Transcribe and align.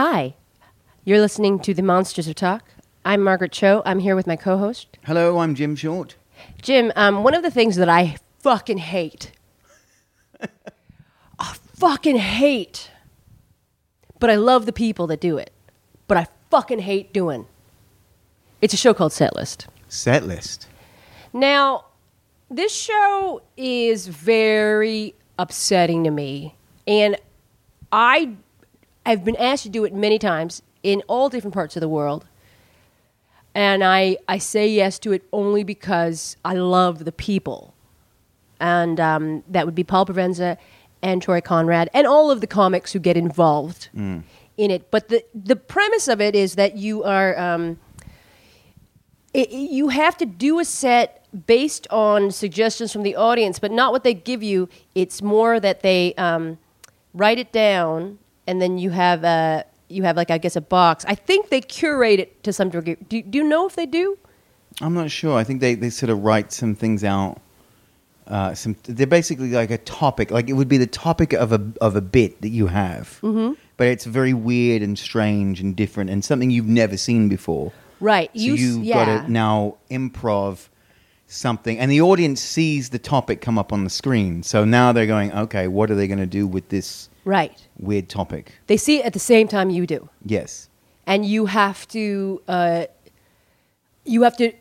Hi, 0.00 0.36
you're 1.04 1.18
listening 1.18 1.58
to 1.58 1.74
The 1.74 1.82
Monsters 1.82 2.28
of 2.28 2.36
Talk. 2.36 2.62
I'm 3.04 3.20
Margaret 3.20 3.50
Cho. 3.50 3.82
I'm 3.84 3.98
here 3.98 4.14
with 4.14 4.28
my 4.28 4.36
co 4.36 4.56
host, 4.56 4.96
Hello, 5.04 5.38
I'm 5.38 5.56
Jim 5.56 5.74
Short. 5.74 6.14
Jim. 6.62 6.92
Um, 6.94 7.24
one 7.24 7.34
of 7.34 7.42
the 7.42 7.50
things 7.50 7.74
that 7.74 7.88
I 7.88 8.18
fucking 8.38 8.78
hate, 8.78 9.32
I 10.40 11.56
fucking 11.74 12.14
hate, 12.14 12.92
but 14.20 14.30
I 14.30 14.36
love 14.36 14.66
the 14.66 14.72
people 14.72 15.08
that 15.08 15.20
do 15.20 15.36
it, 15.36 15.50
but 16.06 16.16
I 16.16 16.28
fucking 16.48 16.78
hate 16.78 17.12
doing. 17.12 17.46
It's 18.62 18.74
a 18.74 18.76
show 18.76 18.94
called 18.94 19.10
Setlist. 19.10 19.66
Set 19.88 20.24
list. 20.24 20.68
Now, 21.32 21.86
this 22.48 22.72
show 22.72 23.42
is 23.56 24.06
very 24.06 25.16
upsetting 25.40 26.04
to 26.04 26.12
me, 26.12 26.54
and 26.86 27.16
I 27.90 28.36
have 29.10 29.24
been 29.24 29.36
asked 29.36 29.62
to 29.64 29.68
do 29.68 29.84
it 29.84 29.92
many 29.94 30.18
times 30.18 30.62
in 30.82 31.02
all 31.08 31.28
different 31.28 31.54
parts 31.54 31.76
of 31.76 31.80
the 31.80 31.88
world. 31.88 32.26
And 33.54 33.82
I, 33.82 34.18
I 34.28 34.38
say 34.38 34.68
yes 34.68 34.98
to 35.00 35.12
it 35.12 35.24
only 35.32 35.64
because 35.64 36.36
I 36.44 36.54
love 36.54 37.04
the 37.04 37.12
people. 37.12 37.74
And 38.60 39.00
um, 39.00 39.44
that 39.48 39.66
would 39.66 39.74
be 39.74 39.84
Paul 39.84 40.06
Provenza 40.06 40.56
and 41.02 41.22
Troy 41.22 41.40
Conrad 41.40 41.88
and 41.94 42.06
all 42.06 42.30
of 42.30 42.40
the 42.40 42.46
comics 42.46 42.92
who 42.92 42.98
get 42.98 43.16
involved 43.16 43.88
in 44.56 44.70
it. 44.70 44.90
But 44.90 45.08
the, 45.08 45.24
the 45.34 45.56
premise 45.56 46.08
of 46.08 46.20
it 46.20 46.34
is 46.34 46.54
that 46.56 46.76
you 46.76 47.02
are. 47.04 47.38
Um, 47.38 47.78
it- 49.34 49.50
you 49.50 49.88
have 49.88 50.16
to 50.18 50.26
do 50.26 50.58
a 50.58 50.64
set 50.64 51.26
based 51.46 51.86
on 51.90 52.30
suggestions 52.30 52.92
from 52.92 53.02
the 53.02 53.14
audience, 53.14 53.58
but 53.58 53.70
not 53.70 53.92
what 53.92 54.02
they 54.02 54.14
give 54.14 54.42
you. 54.42 54.68
It's 54.94 55.20
more 55.22 55.60
that 55.60 55.82
they 55.82 56.14
um, 56.14 56.58
write 57.14 57.38
it 57.38 57.52
down, 57.52 58.18
and 58.48 58.60
then 58.60 58.78
you 58.78 58.90
have 58.90 59.22
a 59.22 59.64
you 59.88 60.02
have 60.02 60.16
like 60.16 60.30
I 60.30 60.38
guess 60.38 60.56
a 60.56 60.60
box. 60.60 61.04
I 61.06 61.14
think 61.14 61.50
they 61.50 61.60
curate 61.60 62.18
it 62.18 62.42
to 62.42 62.52
some 62.52 62.70
degree. 62.70 62.96
Do, 63.08 63.22
do 63.22 63.38
you 63.38 63.44
know 63.44 63.66
if 63.66 63.76
they 63.76 63.86
do? 63.86 64.18
I'm 64.80 64.94
not 64.94 65.10
sure. 65.10 65.36
I 65.36 65.44
think 65.44 65.60
they, 65.60 65.74
they 65.74 65.90
sort 65.90 66.10
of 66.10 66.22
write 66.22 66.52
some 66.52 66.74
things 66.74 67.04
out. 67.04 67.40
Uh, 68.26 68.54
some 68.54 68.76
they're 68.84 69.06
basically 69.06 69.50
like 69.50 69.70
a 69.70 69.78
topic, 69.78 70.30
like 70.30 70.48
it 70.48 70.52
would 70.52 70.68
be 70.68 70.76
the 70.76 70.86
topic 70.86 71.32
of 71.32 71.52
a 71.52 71.72
of 71.80 71.96
a 71.96 72.00
bit 72.00 72.40
that 72.42 72.50
you 72.50 72.66
have, 72.66 73.18
mm-hmm. 73.22 73.54
but 73.78 73.86
it's 73.86 74.04
very 74.04 74.34
weird 74.34 74.82
and 74.82 74.98
strange 74.98 75.60
and 75.60 75.74
different 75.74 76.10
and 76.10 76.24
something 76.24 76.50
you've 76.50 76.66
never 76.66 76.96
seen 76.96 77.28
before. 77.28 77.72
Right. 78.00 78.30
So 78.34 78.40
You 78.42 78.54
you 78.54 78.80
yeah. 78.82 79.04
got 79.04 79.24
to 79.24 79.32
now 79.32 79.76
improv 79.90 80.68
something, 81.26 81.78
and 81.78 81.90
the 81.90 82.02
audience 82.02 82.42
sees 82.42 82.90
the 82.90 82.98
topic 82.98 83.40
come 83.40 83.58
up 83.58 83.72
on 83.72 83.84
the 83.84 83.90
screen. 83.90 84.42
So 84.42 84.66
now 84.66 84.92
they're 84.92 85.06
going, 85.06 85.32
okay, 85.32 85.66
what 85.66 85.90
are 85.90 85.94
they 85.94 86.06
going 86.06 86.18
to 86.18 86.26
do 86.26 86.46
with 86.46 86.68
this 86.68 87.08
Right. 87.36 87.58
weird 87.78 88.08
topic? 88.08 88.44
They 88.66 88.76
see 88.78 88.96
it 89.00 89.04
at 89.06 89.12
the 89.12 89.18
same 89.32 89.46
time 89.48 89.70
you 89.70 89.86
do. 89.86 90.00
Yes. 90.24 90.68
and 91.06 91.24
you 91.24 91.46
have 91.46 91.86
to 91.88 92.40
uh, 92.48 92.84
you 94.04 94.22
have 94.22 94.36
to 94.38 94.52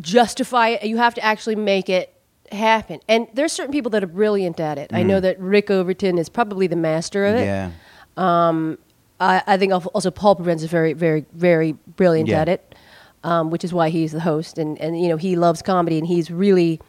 justify 0.00 0.68
it. 0.74 0.84
You 0.92 0.96
have 0.98 1.14
to 1.14 1.22
actually 1.24 1.56
make 1.56 1.88
it 1.88 2.06
happen. 2.52 3.00
And 3.08 3.26
there's 3.34 3.52
certain 3.52 3.72
people 3.72 3.90
that 3.90 4.02
are 4.04 4.12
brilliant 4.22 4.60
at 4.60 4.78
it. 4.78 4.88
I 4.92 5.02
know 5.02 5.20
that 5.20 5.34
Rick 5.40 5.70
Overton 5.70 6.18
is 6.18 6.28
probably 6.28 6.66
the 6.68 6.76
master 6.76 7.26
of 7.26 7.34
it. 7.36 7.44
Yeah. 7.44 7.70
I, 9.18 9.42
I 9.46 9.56
think 9.56 9.72
al- 9.72 9.90
also 9.94 10.10
Paul 10.10 10.36
Provenza 10.36 10.64
is 10.64 10.70
very, 10.70 10.92
very, 10.92 11.24
very 11.32 11.72
brilliant 11.72 12.28
Yeah. 12.28 12.42
at 12.42 12.48
it, 12.48 12.74
um, 13.24 13.50
which 13.50 13.64
is 13.64 13.72
why 13.72 13.88
he's 13.88 14.12
the 14.12 14.20
host. 14.20 14.58
And, 14.58 14.78
and 14.80 15.00
you 15.00 15.08
know 15.08 15.16
he 15.16 15.36
loves 15.36 15.62
comedy, 15.62 15.98
and 15.98 16.06
he's 16.06 16.30
really, 16.30 16.80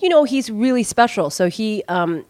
you 0.00 0.08
know, 0.08 0.24
he's 0.24 0.50
really 0.50 0.82
special. 0.82 1.28
So 1.30 1.48
he, 1.48 1.82
um, 1.88 2.24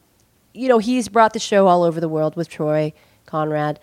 you 0.54 0.68
know, 0.68 0.78
he's 0.78 1.08
brought 1.08 1.32
the 1.32 1.38
show 1.38 1.66
all 1.66 1.82
over 1.82 2.00
the 2.00 2.08
world 2.08 2.36
with 2.36 2.48
Troy 2.48 2.92
Conrad, 3.26 3.78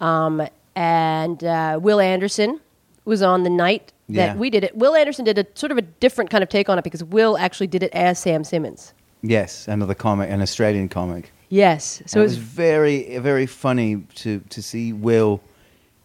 um, 0.00 0.46
and 0.74 1.42
uh, 1.44 1.78
Will 1.82 2.00
Anderson 2.00 2.60
was 3.04 3.22
on 3.22 3.42
the 3.44 3.50
night 3.50 3.92
that 4.08 4.14
Yeah. 4.14 4.36
we 4.36 4.50
did 4.50 4.64
it. 4.64 4.76
Will 4.76 4.94
Anderson 4.94 5.24
did 5.24 5.38
a 5.38 5.46
sort 5.54 5.72
of 5.72 5.78
a 5.78 5.82
different 5.82 6.30
kind 6.30 6.42
of 6.42 6.48
take 6.48 6.68
on 6.68 6.78
it 6.78 6.84
because 6.84 7.02
Will 7.04 7.36
actually 7.38 7.66
did 7.68 7.82
it 7.82 7.92
as 7.92 8.18
Sam 8.18 8.44
Simmons. 8.44 8.92
Yes, 9.22 9.66
another 9.68 9.94
comic, 9.94 10.30
an 10.30 10.42
Australian 10.42 10.88
comic. 10.88 11.32
Yes, 11.48 12.02
so 12.06 12.18
it 12.20 12.22
it 12.22 12.24
was 12.26 12.36
very, 12.38 13.18
very 13.18 13.46
funny 13.46 14.02
to 14.16 14.40
to 14.50 14.62
see 14.62 14.92
Will 14.92 15.40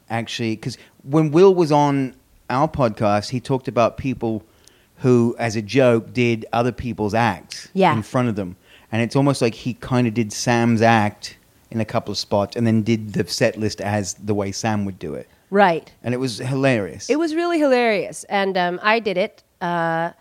actually 0.09 0.55
because 0.55 0.77
when 1.03 1.31
Will 1.31 1.53
was 1.55 1.71
on 1.71 2.13
our 2.49 2.67
podcast, 2.67 3.29
he 3.29 3.39
talked 3.39 3.67
about 3.67 3.97
people 3.97 4.43
who, 4.97 5.35
as 5.39 5.55
a 5.55 5.61
joke, 5.61 6.13
did 6.13 6.45
other 6.53 6.71
people's 6.71 7.13
acts 7.15 7.69
Yeah. 7.73 7.95
in 7.95 8.03
front 8.03 8.29
of 8.29 8.35
them, 8.35 8.55
and 8.91 9.01
it's 9.01 9.15
almost 9.15 9.41
like 9.41 9.55
he 9.55 9.73
kind 9.75 10.07
of 10.07 10.13
did 10.13 10.33
Sam's 10.33 10.81
act 10.81 11.37
in 11.69 11.79
a 11.79 11.85
couple 11.85 12.11
of 12.11 12.17
spots, 12.17 12.55
and 12.55 12.67
then 12.67 12.81
did 12.83 13.13
the 13.13 13.27
set 13.27 13.57
list 13.57 13.79
as 13.79 14.15
the 14.15 14.33
way 14.33 14.51
Sam 14.51 14.83
would 14.85 14.99
do 14.99 15.13
it, 15.13 15.29
right. 15.49 15.91
and 16.03 16.13
it 16.13 16.17
was 16.17 16.39
hilarious. 16.39 17.09
It 17.09 17.17
was 17.17 17.33
really 17.33 17.59
hilarious, 17.59 18.25
and 18.25 18.57
um, 18.57 18.79
I 18.83 18.99
did 18.99 19.17
it, 19.17 19.43
uh, 19.61 20.11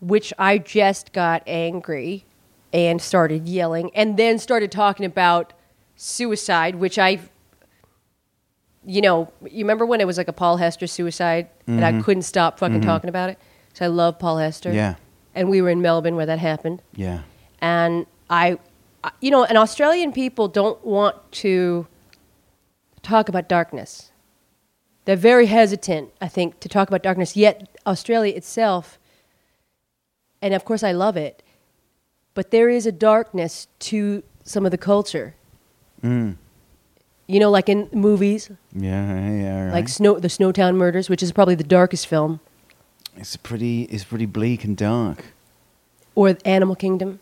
which 0.00 0.32
I 0.38 0.58
just 0.58 1.12
got 1.12 1.42
angry 1.46 2.24
and 2.72 3.02
started 3.02 3.48
yelling, 3.48 3.90
and 3.96 4.16
then 4.16 4.38
started 4.38 4.70
talking 4.70 5.04
about 5.04 5.52
suicide, 5.96 6.76
which 6.76 6.98
I, 7.00 7.18
you 8.86 9.00
know, 9.00 9.32
you 9.42 9.64
remember 9.64 9.84
when 9.84 10.00
it 10.00 10.06
was 10.06 10.16
like 10.16 10.28
a 10.28 10.32
Paul 10.32 10.56
Hester 10.58 10.86
suicide, 10.86 11.48
and 11.66 11.84
I 11.84 12.00
couldn't 12.00 12.22
stop 12.22 12.58
fucking 12.60 12.80
talking 12.80 13.08
about 13.10 13.30
it. 13.30 13.38
So 13.74 13.84
I 13.84 13.88
love 13.88 14.18
Paul 14.18 14.38
Hester. 14.38 14.72
Yeah. 14.72 14.94
and 15.34 15.48
we 15.50 15.60
were 15.62 15.68
in 15.68 15.80
Melbourne 15.82 16.16
where 16.16 16.26
that 16.26 16.38
happened 16.40 16.82
yeah, 16.94 17.22
and 17.60 18.06
I, 18.28 18.58
you 19.20 19.30
know, 19.30 19.44
and 19.44 19.58
Australian 19.58 20.12
people 20.12 20.48
don't 20.48 20.84
want 20.84 21.16
to 21.32 21.86
talk 23.02 23.28
about 23.28 23.48
darkness. 23.48 24.12
They're 25.04 25.16
very 25.16 25.46
hesitant, 25.46 26.10
I 26.20 26.28
think, 26.28 26.60
to 26.60 26.68
talk 26.68 26.88
about 26.88 27.02
darkness. 27.02 27.36
Yet 27.36 27.78
Australia 27.86 28.34
itself, 28.34 28.98
and 30.42 30.54
of 30.54 30.64
course 30.64 30.82
I 30.82 30.92
love 30.92 31.16
it, 31.16 31.42
but 32.34 32.50
there 32.50 32.68
is 32.68 32.86
a 32.86 32.92
darkness 32.92 33.66
to 33.80 34.22
some 34.44 34.64
of 34.64 34.70
the 34.70 34.78
culture. 34.78 35.34
Mm. 36.02 36.36
You 37.26 37.40
know, 37.40 37.50
like 37.50 37.68
in 37.68 37.88
movies, 37.92 38.50
yeah, 38.74 39.30
yeah. 39.30 39.64
Right. 39.66 39.72
like 39.72 39.88
Snow, 39.88 40.18
the 40.18 40.28
Snowtown 40.28 40.76
Murders, 40.76 41.08
which 41.08 41.22
is 41.22 41.32
probably 41.32 41.54
the 41.54 41.64
darkest 41.64 42.06
film, 42.06 42.40
it's 43.16 43.36
pretty, 43.36 43.82
it's 43.84 44.04
pretty 44.04 44.26
bleak 44.26 44.64
and 44.64 44.76
dark. 44.76 45.24
or 46.14 46.36
Animal 46.44 46.74
Kingdom. 46.76 47.20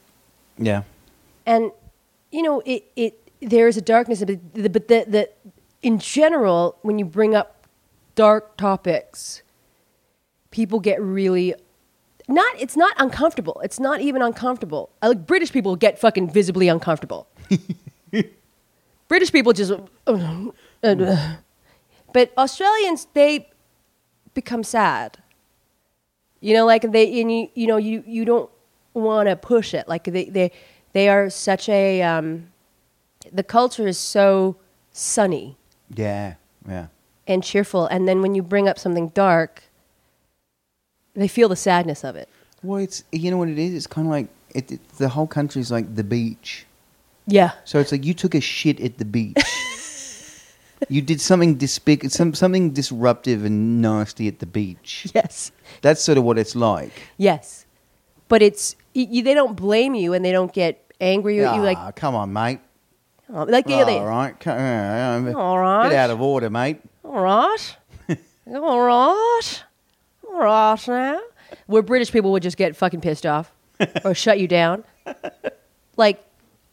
Yeah, 0.58 0.82
and 1.46 1.70
you 2.30 2.42
know 2.42 2.60
it, 2.66 2.84
it 2.96 3.30
there 3.41 3.69
is 3.69 3.76
a 3.76 3.82
darkness 3.82 4.20
but 4.20 4.54
the, 4.54 4.69
but 4.69 4.88
the, 4.88 5.04
the 5.08 5.30
in 5.82 5.98
general 5.98 6.76
when 6.82 6.98
you 6.98 7.04
bring 7.04 7.34
up 7.34 7.66
dark 8.14 8.56
topics 8.56 9.42
people 10.50 10.80
get 10.80 11.00
really 11.00 11.54
not 12.28 12.60
it's 12.60 12.76
not 12.76 12.94
uncomfortable. 12.98 13.60
It's 13.64 13.80
not 13.80 14.00
even 14.00 14.20
uncomfortable. 14.22 14.91
Uh, 15.02 15.08
like 15.08 15.26
british 15.26 15.50
people 15.52 15.76
get 15.76 15.98
fucking 15.98 16.30
visibly 16.30 16.69
uncomfortable. 16.69 17.26
British 19.08 19.32
people 19.32 19.54
just 19.54 19.72
but 22.12 22.32
australians 22.36 23.06
they 23.14 23.48
become 24.34 24.62
sad. 24.62 25.19
You 26.40 26.54
know 26.54 26.66
like 26.66 26.82
they 26.92 27.20
and 27.20 27.32
you, 27.32 27.48
you 27.54 27.66
know 27.66 27.78
you, 27.78 28.04
you 28.06 28.25
don't 28.26 28.50
want 28.98 29.28
to 29.28 29.36
push 29.36 29.75
it 29.75 29.88
like 29.88 30.04
they, 30.04 30.25
they 30.25 30.50
they 30.92 31.09
are 31.09 31.31
such 31.31 31.69
a 31.69 32.03
um, 32.03 32.48
the 33.32 33.42
culture 33.42 33.86
is 33.86 33.98
so 33.98 34.56
sunny 34.92 35.56
yeah, 35.94 36.34
yeah. 36.69 36.86
and 37.26 37.42
cheerful 37.42 37.87
and 37.87 38.06
then 38.08 38.20
when 38.22 38.34
you 38.34 38.42
bring 38.42 38.69
up 38.69 38.78
something 38.78 39.08
dark 39.08 39.62
they 41.14 41.28
feel 41.28 41.48
the 41.48 41.56
sadness 41.56 42.04
of 42.04 42.16
it 42.16 42.28
Well, 42.62 42.78
it's 42.82 43.04
you 43.12 43.31
know 43.31 43.38
what 43.38 43.48
it 43.48 43.58
is. 43.58 43.75
It's 43.75 43.87
kind 43.87 44.06
of 44.06 44.10
like 44.10 44.28
it, 44.54 44.72
it, 44.72 44.81
the 44.98 45.08
whole 45.08 45.26
country's 45.26 45.70
like 45.70 45.94
the 45.94 46.04
beach. 46.04 46.66
yeah 47.26 47.53
So 47.64 47.78
it's 47.81 47.92
like 47.92 48.04
you 48.04 48.14
took 48.14 48.34
a 48.34 48.41
shit 48.41 48.81
at 48.81 48.98
the 48.98 49.04
beach. 49.04 49.37
you 50.88 51.03
did 51.03 51.20
something 51.20 51.56
despic- 51.58 52.11
some 52.11 52.34
something 52.34 52.70
disruptive 52.73 53.44
and 53.44 53.82
nasty 53.82 54.28
at 54.28 54.38
the 54.38 54.46
beach. 54.46 55.06
yes 55.14 55.50
That's 55.82 56.02
sort 56.02 56.19
of 56.19 56.25
what 56.25 56.38
it's 56.38 56.55
like. 56.56 56.93
yes 57.17 57.64
but 58.28 58.43
it's 58.43 58.76
you, 59.05 59.23
they 59.23 59.35
don't 59.35 59.56
blame 59.56 59.95
you 59.95 60.12
and 60.15 60.25
they 60.25 60.33
don't 60.33 60.53
get 60.53 60.93
angry 61.00 61.45
at 61.45 61.55
you 61.56 61.62
like 61.62 61.79
Ah, 61.79 61.93
come 61.93 62.15
on, 62.15 62.33
mate. 62.33 62.61
oh, 63.33 63.45
like 63.45 63.67
they, 63.67 63.75
all 63.75 64.06
right, 64.06 64.39
come, 64.41 64.59
uh, 64.59 65.33
All 65.39 65.59
right. 65.59 65.91
Get 65.91 65.99
out 65.99 66.11
of 66.11 66.21
order, 66.21 66.50
mate. 66.50 66.81
All 67.05 67.21
right. 67.21 67.77
All 68.53 68.81
right. 68.81 69.62
All 70.27 70.39
right 70.41 70.89
now. 70.89 71.21
Where 71.67 71.83
British 71.83 72.11
people 72.12 72.33
would 72.33 72.43
just 72.43 72.56
get 72.56 72.77
fucking 72.77 73.00
pissed 73.00 73.25
off 73.27 73.53
or 74.05 74.15
shut 74.15 74.39
you 74.41 74.49
down. 74.49 74.85
Like, 75.97 76.25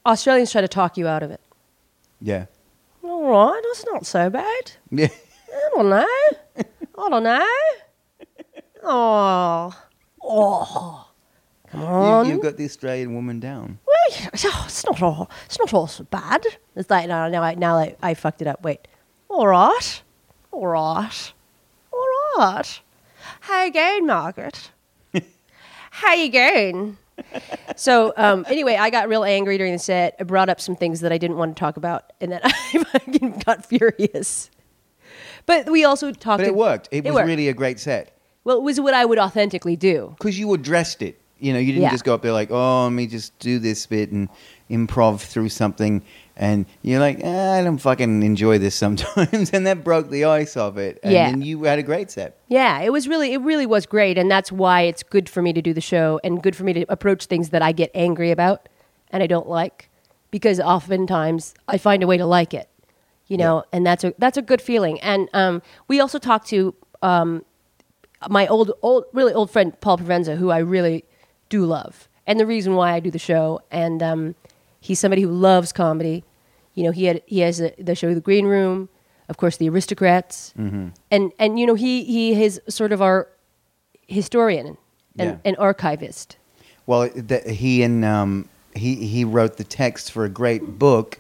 Australians 0.06 0.52
try 0.52 0.62
to 0.62 0.68
talk 0.68 0.98
you 0.98 1.08
out 1.08 1.24
of 1.24 1.32
it. 1.32 1.42
Yeah, 2.22 2.46
All 3.04 3.24
right, 3.30 3.62
that's 3.64 3.86
not 3.86 4.06
so 4.06 4.30
bad. 4.30 4.72
yeah. 4.92 5.08
I 5.54 5.70
don't 5.76 5.90
know. 5.90 6.08
I 6.98 7.10
don't 7.10 7.24
know. 7.24 7.48
Oh. 8.88 9.74
Oh. 10.22 11.05
Come 11.76 11.84
on. 11.86 12.26
You, 12.26 12.34
you've 12.34 12.42
got 12.42 12.58
the 12.58 12.66
Australian 12.66 13.14
woman 13.14 13.40
down. 13.40 13.80
Well, 13.86 14.30
it's 14.34 14.86
not 14.86 15.02
all. 15.02 15.30
It's 15.46 15.60
not 15.60 15.74
all 15.74 15.88
so 15.88 16.04
bad. 16.06 16.46
It's 16.76 16.90
like 16.90 17.08
no, 17.08 17.30
now 17.30 17.44
I 17.44 17.56
now 17.56 17.78
I, 17.78 17.96
I 18.02 18.14
fucked 18.14 18.42
it 18.42 18.48
up. 18.48 18.64
Wait. 18.64 18.88
All 19.30 19.48
right. 19.48 20.02
All 20.52 20.68
right. 20.68 21.34
All 21.92 22.08
right. 22.38 22.82
How 23.42 23.64
you 23.64 23.74
going, 23.74 24.06
Margaret? 24.06 24.72
How 25.92 26.14
you 26.14 26.30
going? 26.30 26.98
so 27.76 28.14
um, 28.18 28.46
anyway, 28.50 28.76
I 28.76 28.90
got 28.90 29.08
real 29.08 29.24
angry 29.24 29.58
during 29.58 29.74
the 29.74 29.80
set. 29.80 30.16
I 30.20 30.24
brought 30.24 30.50
up 30.50 30.60
some 30.60 30.76
things 30.76 31.02
that 31.02 31.12
I 31.12 31.18
didn't 31.18 31.38
want 31.38 31.56
to 31.56 31.60
talk 31.60 31.78
about, 31.78 32.14
and 32.22 32.32
then 32.32 32.42
I 32.44 32.84
fucking 32.84 33.44
got 33.46 33.66
furious. 33.66 34.50
But 35.46 35.70
we 35.70 35.84
also 35.84 36.12
talked. 36.12 36.40
But 36.40 36.48
it 36.48 36.56
worked. 36.56 36.90
It, 36.92 37.04
was 37.04 37.14
worked. 37.14 37.28
really 37.28 37.48
a 37.48 37.54
great 37.54 37.80
set 37.80 38.16
well. 38.46 38.58
It 38.58 38.64
was 38.64 38.80
what 38.80 38.94
I 38.94 39.04
would 39.04 39.20
authentically 39.20 39.76
do. 39.76 40.16
because 40.18 40.40
you 40.40 40.54
addressed 40.54 41.02
it. 41.02 41.20
You 41.46 41.54
know, 41.54 41.60
you 41.60 41.74
didn't 41.74 41.84
Yeah. 41.84 41.92
just 41.92 42.04
go 42.04 42.16
up 42.16 42.24
there 42.24 42.32
like, 42.34 42.50
"Oh, 42.50 42.86
let 42.86 42.90
me 42.94 43.06
just 43.06 43.38
do 43.38 43.60
this 43.60 43.86
bit 43.86 44.10
and 44.12 44.30
improv 44.68 45.20
through 45.22 45.50
something," 45.50 46.02
and 46.36 46.66
you're 46.82 47.00
like, 47.00 47.20
eh, 47.24 47.60
"I 47.60 47.64
don't 47.64 47.78
fucking 47.78 48.24
enjoy 48.24 48.58
this 48.58 48.74
sometimes," 48.74 49.52
and 49.54 49.68
that 49.68 49.84
broke 49.84 50.10
the 50.10 50.26
ice 50.26 50.58
of 50.58 50.80
it. 50.80 51.00
And 51.04 51.14
Yeah. 51.14 51.26
then 51.30 51.44
you 51.44 51.64
had 51.66 51.78
a 51.78 51.84
great 51.84 52.10
set. 52.10 52.40
Yeah, 52.48 52.82
it 52.82 52.92
was 52.92 53.08
really, 53.08 53.32
it 53.34 53.42
really 53.42 53.68
was 53.68 53.86
great, 53.86 54.18
and 54.18 54.30
that's 54.32 54.52
why 54.52 54.82
it's 54.82 55.04
good 55.04 55.30
for 55.30 55.44
me 55.44 55.54
to 55.54 55.62
do 55.62 55.72
the 55.72 55.82
show 55.82 56.20
and 56.24 56.42
good 56.42 56.56
for 56.56 56.64
me 56.64 56.74
to 56.74 56.86
approach 56.90 57.28
things 57.28 57.50
that 57.50 57.62
I 57.62 57.74
get 57.74 57.92
angry 57.94 58.32
about 58.32 58.68
and 59.12 59.22
I 59.22 59.28
don't 59.28 59.48
like, 59.48 59.90
because 60.32 60.60
oftentimes 60.60 61.54
I 61.68 61.78
find 61.78 62.02
a 62.02 62.08
way 62.08 62.18
to 62.18 62.26
like 62.26 62.56
it, 62.56 62.70
you 63.28 63.38
know, 63.38 63.64
and 63.72 63.86
that's 63.86 64.04
a 64.04 64.16
that's 64.18 64.38
a 64.38 64.42
good 64.42 64.64
feeling. 64.64 65.00
And 65.02 65.30
um, 65.34 65.62
we 65.88 66.00
also 66.00 66.18
talked 66.18 66.48
to 66.48 66.74
um, 67.04 67.46
my 68.30 68.48
old, 68.48 68.72
old, 68.82 69.04
really 69.14 69.32
old 69.32 69.52
friend 69.52 69.80
Paul 69.80 70.00
Provenza, 70.00 70.38
who 70.38 70.50
I 70.50 70.58
really 70.58 71.06
do 71.50 71.66
love, 71.66 72.08
and 72.28 72.40
the 72.40 72.46
reason 72.46 72.76
why 72.76 72.94
I 72.94 73.00
do 73.00 73.12
the 73.12 73.20
show. 73.20 73.62
And 73.72 74.02
um, 74.04 74.36
he's 74.80 75.00
somebody 75.00 75.22
who 75.22 75.30
loves 75.32 75.72
comedy. 75.72 76.24
You 76.74 76.84
know, 76.84 76.92
he 76.92 77.06
had 77.06 77.22
he 77.26 77.40
has 77.40 77.62
a, 77.62 77.74
the 77.80 77.96
show 77.96 78.14
The 78.14 78.20
Green 78.22 78.46
Room, 78.46 78.90
of 79.30 79.38
course, 79.38 79.58
The 79.58 79.70
Aristocrats, 79.70 80.54
Mm-hmm. 80.58 80.88
and 81.12 81.32
and 81.40 81.60
you 81.60 81.66
know 81.66 81.76
he 81.76 82.04
he 82.04 82.44
is 82.44 82.60
sort 82.68 82.92
of 82.92 83.02
our 83.02 83.28
historian 84.08 84.78
and, 85.18 85.32
Yeah. 85.32 85.38
and 85.46 85.58
archivist. 85.58 86.38
Well, 86.86 87.10
the, 87.10 87.40
he 87.40 87.82
and 87.84 88.06
um, 88.06 88.50
he 88.76 88.96
he 89.08 89.24
wrote 89.26 89.58
the 89.58 89.64
text 89.64 90.12
for 90.12 90.26
a 90.26 90.30
great 90.30 90.78
book, 90.80 91.20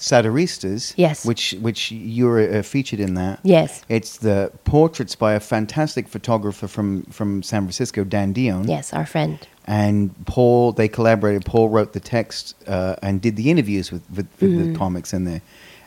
Satiristas. 0.00 0.94
Yes. 0.96 1.24
which 1.26 1.54
which 1.60 1.92
you're 1.92 2.58
uh, 2.58 2.62
featured 2.62 3.00
in 3.00 3.14
that. 3.14 3.38
Yes. 3.42 3.82
it's 3.88 4.16
the 4.18 4.50
portraits 4.64 5.14
by 5.14 5.34
a 5.34 5.40
fantastic 5.40 6.08
photographer 6.08 6.66
from 6.68 7.02
from 7.04 7.42
San 7.42 7.62
Francisco, 7.62 8.04
Dan 8.04 8.32
Dion. 8.32 8.66
Yes, 8.68 8.92
our 8.92 9.06
friend. 9.06 9.38
and 9.66 10.10
Paul 10.26 10.72
they 10.72 10.88
collaborated. 10.88 11.44
Paul 11.44 11.68
wrote 11.68 11.92
the 11.92 12.00
text 12.00 12.54
uh, 12.66 12.96
and 13.02 13.20
did 13.20 13.36
the 13.36 13.50
interviews 13.50 13.92
with, 13.92 14.02
with, 14.16 14.26
with 14.40 14.50
Mm-hmm. 14.50 14.72
the 14.72 14.78
comics 14.78 15.12
in 15.12 15.24
there, 15.24 15.42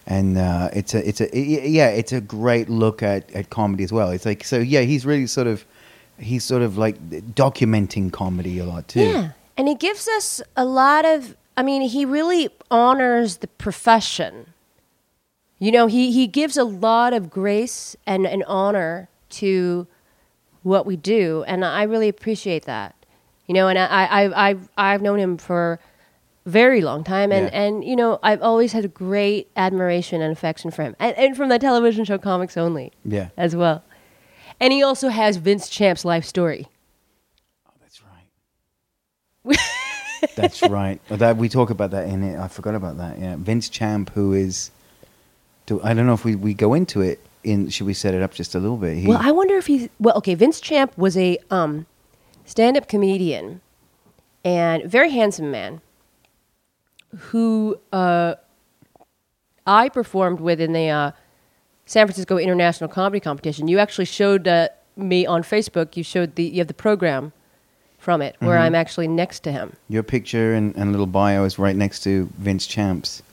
and 0.07 0.37
uh, 0.37 0.69
it's 0.73 0.93
a 0.93 1.07
it's 1.07 1.21
a 1.21 1.27
yeah 1.37 1.89
it's 1.89 2.13
a 2.13 2.21
great 2.21 2.69
look 2.69 3.01
at, 3.03 3.29
at 3.35 3.49
comedy 3.49 3.83
as 3.83 3.91
well. 3.91 4.09
It's 4.11 4.25
like 4.25 4.43
so 4.45 4.57
yeah 4.59 4.81
he's 4.81 5.05
really 5.05 5.27
sort 5.27 5.47
of 5.47 5.65
he's 6.19 6.43
sort 6.43 6.61
of 6.61 6.77
like 6.77 6.97
documenting 7.35 8.11
comedy 8.11 8.59
a 8.59 8.65
lot 8.65 8.87
too. 8.87 9.01
Yeah. 9.01 9.31
And 9.57 9.67
he 9.67 9.75
gives 9.75 10.07
us 10.07 10.41
a 10.57 10.65
lot 10.65 11.05
of, 11.05 11.35
I 11.55 11.63
mean, 11.63 11.83
he 11.83 12.05
really 12.05 12.49
honors 12.71 13.37
the 13.37 13.47
profession. 13.47 14.47
You 15.59 15.71
know, 15.71 15.87
he, 15.87 16.11
he 16.11 16.27
gives 16.27 16.57
a 16.57 16.63
lot 16.63 17.13
of 17.13 17.29
grace 17.29 17.95
and, 18.07 18.25
and 18.25 18.43
honor 18.45 19.07
to 19.31 19.87
what 20.63 20.85
we 20.85 20.95
do. 20.95 21.43
And 21.47 21.63
I 21.63 21.83
really 21.83 22.09
appreciate 22.09 22.65
that. 22.65 22.95
You 23.47 23.53
know, 23.53 23.67
and 23.67 23.77
I, 23.77 23.85
I, 24.05 24.49
I've, 24.49 24.69
I've 24.77 25.01
known 25.01 25.19
him 25.19 25.37
for 25.37 25.79
a 26.45 26.49
very 26.49 26.81
long 26.81 27.03
time. 27.03 27.31
And, 27.31 27.45
Yeah. 27.51 27.61
and, 27.61 27.83
you 27.83 27.95
know, 27.95 28.19
I've 28.23 28.41
always 28.41 28.71
had 28.73 28.83
a 28.85 28.89
great 28.89 29.49
admiration 29.55 30.21
and 30.21 30.31
affection 30.31 30.71
for 30.71 30.81
him. 30.83 30.95
And, 30.99 31.15
and 31.17 31.37
from 31.37 31.49
the 31.49 31.59
television 31.59 32.03
show 32.05 32.17
Comics 32.17 32.57
Only 32.57 32.91
Yeah. 33.05 33.29
as 33.37 33.55
well. 33.55 33.83
And 34.59 34.71
he 34.73 34.81
also 34.81 35.09
has 35.09 35.37
Vince 35.37 35.67
Champ's 35.69 36.03
life 36.05 36.25
story. 36.25 36.67
Oh, 37.67 37.73
that's 37.81 38.01
right. 38.03 39.57
That's 40.35 40.61
right. 40.63 40.99
That 41.09 41.37
we 41.37 41.49
talk 41.49 41.69
about 41.69 41.91
that 41.91 42.07
in 42.07 42.23
it. 42.23 42.39
I 42.39 42.47
forgot 42.47 42.75
about 42.75 42.97
that. 42.97 43.19
Yeah, 43.19 43.35
Vince 43.37 43.69
Champ, 43.69 44.11
who 44.11 44.33
is, 44.33 44.71
do 45.65 45.81
I 45.83 45.93
don't 45.93 46.05
know 46.05 46.13
if 46.13 46.25
we, 46.25 46.35
we 46.35 46.53
go 46.53 46.73
into 46.73 47.01
it. 47.01 47.19
In 47.43 47.69
should 47.69 47.87
we 47.87 47.93
set 47.93 48.13
it 48.13 48.21
up 48.21 48.33
just 48.33 48.55
a 48.55 48.59
little 48.59 48.77
bit? 48.77 48.97
He, 48.97 49.07
Well, 49.07 49.19
I 49.21 49.31
wonder 49.31 49.57
if 49.57 49.67
he's 49.67 49.89
well. 49.99 50.15
Okay, 50.17 50.33
Vince 50.33 50.61
Champ 50.61 50.97
was 50.97 51.17
a 51.17 51.37
um, 51.51 51.85
stand-up 52.45 52.87
comedian 52.87 53.59
and 54.45 54.83
very 54.85 55.09
handsome 55.09 55.51
man 55.51 55.81
who 57.17 57.77
uh, 57.91 58.35
I 59.67 59.89
performed 59.89 60.39
with 60.39 60.61
in 60.61 60.71
the 60.71 60.87
uh, 60.87 61.11
San 61.85 62.07
Francisco 62.07 62.37
International 62.37 62.89
Comedy 62.89 63.19
Competition. 63.19 63.67
You 63.67 63.79
actually 63.79 64.05
showed 64.05 64.47
uh, 64.47 64.69
me 64.95 65.25
on 65.25 65.43
Facebook. 65.43 65.97
You 65.97 66.03
showed 66.03 66.35
the 66.35 66.43
you 66.43 66.59
have 66.59 66.67
the 66.67 66.73
program 66.73 67.33
from 68.03 68.21
it 68.21 68.35
where 68.39 68.57
I'm 68.57 68.75
actually 68.75 69.07
next 69.07 69.39
to 69.43 69.51
him. 69.51 69.73
your 69.87 70.03
picture 70.03 70.53
and, 70.53 70.75
and 70.75 70.91
little 70.91 71.07
bio 71.07 71.45
is 71.45 71.57
right 71.57 71.75
next 71.75 72.01
to 72.03 72.29
Vince 72.37 72.67
Champ's. 72.67 73.23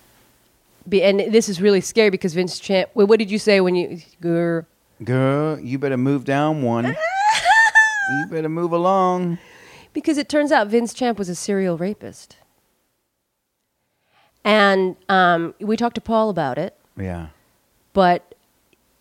Be, 0.88 1.02
and 1.02 1.20
this 1.20 1.48
is 1.48 1.60
really 1.60 1.80
scary 1.80 2.10
because 2.10 2.32
Vince 2.34 2.58
Champ. 2.58 2.88
Well, 2.94 3.06
what 3.06 3.18
did 3.18 3.30
you 3.30 3.38
say 3.38 3.60
when 3.60 3.74
you? 3.74 4.00
Grr. 4.22 4.64
Girl, 5.04 5.58
you 5.60 5.78
better 5.78 5.96
move 5.96 6.24
down 6.24 6.62
one. 6.62 6.84
you 8.10 8.26
better 8.30 8.48
move 8.48 8.72
along. 8.72 9.38
Because 9.92 10.16
it 10.18 10.28
turns 10.28 10.52
out 10.52 10.68
Vince 10.68 10.94
Champ 10.94 11.18
was 11.18 11.28
a 11.28 11.34
serial 11.34 11.76
rapist. 11.76 12.36
And 14.44 14.96
um, 15.08 15.54
we 15.60 15.76
talked 15.76 15.96
to 15.96 16.00
Paul 16.00 16.30
about 16.30 16.56
it, 16.58 16.74
Yeah. 16.96 17.28
but 17.92 18.34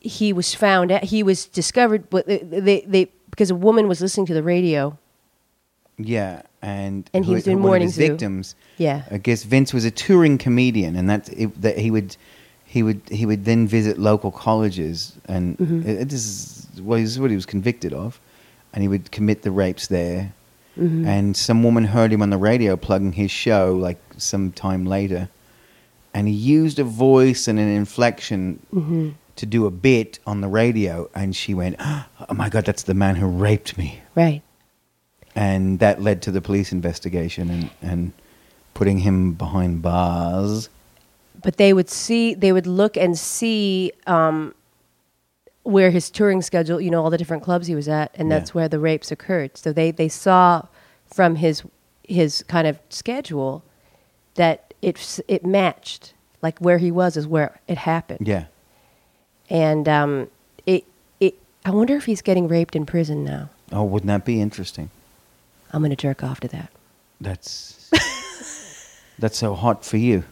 he 0.01 0.33
was 0.33 0.53
found, 0.53 0.91
he 1.03 1.23
was 1.23 1.45
discovered, 1.45 2.09
but 2.09 2.25
they, 2.27 2.39
they, 2.39 2.81
they 2.81 3.11
because 3.29 3.49
a 3.51 3.55
woman 3.55 3.87
was 3.87 4.01
listening 4.01 4.25
to 4.25 4.33
the 4.33 4.43
radio. 4.43 4.97
Yeah, 6.01 6.43
and 6.61 7.09
And 7.13 7.25
he 7.25 7.33
was 7.33 7.43
doing 7.43 7.57
one 7.57 7.63
of 7.65 7.69
Morning 7.69 7.87
his 7.87 7.95
Zoo. 7.95 8.07
victims. 8.07 8.55
Yeah. 8.77 9.03
I 9.11 9.17
guess 9.17 9.43
Vince 9.43 9.73
was 9.73 9.83
a 9.85 9.91
touring 9.91 10.37
comedian, 10.37 10.95
and 10.95 11.09
that 11.09 11.27
it, 11.33 11.61
that 11.61 11.77
he 11.77 11.91
would 11.91 12.15
he 12.65 12.81
would 12.83 13.01
he 13.11 13.25
would 13.25 13.43
then 13.45 13.67
visit 13.67 13.97
local 13.99 14.31
colleges, 14.31 15.13
and 15.25 15.57
Mm-hmm. 15.57 15.89
it, 15.89 16.09
this 16.09 16.25
is 16.25 16.81
well, 16.81 16.99
this 16.99 17.09
is 17.11 17.19
what 17.19 17.29
he 17.31 17.35
was 17.35 17.45
convicted 17.45 17.91
of, 17.93 18.19
and 18.73 18.81
he 18.81 18.87
would 18.87 19.11
commit 19.11 19.41
the 19.41 19.51
rapes 19.51 19.87
there. 19.87 20.33
Mm-hmm. 20.77 21.05
And 21.05 21.35
some 21.35 21.63
woman 21.63 21.83
heard 21.83 22.13
him 22.13 22.21
on 22.21 22.29
the 22.29 22.37
radio 22.37 22.77
plugging 22.77 23.11
his 23.11 23.31
show 23.31 23.75
like 23.75 23.99
some 24.17 24.51
time 24.53 24.85
later, 24.85 25.27
and 26.13 26.27
he 26.29 26.33
used 26.33 26.79
a 26.79 26.85
voice 26.85 27.47
and 27.49 27.59
an 27.59 27.67
inflection 27.67 28.59
Mm-hmm. 28.73 29.09
to 29.35 29.45
do 29.45 29.65
a 29.65 29.71
bit 29.71 30.19
on 30.25 30.39
the 30.41 30.47
radio, 30.47 31.09
and 31.13 31.35
she 31.35 31.53
went, 31.53 31.75
"Oh 31.79 32.05
my 32.33 32.47
god, 32.47 32.63
that's 32.65 32.83
the 32.83 32.93
man 32.93 33.15
who 33.17 33.27
raped 33.27 33.77
me." 33.77 33.99
Right. 34.15 34.41
And 35.35 35.79
that 35.79 36.01
led 36.01 36.21
to 36.23 36.31
the 36.31 36.41
police 36.41 36.71
investigation 36.71 37.49
and, 37.49 37.69
and 37.81 38.13
putting 38.73 38.99
him 38.99 39.33
behind 39.33 39.81
bars. 39.81 40.69
But 41.41 41.57
they 41.57 41.73
would 41.73 41.89
see, 41.89 42.33
they 42.33 42.51
would 42.51 42.67
look 42.67 42.97
and 42.97 43.17
see 43.17 43.91
um, 44.07 44.53
where 45.63 45.91
his 45.91 46.09
touring 46.09 46.41
schedule, 46.41 46.81
you 46.81 46.89
know, 46.91 47.03
all 47.03 47.09
the 47.09 47.17
different 47.17 47.43
clubs 47.43 47.67
he 47.67 47.75
was 47.75 47.87
at, 47.87 48.11
and 48.15 48.29
Yeah. 48.29 48.39
that's 48.39 48.53
where 48.53 48.67
the 48.67 48.79
rapes 48.79 49.11
occurred. 49.11 49.57
So 49.57 49.71
they, 49.71 49.91
they 49.91 50.09
saw 50.09 50.63
from 51.05 51.35
his 51.35 51.63
his 52.03 52.43
kind 52.47 52.65
of 52.67 52.79
schedule 52.89 53.63
that 54.35 54.73
it 54.81 55.19
it 55.27 55.45
matched, 55.45 56.13
like 56.41 56.57
where 56.59 56.79
he 56.79 56.89
was 56.91 57.15
is 57.15 57.27
where 57.27 57.59
it 57.67 57.77
happened. 57.77 58.27
Yeah, 58.27 58.45
And 59.49 59.87
um, 59.87 60.27
it 60.65 60.85
it. 61.19 61.35
I 61.65 61.71
wonder 61.71 61.95
if 61.95 62.05
he's 62.05 62.21
getting 62.21 62.47
raped 62.47 62.75
in 62.75 62.85
prison 62.85 63.23
now. 63.23 63.49
oh, 63.71 63.83
wouldn't 63.83 64.07
that 64.07 64.25
be 64.25 64.41
interesting? 64.41 64.89
I'm 65.71 65.81
gonna 65.81 65.95
jerk 65.95 66.23
off 66.23 66.39
to 66.41 66.47
that. 66.49 66.71
That's 67.21 67.89
that's 69.19 69.37
so 69.37 69.53
hot 69.55 69.83
for 69.85 69.97
you. 69.97 70.23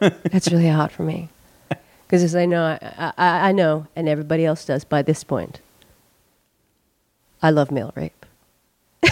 That's 0.00 0.50
really 0.50 0.68
hot 0.68 0.90
for 0.92 1.02
me. 1.02 1.28
Because 2.06 2.22
as 2.22 2.34
I 2.34 2.46
know, 2.46 2.64
I, 2.64 3.12
I, 3.18 3.48
I 3.50 3.52
know, 3.52 3.86
and 3.94 4.08
everybody 4.08 4.46
else 4.46 4.64
does 4.64 4.82
by 4.82 5.02
this 5.02 5.22
point. 5.24 5.60
I 7.42 7.50
love 7.50 7.70
male 7.70 7.92
rape. 7.94 8.24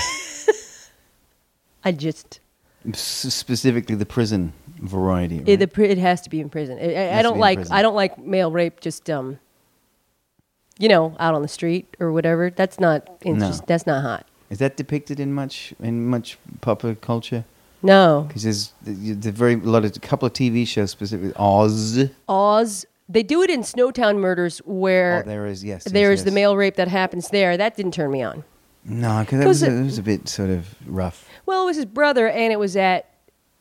I 1.85 1.93
just 1.93 2.41
S- 2.91 2.99
specifically, 3.35 3.97
the 3.97 4.07
prison 4.07 4.53
variety. 4.79 5.43
it, 5.47 5.59
the, 5.59 5.83
it 5.83 5.99
has 5.99 6.23
to 6.23 6.31
be 6.31 6.41
in 6.41 6.49
prison. 6.49 6.79
I, 6.79 7.21
don't 7.23 7.39
like 7.39 7.59
prison. 7.59 7.75
I 7.75 7.83
don't 7.83 7.95
like 7.95 8.17
male 8.19 8.51
rape. 8.51 8.81
Just 8.81 9.11
um, 9.11 9.39
you 10.79 10.89
know, 10.89 11.15
out 11.19 11.35
on 11.35 11.43
the 11.43 11.49
street 11.49 11.97
or 12.01 12.13
whatever. 12.13 12.51
That's 12.51 12.81
not 12.81 13.09
it's 13.21 13.39
No. 13.39 13.47
just, 13.49 13.67
that's 13.67 13.87
not 13.87 14.03
hot. 14.03 14.27
Is 14.51 14.59
that 14.59 14.77
depicted 14.77 15.21
in 15.21 15.33
much 15.35 15.75
in 15.83 16.07
much 16.07 16.39
popular 16.61 16.95
culture? 16.95 17.45
No, 17.81 18.25
Because 18.27 18.43
there's 18.43 18.73
the, 18.83 19.13
the 19.13 19.31
very 19.31 19.55
a 19.55 19.59
lot 19.59 19.85
of 19.85 19.97
a 19.97 20.01
couple 20.01 20.27
of 20.27 20.33
TV 20.33 20.67
shows 20.67 20.91
specifically. 20.91 21.33
Oz. 21.37 22.09
Oz. 22.29 22.85
They 23.09 23.23
do 23.23 23.41
it 23.43 23.51
in 23.51 23.61
Snowtown 23.61 24.19
Murders 24.19 24.59
where 24.67 25.23
Oh, 25.25 25.29
there 25.29 25.47
is 25.47 25.63
yes. 25.65 25.85
yes, 25.87 25.93
there's 25.93 26.19
yes. 26.21 26.25
the 26.25 26.31
male 26.33 26.57
rape 26.57 26.75
that 26.77 26.89
happens 26.89 27.29
there. 27.31 27.57
That 27.57 27.77
didn't 27.77 27.95
turn 27.95 28.11
me 28.11 28.23
on. 28.23 28.43
No, 28.85 29.21
because 29.21 29.39
that 29.41 29.47
was, 29.49 29.63
it- 29.63 29.73
it 29.73 29.83
was 29.85 29.99
a 29.99 30.03
bit 30.03 30.29
sort 30.29 30.51
of 30.51 30.75
rough. 30.87 31.29
Well, 31.47 31.63
it 31.63 31.67
was 31.67 31.77
his 31.77 31.85
brother, 31.87 32.29
and 32.29 32.53
it 32.53 32.59
was 32.59 32.77
at 32.77 33.07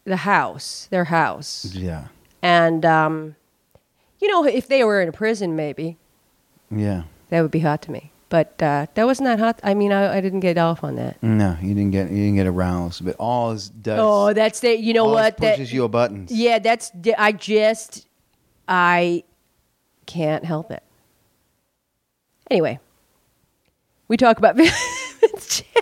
the 0.06 0.18
house, 0.18 0.88
their 0.90 1.06
house, 1.06 1.66
Yeah. 1.74 2.08
and 2.42 2.84
um, 2.86 3.36
You 4.20 4.28
know, 4.30 4.46
if 4.46 4.68
they 4.68 4.84
were 4.84 5.02
in 5.02 5.10
a 5.10 5.12
prison, 5.12 5.56
maybe 5.56 5.98
Yeah. 6.72 7.04
that 7.30 7.42
would 7.42 7.52
be 7.52 7.60
hot 7.60 7.82
to 7.84 7.92
me. 7.92 8.12
But 8.30 8.62
uh, 8.62 8.88
that 8.94 9.06
wasn't 9.06 9.28
that 9.28 9.40
hot. 9.40 9.60
I 9.64 9.74
mean, 9.74 9.94
I, 9.94 10.18
I 10.18 10.22
didn't 10.22 10.42
get 10.42 10.58
off 10.58 10.84
on 10.84 10.96
that. 10.96 11.22
No, 11.24 11.58
you 11.62 11.74
didn't 11.74 11.92
get 11.92 12.10
you 12.10 12.18
didn't 12.18 12.36
get 12.36 12.48
aroused, 12.48 13.06
but 13.06 13.16
Oz 13.20 13.70
does. 13.70 14.00
Oh, 14.02 14.34
that's 14.34 14.60
the. 14.60 14.78
You 14.78 14.94
know 14.94 15.06
what? 15.06 15.38
That 15.38 15.56
pushes 15.56 15.72
your 15.74 15.88
buttons. 15.88 16.32
Yeah, 16.32 16.60
that's. 16.60 16.92
I 17.18 17.32
just. 17.32 18.06
I 18.68 19.24
can't 20.06 20.44
help 20.44 20.72
it. 20.72 20.84
Anyway, 22.52 22.80
we 24.10 24.18
talk 24.18 24.38
about. 24.38 24.60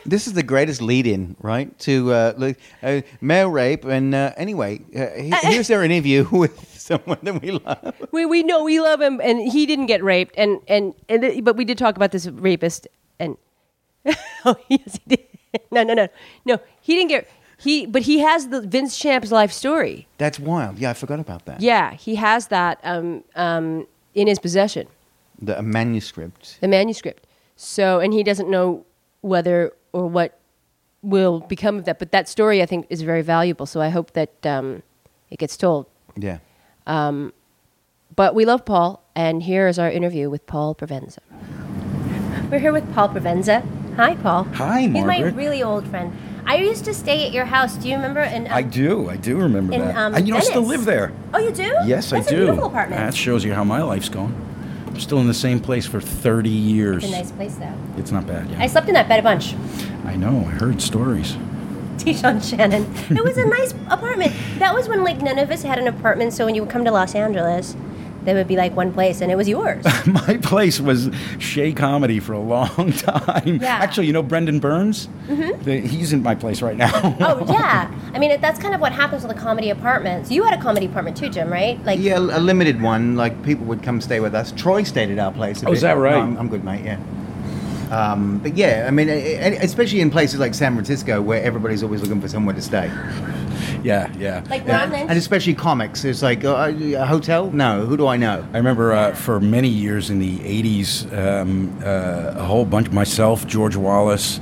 This 0.06 0.28
is 0.28 0.34
the 0.34 0.44
greatest 0.44 0.84
lead-in, 0.84 1.36
right? 1.42 1.78
To 1.80 2.14
uh, 2.14 2.54
uh, 2.84 3.02
male 3.22 3.50
rape, 3.50 3.86
and 3.86 4.14
uh, 4.14 4.34
anyway, 4.38 4.82
uh, 4.96 5.08
here's 5.50 5.72
our 5.72 5.84
interview 5.84 6.28
with 6.32 6.75
someone 6.86 7.18
that 7.24 7.42
we 7.42 7.51
love. 7.51 7.96
we 8.12 8.25
we 8.25 8.44
know 8.44 8.63
we 8.63 8.80
love 8.80 9.01
him, 9.01 9.20
and 9.24 9.39
he 9.51 9.65
didn't 9.65 9.88
get 9.88 10.04
raped, 10.04 10.34
and 10.38 10.60
and 10.68 10.94
and 11.10 11.44
but 11.44 11.56
we 11.58 11.65
did 11.65 11.77
talk 11.77 11.96
about 11.96 12.12
this 12.12 12.27
rapist, 12.27 12.88
and 13.20 13.38
oh 14.46 14.56
yes 14.70 15.00
he 15.04 15.15
did. 15.15 15.25
No 15.72 15.84
no 15.84 15.94
no 15.94 16.08
no 16.46 16.60
he 16.82 16.96
didn't 16.96 17.10
get 17.10 17.30
he, 17.58 17.86
but 17.86 18.01
he 18.04 18.20
has 18.20 18.50
the 18.50 18.62
Vince 18.62 18.98
Champ's 18.98 19.32
life 19.32 19.51
story. 19.51 20.08
That's 20.18 20.39
wild. 20.39 20.77
Yeah, 20.77 20.89
I 20.89 20.94
forgot 20.94 21.20
about 21.20 21.46
that. 21.46 21.62
Yeah, 21.62 21.94
he 21.94 22.15
has 22.15 22.48
that 22.48 22.80
um 22.84 23.24
um 23.36 23.88
in 24.13 24.27
his 24.27 24.39
possession, 24.39 24.88
The 25.42 25.58
a 25.60 25.62
manuscript. 25.62 26.58
the 26.62 26.68
manuscript. 26.68 27.25
So 27.56 28.00
and 28.00 28.13
he 28.13 28.24
doesn't 28.24 28.50
know 28.50 28.86
whether 29.22 29.72
or 29.94 30.08
what 30.08 30.38
will 31.01 31.39
become 31.39 31.77
of 31.77 31.86
that, 31.86 32.00
but 32.00 32.12
that 32.12 32.27
story 32.27 32.62
I 32.62 32.65
think 32.65 32.86
is 32.89 33.01
very 33.01 33.22
valuable. 33.22 33.65
So 33.65 33.80
I 33.80 33.89
hope 33.89 34.12
that 34.13 34.34
um, 34.46 34.84
it 35.30 35.39
gets 35.39 35.56
told. 35.58 35.86
Yeah. 36.18 36.39
But 36.86 38.36
we 38.36 38.46
love 38.46 38.65
Paul, 38.65 39.04
and 39.15 39.44
here 39.44 39.68
is 39.68 39.77
our 39.77 39.89
interview 39.92 40.30
with 40.30 40.46
Paul 40.48 40.75
Provenza. 40.75 41.20
We're 42.51 42.60
here 42.60 42.72
with 42.74 42.92
Paul 42.94 43.10
Provenza. 43.10 43.65
Hi, 43.96 44.15
Paul. 44.15 44.44
Hi, 44.54 44.88
Margaret. 44.88 45.15
He's 45.15 45.34
my 45.34 45.38
really 45.38 45.63
old 45.63 45.88
friend. 45.88 46.15
I 46.46 46.58
used 46.58 46.86
to 46.86 46.94
stay 46.94 47.25
at 47.25 47.34
your 47.34 47.46
house. 47.46 47.75
Do 47.75 47.89
you 47.89 47.96
remember? 47.96 48.22
In, 48.22 48.46
um, 48.46 48.54
I 48.54 48.62
do. 48.62 49.10
I 49.10 49.18
do 49.18 49.38
remember 49.38 49.74
In, 49.74 49.82
that. 49.82 49.96
um, 49.96 50.13
and 50.13 50.27
you 50.27 50.34
know, 50.34 50.39
I 50.39 50.44
still 50.44 50.62
live 50.62 50.86
there. 50.86 51.12
Oh, 51.34 51.39
you 51.39 51.51
do? 51.51 51.75
Yes, 51.86 52.12
That's 52.12 52.27
I 52.27 52.30
do. 52.30 52.36
A 52.36 52.46
beautiful 52.46 52.68
apartment. 52.68 53.01
That 53.01 53.15
shows 53.15 53.44
you 53.44 53.54
how 53.54 53.63
my 53.63 53.82
life's 53.82 54.10
going. 54.10 54.36
I'm 54.86 55.00
still 55.00 55.20
in 55.20 55.27
the 55.27 55.34
same 55.34 55.60
place 55.60 55.88
for 55.88 56.00
30 56.00 56.50
years. 56.50 57.04
it's 57.04 57.12
a 57.12 57.18
nice 57.18 57.32
place, 57.32 57.56
though. 57.56 57.74
It's 57.98 58.12
not 58.12 58.27
bad, 58.27 58.50
yeah. 58.50 58.62
I 58.62 58.68
slept 58.68 58.88
in 58.88 58.94
that 58.94 59.10
bed 59.10 59.20
a 59.20 59.24
bunch. 59.24 59.56
I 60.06 60.15
know. 60.15 60.39
I 60.48 60.51
heard 60.51 60.82
stories. 60.82 61.36
T-Shawn 61.98 62.42
Shannon. 62.42 62.84
It 63.10 63.24
was 63.24 63.38
a 63.38 63.46
nice 63.46 63.74
apartment. 63.90 64.34
That 64.60 64.74
was 64.74 64.88
when 64.88 65.04
like 65.04 65.22
none 65.22 65.40
of 65.40 65.52
us 65.52 65.64
had 65.64 65.80
an 65.80 65.88
apartment. 65.88 66.34
So 66.34 66.46
when 66.46 66.56
you 66.56 66.62
would 66.62 66.70
come 66.72 66.86
to 66.86 66.92
Los 66.92 67.16
Angeles, 67.16 67.75
there 68.24 68.34
would 68.34 68.48
be 68.48 68.56
like 68.58 68.75
one 68.75 68.92
place, 68.92 69.22
and 69.22 69.32
it 69.32 69.36
was 69.36 69.48
yours. 69.48 69.86
my 70.08 70.38
place 70.42 70.80
was 70.80 71.12
Shea 71.38 71.72
Comedy 71.74 72.20
for 72.20 72.34
a 72.34 72.40
long 72.40 72.92
time. 72.94 73.58
Yeah. 73.62 73.75
Actually, 73.75 74.08
you 74.08 74.14
know 74.14 74.24
Brendon 74.24 74.60
Burns? 74.60 75.08
Mm-hmm. 75.28 75.70
he's 75.88 76.12
in 76.12 76.24
my 76.24 76.34
place 76.36 76.62
right 76.62 76.75
now. 76.75 76.92
oh 77.20 77.46
yeah. 77.54 77.92
I 78.14 78.20
mean, 78.20 78.40
that's 78.42 78.60
kind 78.60 78.74
of 78.74 78.82
what 78.82 78.92
happens 78.92 79.24
with 79.24 79.36
the 79.36 79.40
comedy 79.40 79.70
apartments. 79.70 80.32
You 80.32 80.44
had 80.44 80.58
a 80.58 80.62
comedy 80.62 80.88
apartment 80.88 81.18
too, 81.18 81.30
Jim, 81.30 81.52
right? 81.52 81.84
Like 81.86 82.00
Yeah, 82.00 82.18
a 82.18 82.40
limited 82.40 82.82
one. 82.82 83.16
Like 83.16 83.44
people 83.44 83.66
would 83.68 83.84
come 83.84 84.02
stay 84.02 84.20
with 84.20 84.34
us. 84.34 84.52
Troy 84.52 84.84
stayed 84.84 85.12
at 85.12 85.20
our 85.20 85.32
place. 85.32 85.62
a 85.62 85.68
Oh, 85.68 85.72
is 85.72 85.82
that 85.82 85.94
right? 85.98 86.16
No, 86.16 86.22
I'm, 86.22 86.38
I'm 86.38 86.50
good, 86.50 86.64
mate. 86.64 86.84
Yeah. 86.84 87.00
Um, 87.92 88.39
but 88.39 88.58
yeah, 88.58 88.86
I 88.88 88.92
mean, 88.92 89.10
especially 89.10 90.01
in 90.01 90.10
places 90.10 90.39
like 90.39 90.54
San 90.54 90.74
Francisco, 90.74 91.22
where 91.22 91.42
everybody's 91.44 91.84
always 91.84 92.01
looking 92.01 92.20
for 92.20 92.27
somewhere 92.27 92.56
to 92.56 92.62
stay, 92.62 92.88
yeah, 93.84 94.12
yeah. 94.18 94.44
Like 94.50 94.65
Yeah. 94.65 94.80
Ron 94.82 94.92
Lynch? 94.92 95.10
and 95.10 95.18
especially 95.20 95.54
comics. 95.54 96.04
It's 96.04 96.22
like 96.24 96.44
uh, 96.44 96.72
a 96.75 97.06
hotel. 97.06 97.51
No, 97.51 97.86
who 97.86 97.96
do 97.98 98.08
I 98.08 98.18
know? 98.18 98.46
I 98.54 98.58
remember 98.58 98.94
uh, 98.94 99.13
for 99.13 99.39
many 99.39 99.68
years 99.70 100.10
in 100.10 100.20
the 100.20 100.39
80s, 100.39 101.06
um, 101.18 101.77
uh, 101.84 102.34
a 102.36 102.44
whole 102.44 102.65
bunch, 102.65 102.89
myself, 102.92 103.46
George 103.46 103.75
Wallace, 103.75 104.39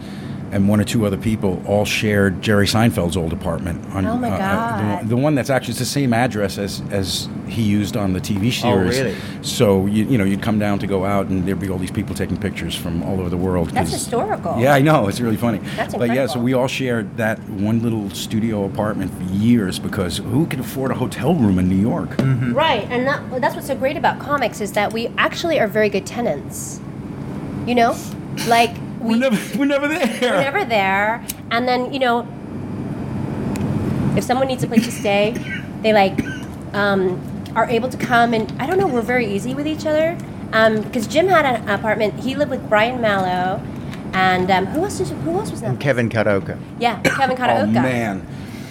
and 0.53 0.69
one 0.69 0.79
or 0.79 0.83
two 0.83 1.05
other 1.05 1.17
people 1.17 1.61
all 1.65 1.83
shared 1.83 2.41
Jerry 2.41 2.65
Seinfeld's 2.67 3.17
old 3.17 3.33
apartment. 3.33 3.83
On, 3.93 4.05
Oh, 4.05 4.15
my 4.17 4.29
uh, 4.29 4.33
uh, 4.33 4.37
the, 4.37 4.39
God. 4.39 4.95
one- 4.99 5.07
the 5.09 5.17
one 5.17 5.35
that's 5.35 5.49
actually 5.49 5.71
it's 5.71 5.79
the 5.79 5.85
same 5.85 6.13
address 6.13 6.57
as, 6.57 6.81
as 6.91 7.27
he 7.47 7.63
used 7.63 7.97
on 7.97 8.13
the 8.13 8.19
TV 8.21 8.51
series. 8.53 8.63
Oh, 8.99 9.03
really? 9.03 9.15
So, 9.41 9.85
you, 9.87 10.05
you 10.05 10.17
know, 10.17 10.23
you'd 10.23 10.41
come 10.43 10.59
down 10.59 10.79
to 10.79 10.87
go 10.87 11.05
out 11.05 11.27
and 11.27 11.45
there'd 11.47 11.59
be 11.59 11.69
all 11.69 11.77
these 11.77 11.91
people 11.91 12.13
taking 12.15 12.37
pictures 12.37 12.75
from 12.75 13.01
all 13.03 13.19
over 13.19 13.29
the 13.29 13.37
world. 13.37 13.69
That's 13.71 13.89
'cause- 13.89 13.99
historical. 14.01 14.59
Yeah, 14.59 14.73
I 14.73 14.81
know. 14.81 15.07
It's 15.07 15.19
really 15.19 15.37
funny. 15.37 15.59
That's 15.75 15.95
But 15.95 16.13
yeah, 16.13 16.27
so 16.27 16.39
we 16.39 16.53
all 16.53 16.67
shared 16.67 17.17
that 17.17 17.39
one 17.49 17.81
little 17.81 18.09
studio 18.11 18.63
apartment 18.65 19.11
for 19.17 19.23
years 19.33 19.79
because 19.79 20.17
who 20.17 20.45
could 20.45 20.59
afford 20.59 20.91
a 20.91 20.95
hotel 20.95 21.33
room 21.35 21.57
in 21.59 21.67
New 21.67 21.75
York? 21.81 22.11
Mm-hmm. 22.17 22.53
Right, 22.53 22.87
and 22.91 23.07
that, 23.07 23.41
that's 23.41 23.55
what's 23.55 23.67
so 23.67 23.75
great 23.75 23.97
about 23.97 24.19
comics 24.19 24.61
is 24.61 24.73
that 24.73 24.93
we 24.93 25.07
actually 25.17 25.59
are 25.59 25.67
very 25.67 25.89
good 25.89 26.05
tenants. 26.05 26.79
You 27.65 27.75
know, 27.75 27.95
like 28.47 28.75
we, 29.03 29.09
We're 29.11 29.17
never, 29.29 29.57
we're 29.59 29.65
never 29.65 29.87
there. 29.87 30.19
we're 30.21 30.41
never 30.41 30.65
there, 30.65 31.23
and 31.51 31.67
then 31.67 31.91
you 31.93 31.99
know, 31.99 32.25
if 34.17 34.23
someone 34.23 34.47
needs 34.47 34.63
a 34.63 34.67
place 34.67 34.85
to 34.85 34.91
stay, 34.91 35.31
they 35.81 35.93
like 35.93 36.19
um, 36.73 37.19
are 37.55 37.65
able 37.69 37.89
to 37.89 37.97
come, 37.97 38.33
and 38.33 38.51
I 38.61 38.65
don't 38.65 38.77
know, 38.79 38.87
we're 38.87 39.01
very 39.01 39.25
easy 39.27 39.53
with 39.53 39.67
each 39.67 39.85
other. 39.85 40.17
Because 40.83 41.07
Jim 41.07 41.27
had 41.27 41.45
an 41.45 41.67
apartment, 41.67 42.19
he 42.19 42.35
lived 42.35 42.51
with 42.51 42.67
Brian 42.69 43.01
Malow, 43.01 43.59
and 44.13 44.49
um, 44.51 44.67
who 44.67 44.83
else? 44.83 44.99
Is, 44.99 45.09
who 45.09 45.31
else 45.39 45.49
was 45.49 45.61
that? 45.61 45.69
And 45.71 45.79
Kevin 45.79 46.09
Kataoka. 46.09 46.59
Yeah, 46.79 47.01
Kevin 47.01 47.35
Kataoka. 47.35 47.63
Oh 47.63 47.81
man, 47.81 48.25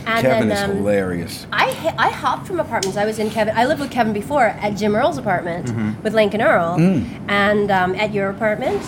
And 0.06 0.22
Kevin 0.24 0.48
then, 0.48 0.56
is 0.56 0.62
um, 0.62 0.76
hilarious. 0.76 1.46
I 1.52 1.94
I 1.98 2.10
hopped 2.10 2.46
from 2.46 2.60
apartments. 2.60 2.96
I 2.96 3.04
was 3.04 3.18
in 3.18 3.30
Kevin. 3.30 3.56
I 3.56 3.64
lived 3.66 3.80
with 3.80 3.90
Kevin 3.90 4.12
before 4.12 4.44
at 4.46 4.76
Jim 4.76 4.94
Earl's 4.94 5.18
apartment 5.18 5.66
Mm-hmm. 5.66 6.02
with 6.04 6.14
Lincoln 6.14 6.40
Earl, 6.40 6.76
Mm. 6.78 7.04
and 7.28 7.70
um, 7.72 7.94
at 7.96 8.14
your 8.14 8.30
apartment, 8.30 8.80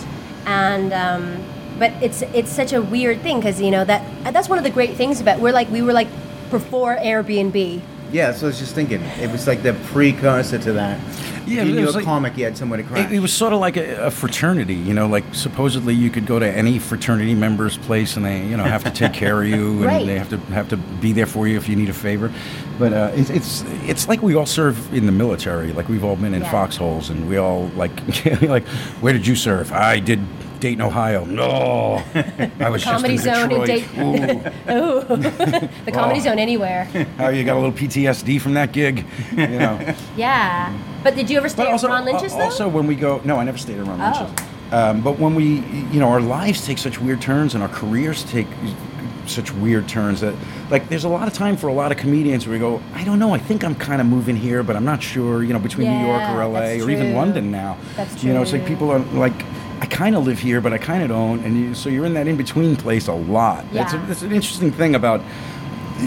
and 0.45 0.93
um, 0.93 1.43
but 1.79 1.91
it's 2.01 2.21
it's 2.21 2.51
such 2.51 2.73
a 2.73 2.81
weird 2.81 3.21
thing 3.21 3.39
because 3.39 3.59
you 3.61 3.71
know 3.71 3.83
that 3.83 4.33
that's 4.33 4.49
one 4.49 4.57
of 4.57 4.63
the 4.63 4.69
great 4.69 4.95
things 4.95 5.21
about 5.21 5.39
we're 5.39 5.51
like 5.51 5.69
we 5.69 5.81
were 5.81 5.93
like 5.93 6.07
before 6.49 6.95
Airbnb. 6.95 7.81
Yeah, 8.11 8.31
so 8.31 8.45
I 8.45 8.47
was 8.47 8.59
just 8.59 8.75
thinking, 8.75 9.01
it 9.19 9.31
was 9.31 9.47
like 9.47 9.63
the 9.63 9.73
precursor 9.91 10.57
to 10.59 10.73
that. 10.73 10.99
Yeah, 11.47 11.61
if 11.61 11.67
you 11.67 11.73
it 11.73 11.77
knew 11.77 11.85
was 11.85 11.95
a 11.95 11.97
like- 11.99 12.05
comic, 12.05 12.37
you 12.37 12.45
had 12.45 12.57
somewhere 12.57 12.77
to 12.77 12.83
crash. 12.83 13.11
It, 13.11 13.15
it 13.17 13.19
was 13.19 13.31
sort 13.31 13.53
of 13.53 13.59
like 13.59 13.77
a, 13.77 14.05
a 14.07 14.11
fraternity, 14.11 14.73
you 14.73 14.93
know. 14.95 15.07
Like 15.07 15.23
supposedly 15.33 15.93
you 15.93 16.09
could 16.09 16.25
go 16.25 16.39
to 16.39 16.47
any 16.49 16.79
fraternity 16.79 17.35
member's 17.35 17.77
place 17.77 18.15
and 18.15 18.25
they, 18.25 18.43
you 18.45 18.57
know, 18.57 18.63
have 18.63 18.83
to 18.85 18.89
take 18.89 19.13
care 19.21 19.41
of 19.43 19.47
you 19.47 19.73
and 19.77 19.85
Right. 19.85 20.05
they 20.05 20.17
have 20.17 20.29
to 20.29 20.37
have 20.53 20.69
to 20.69 20.77
be 20.77 21.11
there 21.13 21.27
for 21.27 21.47
you 21.47 21.57
if 21.57 21.69
you 21.69 21.75
need 21.75 21.89
a 21.89 21.93
favor. 21.93 22.31
But 22.79 22.93
uh, 22.93 23.11
it's, 23.13 23.29
it's 23.29 23.63
it's 23.87 24.07
like 24.07 24.21
we 24.23 24.33
all 24.35 24.47
serve 24.47 24.91
in 24.93 25.05
the 25.05 25.11
military. 25.11 25.71
Like 25.71 25.87
we've 25.87 26.03
all 26.03 26.15
been 26.15 26.33
in 26.33 26.41
Yeah. 26.41 26.51
foxholes 26.51 27.09
and 27.11 27.29
we 27.29 27.37
all 27.37 27.67
like 27.75 27.91
like 28.41 28.65
where 29.01 29.13
did 29.13 29.27
you 29.27 29.35
serve? 29.35 29.71
I 29.71 29.99
did. 29.99 30.19
Dayton, 30.59 30.81
Ohio. 30.81 31.25
No, 31.25 32.03
I 32.59 32.69
was 32.69 32.83
Comedy 32.83 33.15
just 33.15 33.27
in 33.27 33.33
Zone 33.35 33.51
in 33.51 33.59
Detroit. 33.61 33.67
Dayton. 33.67 34.01
Ooh. 34.71 34.75
Ooh, 35.15 35.17
the 35.85 35.91
comedy 35.91 36.19
Oh. 36.19 36.23
zone 36.23 36.39
anywhere. 36.39 36.85
How 37.17 37.29
you 37.29 37.43
got 37.43 37.53
a 37.55 37.59
little 37.59 37.71
PTSD 37.71 38.39
from 38.41 38.53
that 38.55 38.71
gig? 38.71 39.05
You 39.31 39.47
know. 39.47 39.95
Yeah, 40.17 40.75
but 41.03 41.15
did 41.15 41.29
you 41.29 41.37
ever 41.37 41.49
stay 41.49 41.63
But 41.63 41.67
at 41.67 41.71
also, 41.73 41.87
Ron 41.89 42.05
Lynch's 42.05 42.31
al- 42.33 42.39
though? 42.39 42.43
also 42.45 42.67
when 42.67 42.87
we 42.87 42.95
go, 42.95 43.21
no, 43.25 43.37
I 43.37 43.43
never 43.43 43.57
stayed 43.57 43.77
around 43.79 44.01
Oh. 44.01 44.23
Lynch's. 44.27 44.45
Um, 44.71 45.01
but 45.01 45.19
when 45.19 45.35
we, 45.35 45.59
you 45.91 45.99
know, 45.99 46.09
our 46.09 46.19
lives 46.21 46.65
take 46.65 46.77
such 46.79 46.99
weird 46.99 47.21
turns 47.21 47.53
and 47.53 47.61
our 47.61 47.69
careers 47.69 48.23
take 48.23 48.47
such 49.27 49.51
weird 49.53 49.87
turns 49.87 50.21
that, 50.21 50.33
like, 50.69 50.87
there's 50.89 51.03
a 51.03 51.09
lot 51.09 51.27
of 51.27 51.33
time 51.33 51.55
for 51.57 51.67
a 51.67 51.73
lot 51.73 51.91
of 51.91 51.97
comedians 51.97 52.45
where 52.47 52.53
we 52.53 52.59
go, 52.59 52.81
I 52.93 53.03
don't 53.03 53.19
know, 53.19 53.33
I 53.33 53.37
think 53.37 53.63
I'm 53.63 53.75
kind 53.75 53.99
of 54.01 54.07
moving 54.07 54.35
here, 54.35 54.63
but 54.63 54.75
I'm 54.75 54.85
not 54.85 55.01
sure, 55.03 55.43
you 55.43 55.53
know, 55.53 55.59
between 55.59 55.89
New 55.91 56.05
York 56.07 56.21
or 56.29 56.45
LA 56.45 56.83
or 56.83 56.89
even. 56.89 57.13
London 57.13 57.51
now. 57.51 57.77
That's 57.95 58.19
true. 58.19 58.29
You 58.29 58.35
know, 58.35 58.41
it's 58.41 58.51
like 58.53 58.65
people 58.65 58.89
are 58.91 58.99
like, 58.99 59.33
I 59.85 59.87
kind 59.87 60.15
of 60.15 60.25
live 60.25 60.39
here, 60.39 60.61
but 60.61 60.73
I 60.73 60.79
kind 60.79 61.03
of 61.03 61.09
don't, 61.09 61.45
and 61.45 61.55
you, 61.55 61.75
so 61.75 61.89
you're 61.89 62.07
in 62.07 62.15
that 62.15 62.25
in 62.25 62.37
between 62.37 62.75
place 62.75 63.07
a 63.07 63.13
lot. 63.13 63.71
That's, 63.71 63.93
a, 63.93 63.97
Yeah. 63.97 64.05
that's 64.07 64.23
an 64.23 64.31
interesting 64.31 64.71
thing 64.71 64.95
about 64.95 65.21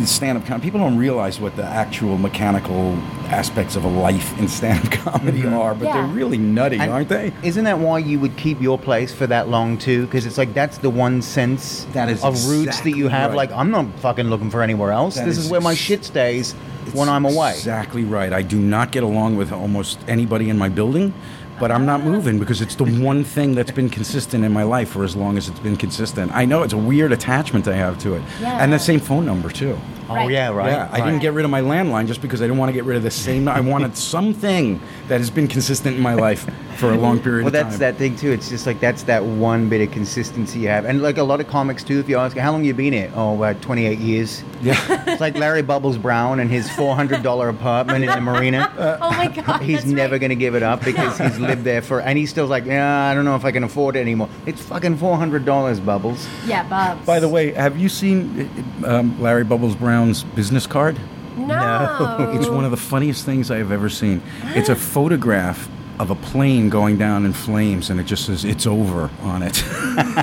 stand-up 0.04 0.44
comedy. 0.46 0.64
People 0.66 0.80
don't 0.80 0.98
realize 0.98 1.38
what 1.38 1.54
the 1.54 1.62
actual 1.64 2.18
mechanical 2.18 2.98
aspects 3.28 3.76
of 3.76 3.84
a 3.84 3.88
life 3.88 4.36
in 4.40 4.48
stand-up 4.48 4.90
comedy 4.90 5.42
mm-hmm. 5.42 5.54
are, 5.54 5.76
but 5.76 5.84
Yeah. 5.84 5.92
they're 5.92 6.12
really 6.12 6.38
nutty, 6.38 6.78
And 6.80 6.90
aren't 6.90 7.08
they? 7.08 7.32
Isn't 7.44 7.62
that 7.64 7.78
why 7.78 7.98
you 8.00 8.18
would 8.18 8.36
keep 8.36 8.60
your 8.60 8.78
place 8.80 9.14
for 9.14 9.28
that 9.28 9.48
long 9.48 9.78
too? 9.78 10.06
Because 10.06 10.26
it's 10.26 10.38
like 10.38 10.54
that's 10.54 10.78
the 10.78 10.90
one 10.90 11.22
sense 11.22 11.86
That 11.92 12.08
is 12.08 12.24
of 12.24 12.48
roots 12.48 12.80
that 12.80 12.96
you 12.96 13.06
have. 13.06 13.30
right. 13.30 13.36
Like 13.36 13.52
I'm 13.52 13.70
not 13.70 13.86
fucking 14.00 14.28
looking 14.28 14.50
for 14.50 14.60
anywhere 14.60 14.90
else. 14.90 15.14
That 15.14 15.26
this 15.26 15.38
is 15.38 15.44
is, 15.44 15.50
where 15.52 15.60
my 15.60 15.74
shit 15.74 16.04
stays 16.04 16.52
when 16.94 17.08
I'm 17.08 17.24
away. 17.24 17.52
Exactly 17.52 18.04
right. 18.04 18.32
I 18.32 18.42
do 18.42 18.58
not 18.58 18.90
get 18.90 19.04
along 19.04 19.36
with 19.36 19.52
almost 19.52 20.00
anybody 20.08 20.50
in 20.50 20.58
my 20.58 20.68
building, 20.68 21.14
but 21.58 21.70
I'm 21.72 21.84
not 21.86 22.02
moving 22.02 22.38
because 22.38 22.60
it's 22.60 22.74
the 22.74 22.84
one 22.84 23.24
thing 23.24 23.54
that's 23.54 23.70
been 23.70 23.90
consistent 23.90 24.44
in 24.44 24.52
my 24.52 24.62
life 24.62 24.90
for 24.90 25.04
as 25.04 25.16
long 25.16 25.36
as 25.36 25.48
it's 25.48 25.58
been 25.60 25.76
consistent. 25.76 26.30
I 26.34 26.44
know 26.44 26.62
it's 26.62 26.72
a 26.72 26.78
weird 26.78 27.12
attachment 27.12 27.66
I 27.68 27.74
have 27.74 27.98
to 28.00 28.14
it, 28.14 28.22
Yeah. 28.40 28.62
and 28.62 28.72
the 28.72 28.78
same 28.78 29.00
phone 29.00 29.26
number 29.26 29.48
too. 29.50 29.78
Oh 30.08 30.14
Right. 30.14 30.30
yeah, 30.30 30.48
right. 30.50 30.70
Yeah, 30.70 30.88
I 30.90 31.00
didn't 31.04 31.20
get 31.20 31.32
rid 31.34 31.44
of 31.44 31.50
my 31.50 31.60
landline 31.60 32.06
just 32.06 32.22
because 32.22 32.40
I 32.40 32.44
didn't 32.44 32.58
want 32.58 32.70
to 32.70 32.72
get 32.72 32.84
rid 32.84 32.96
of 32.96 33.02
the 33.02 33.10
same. 33.10 33.46
I 33.48 33.60
wanted 33.60 33.96
something 33.96 34.80
that 35.08 35.18
has 35.18 35.30
been 35.30 35.48
consistent 35.48 35.96
in 35.96 36.02
my 36.02 36.14
life 36.14 36.48
for 36.76 36.92
a 36.92 36.96
long 36.96 37.18
period 37.22 37.46
of 37.46 37.52
time. 37.52 37.62
Well, 37.62 37.64
that's 37.64 37.74
time. 37.74 37.80
that 37.80 37.96
thing 37.96 38.16
too. 38.16 38.30
It's 38.30 38.48
just 38.48 38.66
like 38.66 38.80
that's 38.80 39.04
that 39.04 39.24
one 39.24 39.68
bit 39.68 39.80
of 39.86 39.92
consistency 39.92 40.60
you 40.60 40.68
have, 40.68 40.84
and 40.84 41.02
like 41.02 41.18
a 41.18 41.22
lot 41.22 41.40
of 41.40 41.48
comics 41.48 41.82
too. 41.82 41.98
If 41.98 42.08
you 42.08 42.18
ask, 42.18 42.36
how 42.36 42.52
long 42.52 42.64
you 42.64 42.74
been 42.74 42.92
here? 42.92 43.10
Oh, 43.14 43.34
about 43.34 43.60
28 43.62 43.98
years. 43.98 44.42
Yeah. 44.62 45.04
It's 45.08 45.20
like 45.20 45.36
Larry 45.36 45.62
Bubbles 45.62 45.96
Brown 45.96 46.38
and 46.38 46.50
his 46.50 46.68
$400 46.68 47.50
apartment 47.50 48.04
in 48.04 48.10
the 48.10 48.20
marina. 48.20 48.70
oh 49.00 49.10
my 49.10 49.28
god, 49.28 49.62
He's 49.62 49.78
that's 49.78 49.86
never 49.86 50.12
right. 50.12 50.20
going 50.20 50.30
to 50.30 50.36
give 50.36 50.54
it 50.54 50.62
up 50.62 50.84
because 50.84 51.16
he's 51.18 51.38
lived 51.38 51.64
there 51.64 51.82
for, 51.82 52.00
and 52.00 52.18
he's 52.18 52.30
still 52.30 52.46
like, 52.46 52.66
yeah, 52.66 53.04
I 53.08 53.14
don't 53.14 53.24
know 53.24 53.34
if 53.34 53.44
I 53.44 53.50
can 53.50 53.64
afford 53.64 53.96
it 53.96 54.00
anymore. 54.00 54.28
It's 54.46 54.62
fucking 54.62 54.98
$400, 54.98 55.84
Bubbles. 55.84 56.28
Yeah, 56.46 56.68
Bubs. 56.68 57.04
By 57.06 57.20
the 57.20 57.28
way, 57.28 57.52
have 57.52 57.78
you 57.78 57.88
seen 57.88 58.50
um, 58.84 59.20
Larry 59.20 59.44
Bubbles 59.44 59.74
Brown's 59.74 60.24
business 60.24 60.66
card? 60.66 60.98
No, 61.38 62.32
It's 62.38 62.48
one 62.48 62.64
of 62.64 62.70
the 62.70 62.76
funniest 62.76 63.24
things 63.24 63.50
I 63.50 63.58
have 63.58 63.72
ever 63.72 63.88
seen. 63.88 64.20
It's 64.54 64.68
a 64.68 64.76
photograph 64.76 65.68
of 65.98 66.10
a 66.10 66.14
plane 66.14 66.68
going 66.68 66.96
down 66.96 67.26
in 67.26 67.32
flames, 67.32 67.90
and 67.90 67.98
it 67.98 68.04
just 68.04 68.24
says 68.26 68.44
"It's 68.44 68.66
over" 68.66 69.10
on 69.22 69.42
it, 69.42 69.62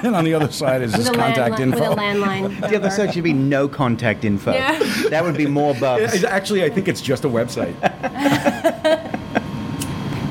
and 0.04 0.16
on 0.16 0.24
the 0.24 0.34
other 0.34 0.50
side 0.52 0.82
is 0.82 0.94
his 0.94 1.10
with 1.10 1.18
a, 1.18 1.20
contact 1.20 1.56
landli- 1.56 1.60
info. 1.62 1.80
with 1.90 1.98
a 1.98 2.02
landline. 2.02 2.70
The 2.70 2.76
other 2.78 2.90
side 2.90 3.14
should 3.14 3.26
be 3.26 3.34
no 3.34 3.68
contact 3.68 4.24
info. 4.24 4.54
Yeah. 4.54 4.80
That 5.10 5.24
would 5.24 5.36
be 5.38 5.48
more 5.48 5.74
Bubs. 5.76 6.14
It's- 6.14 6.24
Actually, 6.24 6.64
I 6.64 6.70
think 6.70 6.88
it's 6.88 7.02
just 7.02 7.26
a 7.26 7.30
website. 7.30 7.76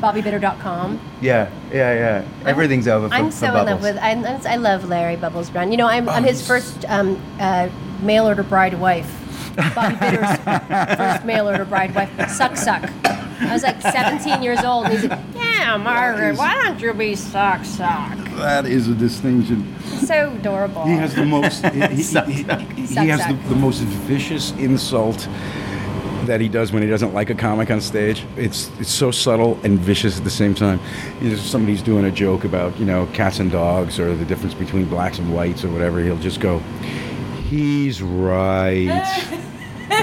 BobbyBitter.com. 0.00 1.00
Yeah, 1.22 1.50
yeah, 1.72 1.94
yeah. 1.94 2.24
Everything's 2.46 2.86
over 2.88 3.08
for, 3.08 3.14
I'm 3.14 3.26
for 3.26 3.32
so 3.32 3.46
in 3.58 3.66
love 3.66 3.80
with. 3.82 3.96
I'm, 4.00 4.24
I 4.24 4.56
love 4.56 4.88
Larry 4.88 5.16
Bubbles 5.16 5.48
Brown. 5.50 5.70
You 5.70 5.78
know, 5.78 5.86
I'm, 5.86 6.08
I'm 6.08 6.24
his 6.24 6.46
first 6.46 6.84
um, 6.88 7.20
uh, 7.40 7.68
mail 8.02 8.26
order 8.26 8.42
bride 8.42 8.74
wife. 8.80 9.20
Bobby 9.56 9.96
Bitter's 9.96 10.36
first 10.96 11.24
mail 11.24 11.48
order 11.48 11.64
bride 11.64 11.94
wife. 11.94 12.10
Suck, 12.30 12.56
suck. 12.56 12.82
I 13.40 13.52
was 13.52 13.62
like 13.62 13.80
17 13.80 14.42
years 14.42 14.64
old. 14.64 14.86
And 14.86 14.94
he's 14.94 15.04
like, 15.10 15.18
"Yeah, 15.34 15.76
Margaret, 15.76 16.36
why 16.38 16.54
don't 16.62 16.80
you 16.80 16.92
be 16.94 17.14
suck, 17.14 17.64
suck?" 17.64 18.16
that 18.36 18.64
is 18.66 18.88
a 18.88 18.94
distinction. 18.94 19.74
So 20.06 20.32
adorable. 20.32 20.84
He 20.84 20.92
has 20.92 21.14
the 21.14 21.24
most. 21.24 21.64
He, 21.66 21.80
he- 21.80 21.86
he- 21.96 22.74
he 22.82 22.86
Suck, 22.86 23.06
has 23.06 23.26
the, 23.26 23.48
the 23.48 23.56
most 23.56 23.80
vicious 23.80 24.52
insult 24.52 25.28
that 26.26 26.40
he 26.40 26.48
does 26.48 26.72
when 26.72 26.82
he 26.82 26.88
doesn't 26.88 27.12
like 27.12 27.28
a 27.28 27.34
comic 27.34 27.70
on 27.70 27.80
stage. 27.80 28.24
It's 28.36 28.70
it's 28.78 28.90
so 28.90 29.10
subtle 29.10 29.58
and 29.62 29.78
vicious 29.78 30.16
at 30.16 30.24
the 30.24 30.30
same 30.30 30.54
time. 30.54 30.80
You 31.20 31.30
know, 31.30 31.36
somebody's 31.36 31.82
doing 31.82 32.06
a 32.06 32.10
joke 32.10 32.44
about 32.44 32.78
you 32.78 32.86
know 32.86 33.06
cats 33.12 33.40
and 33.40 33.50
dogs 33.50 33.98
or 34.00 34.14
the 34.16 34.24
difference 34.24 34.54
between 34.54 34.86
blacks 34.86 35.18
and 35.18 35.34
whites 35.34 35.64
or 35.64 35.70
whatever. 35.70 36.00
He'll 36.00 36.16
just 36.18 36.40
go, 36.40 36.62
"He's 37.48 38.02
right." 38.02 39.30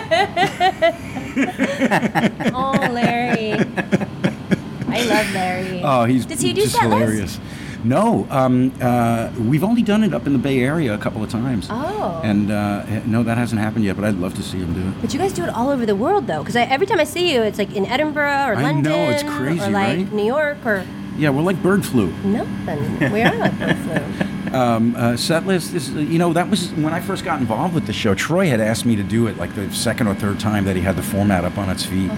Oh, 2.54 2.72
Larry. 2.92 3.54
I 3.54 5.06
love 5.06 5.34
Larry. 5.34 5.82
Oh, 5.84 6.06
he's 6.06 6.26
Does 6.26 6.42
he 6.42 6.54
do 6.54 6.62
just 6.62 6.78
hilarious. 6.80 7.40
No, 7.84 8.28
um, 8.30 8.72
uh, 8.80 9.32
we've 9.40 9.64
only 9.64 9.82
done 9.82 10.04
it 10.04 10.14
up 10.14 10.28
in 10.28 10.34
the 10.34 10.40
Bay 10.40 10.60
Area 10.60 10.94
a 10.94 10.98
couple 11.00 11.24
of 11.24 11.32
times. 11.32 11.66
Oh. 11.70 12.22
And 12.24 12.52
uh, 12.52 12.86
no, 13.06 13.24
that 13.24 13.38
hasn't 13.40 13.60
happened 13.60 13.86
yet, 13.86 13.96
but 13.96 14.06
I'd 14.06 14.18
love 14.18 14.36
to 14.36 14.44
see 14.44 14.60
him 14.60 14.74
do 14.74 14.88
it. 14.88 15.02
But 15.02 15.14
you 15.14 15.20
guys 15.20 15.34
do 15.34 15.44
it 15.44 15.50
all 15.50 15.70
over 15.70 15.86
the 15.86 15.96
world, 15.96 16.28
though, 16.28 16.40
because 16.40 16.56
every 16.56 16.86
time 16.86 17.00
I 17.00 17.06
see 17.06 17.34
you, 17.34 17.42
it's 17.42 17.58
like 17.58 17.74
in 17.76 17.86
Edinburgh 17.88 18.24
or 18.50 18.56
I 18.56 18.62
London, 18.62 18.84
know, 18.92 19.10
it's 19.10 19.24
crazy, 19.24 19.62
or 19.66 19.72
like 19.72 19.98
right? 19.98 20.14
New 20.14 20.26
York 20.26 20.64
or 20.66 20.86
Yeah, 21.18 21.30
we're 21.32 21.42
like 21.42 21.62
bird 21.64 21.84
flu. 21.86 22.12
nothing. 22.24 23.12
We 23.12 23.24
are 23.24 23.36
like 23.36 23.58
bird 23.58 23.78
flu. 23.78 24.28
Um, 24.53 24.96
uh, 24.98 25.15
set 25.15 25.46
list 25.46 25.74
is, 25.74 25.91
you 25.91 26.20
know, 26.20 26.34
that 26.34 26.50
was 26.50 26.72
when 26.74 26.93
I 26.93 27.00
first 27.00 27.24
got 27.24 27.39
involved 27.39 27.74
with 27.74 27.86
the 27.88 27.93
show. 27.93 28.13
Troy 28.15 28.48
had 28.48 28.60
asked 28.60 28.86
me 28.86 28.96
to 28.98 29.03
do 29.03 29.27
it 29.27 29.38
like 29.38 29.55
the 29.55 29.72
second 29.74 30.08
or 30.08 30.15
third 30.15 30.39
time 30.39 30.65
that 30.65 30.75
he 30.75 30.81
had 30.81 30.96
the 30.98 31.03
format 31.03 31.46
up 31.46 31.58
on 31.58 31.70
its 31.70 31.86
feet. 31.86 32.12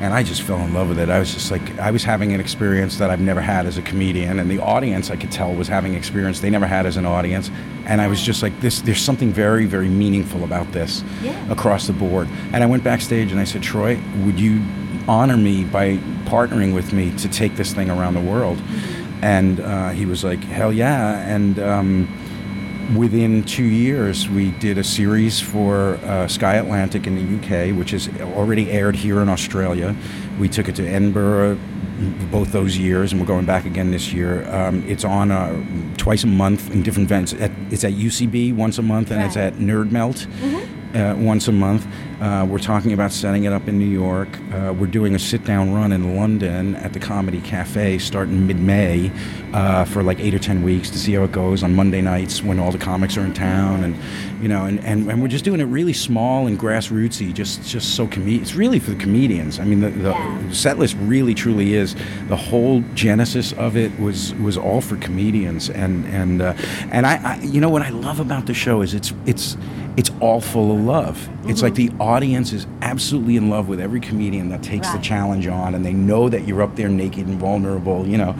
And 0.00 0.14
I 0.14 0.22
just 0.22 0.40
fell 0.42 0.56
in 0.60 0.72
love 0.72 0.88
with 0.88 0.98
it. 0.98 1.10
I 1.10 1.18
was 1.18 1.34
just 1.34 1.50
like, 1.50 1.78
I 1.78 1.90
was 1.90 2.02
having 2.04 2.32
an 2.32 2.40
experience 2.40 2.96
that 2.96 3.10
I've 3.10 3.20
never 3.20 3.42
had 3.42 3.66
as 3.66 3.76
a 3.76 3.82
comedian. 3.82 4.38
And 4.38 4.50
the 4.50 4.58
audience, 4.58 5.10
I 5.10 5.16
could 5.16 5.30
tell, 5.30 5.52
was 5.52 5.68
having 5.68 5.92
experience 5.94 6.40
they 6.40 6.48
never 6.48 6.66
had 6.66 6.86
as 6.86 6.96
an 6.96 7.04
audience. 7.04 7.50
And 7.84 8.00
I 8.00 8.08
was 8.08 8.22
just 8.22 8.42
like, 8.42 8.58
this, 8.60 8.80
there's 8.80 9.00
something 9.02 9.30
very, 9.30 9.66
very 9.66 9.90
meaningful 9.90 10.42
about 10.42 10.72
this 10.72 11.04
Yeah. 11.22 11.52
across 11.52 11.86
the 11.86 11.92
board. 11.92 12.28
And 12.54 12.64
I 12.64 12.66
went 12.66 12.82
backstage 12.82 13.30
and 13.30 13.38
I 13.38 13.44
said, 13.44 13.62
Troy, 13.62 14.00
would 14.24 14.40
you 14.40 14.62
honor 15.06 15.36
me 15.36 15.64
by 15.64 15.98
partnering 16.24 16.72
with 16.74 16.94
me 16.94 17.14
to 17.18 17.28
take 17.28 17.56
this 17.56 17.74
thing 17.74 17.90
around 17.90 18.14
the 18.14 18.20
world? 18.22 18.58
And 19.22 19.60
uh, 19.60 19.90
he 19.90 20.06
was 20.06 20.24
like, 20.24 20.42
hell 20.42 20.72
yeah. 20.72 21.18
And 21.26 21.58
um, 21.58 22.96
within 22.96 23.44
two 23.44 23.64
years, 23.64 24.28
we 24.28 24.50
did 24.52 24.78
a 24.78 24.84
series 24.84 25.40
for 25.40 25.96
uh, 26.04 26.26
Sky 26.28 26.54
Atlantic 26.56 27.06
in 27.06 27.16
the 27.16 27.36
UK, 27.36 27.76
which 27.76 27.92
is 27.92 28.08
already 28.20 28.70
aired 28.70 28.96
here 28.96 29.20
in 29.20 29.28
Australia. 29.28 29.94
We 30.38 30.48
took 30.48 30.68
it 30.68 30.76
to 30.76 30.86
Edinburgh 30.86 31.58
both 32.30 32.52
those 32.52 32.78
years, 32.78 33.12
and 33.12 33.20
we're 33.20 33.26
going 33.26 33.44
back 33.44 33.66
again 33.66 33.90
this 33.90 34.12
year. 34.12 34.48
Um, 34.50 34.82
it's 34.88 35.04
on 35.04 35.30
uh, 35.30 35.62
twice 35.96 36.24
a 36.24 36.26
month 36.26 36.70
in 36.70 36.82
different 36.82 37.08
events. 37.08 37.34
At, 37.34 37.50
it's 37.70 37.84
at 37.84 37.92
UCB 37.92 38.54
once 38.54 38.78
a 38.78 38.82
month, 38.82 39.10
and 39.10 39.22
it's 39.22 39.36
at 39.36 39.54
Nerd 39.54 39.90
Melt 39.90 40.26
uh, 40.94 41.14
once 41.18 41.48
a 41.48 41.52
month. 41.52 41.86
Uh, 42.20 42.44
we're 42.46 42.58
talking 42.58 42.92
about 42.92 43.10
setting 43.10 43.44
it 43.44 43.52
up 43.52 43.66
in 43.66 43.78
New 43.78 43.88
York. 43.88 44.28
Uh, 44.52 44.74
we're 44.78 44.86
doing 44.86 45.14
a 45.14 45.18
sit 45.18 45.42
down 45.44 45.72
run 45.72 45.90
in 45.90 46.16
London 46.16 46.76
at 46.76 46.92
the 46.92 47.00
Comedy 47.00 47.40
Cafe 47.40 47.96
starting 47.96 48.46
mid 48.46 48.58
May 48.60 49.10
uh, 49.54 49.86
for 49.86 50.02
like 50.02 50.20
eight 50.20 50.34
or 50.34 50.38
ten 50.38 50.62
weeks 50.62 50.90
to 50.90 50.98
see 50.98 51.14
how 51.14 51.22
it 51.24 51.32
goes 51.32 51.62
on 51.62 51.74
Monday 51.74 52.02
nights 52.02 52.42
when 52.42 52.58
all 52.58 52.72
the 52.72 52.78
comics 52.78 53.16
are 53.16 53.24
in 53.24 53.32
town. 53.32 53.84
And, 53.84 53.96
you 54.42 54.48
know, 54.48 54.66
and, 54.66 54.80
and, 54.84 55.10
and 55.10 55.22
we're 55.22 55.28
just 55.28 55.46
doing 55.46 55.60
it 55.60 55.64
really 55.64 55.94
small 55.94 56.46
and 56.46 56.58
grassrootsy, 56.60 57.32
just, 57.32 57.66
just 57.66 57.94
so 57.94 58.06
com- 58.06 58.28
It's 58.28 58.54
really 58.54 58.78
for 58.80 58.90
the 58.90 58.96
comedians. 58.98 59.58
I 59.58 59.64
mean, 59.64 59.80
the, 59.80 59.88
the 59.88 60.10
Yeah. 60.10 60.50
set 60.52 60.78
list 60.78 60.96
really 61.00 61.34
truly 61.34 61.72
is 61.72 61.96
the 62.28 62.36
whole 62.36 62.82
genesis 62.94 63.52
of 63.54 63.76
it 63.78 63.98
was 63.98 64.34
was 64.34 64.58
all 64.58 64.80
for 64.82 64.96
comedians 64.96 65.70
and 65.70 66.04
and 66.06 66.42
uh, 66.42 66.52
and 66.90 67.06
I, 67.06 67.16
I 67.22 67.40
you 67.42 67.60
know 67.60 67.68
what 67.70 67.82
I 67.82 67.90
love 67.90 68.18
about 68.20 68.46
the 68.46 68.54
show 68.54 68.82
is 68.82 68.92
it's 68.92 69.12
it's 69.26 69.56
it's 69.96 70.10
all 70.20 70.40
full 70.40 70.72
of 70.72 70.80
love. 70.80 71.28
It's 71.44 71.62
like 71.62 71.74
the 71.74 71.90
audience 72.14 72.52
is 72.52 72.66
absolutely 72.82 73.36
in 73.36 73.48
love 73.50 73.68
with 73.68 73.80
every 73.80 74.00
comedian 74.00 74.48
that 74.50 74.62
takes 74.62 74.88
the 74.90 74.98
challenge 74.98 75.46
on, 75.46 75.74
and 75.74 75.84
they 75.84 75.92
know 76.10 76.28
that 76.28 76.42
you're 76.46 76.62
up 76.62 76.74
there 76.76 76.88
naked 76.88 77.26
and 77.26 77.38
vulnerable, 77.38 78.06
you 78.06 78.18
know, 78.22 78.32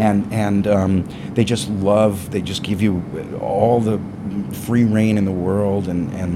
and 0.00 0.18
and 0.32 0.66
um, 0.66 0.92
they 1.34 1.44
just 1.44 1.68
love. 1.70 2.30
They 2.32 2.42
just 2.42 2.62
give 2.62 2.80
you 2.82 2.92
all 3.40 3.80
the 3.80 3.98
free 4.66 4.84
reign 4.84 5.18
in 5.18 5.24
the 5.24 5.38
world, 5.48 5.88
and 5.88 6.02
and 6.22 6.32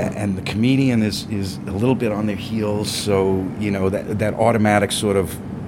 and 0.00 0.36
the 0.38 0.42
comedian 0.52 1.02
is 1.02 1.26
is 1.30 1.58
a 1.66 1.72
little 1.82 1.94
bit 2.04 2.12
on 2.12 2.26
their 2.26 2.36
heels, 2.50 2.90
so 2.90 3.46
you 3.60 3.70
know 3.70 3.88
that 3.90 4.18
that 4.18 4.34
automatic 4.34 4.92
sort 4.92 5.16
of 5.16 5.26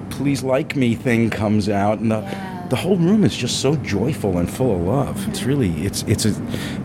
please 0.09 0.43
like 0.43 0.75
me 0.75 0.95
thing 0.95 1.29
comes 1.29 1.67
out, 1.69 1.99
and 1.99 2.11
the 2.11 2.21
Yeah. 2.21 2.67
the 2.69 2.75
whole 2.77 2.97
room 2.97 3.23
is 3.23 3.35
just 3.35 3.59
so 3.59 3.75
joyful 3.75 4.37
and 4.39 4.49
full 4.49 4.71
of 4.75 4.81
love. 4.81 5.27
It's 5.29 5.43
really 5.43 5.71
it's 5.87 6.03
it's 6.07 6.25
a 6.25 6.33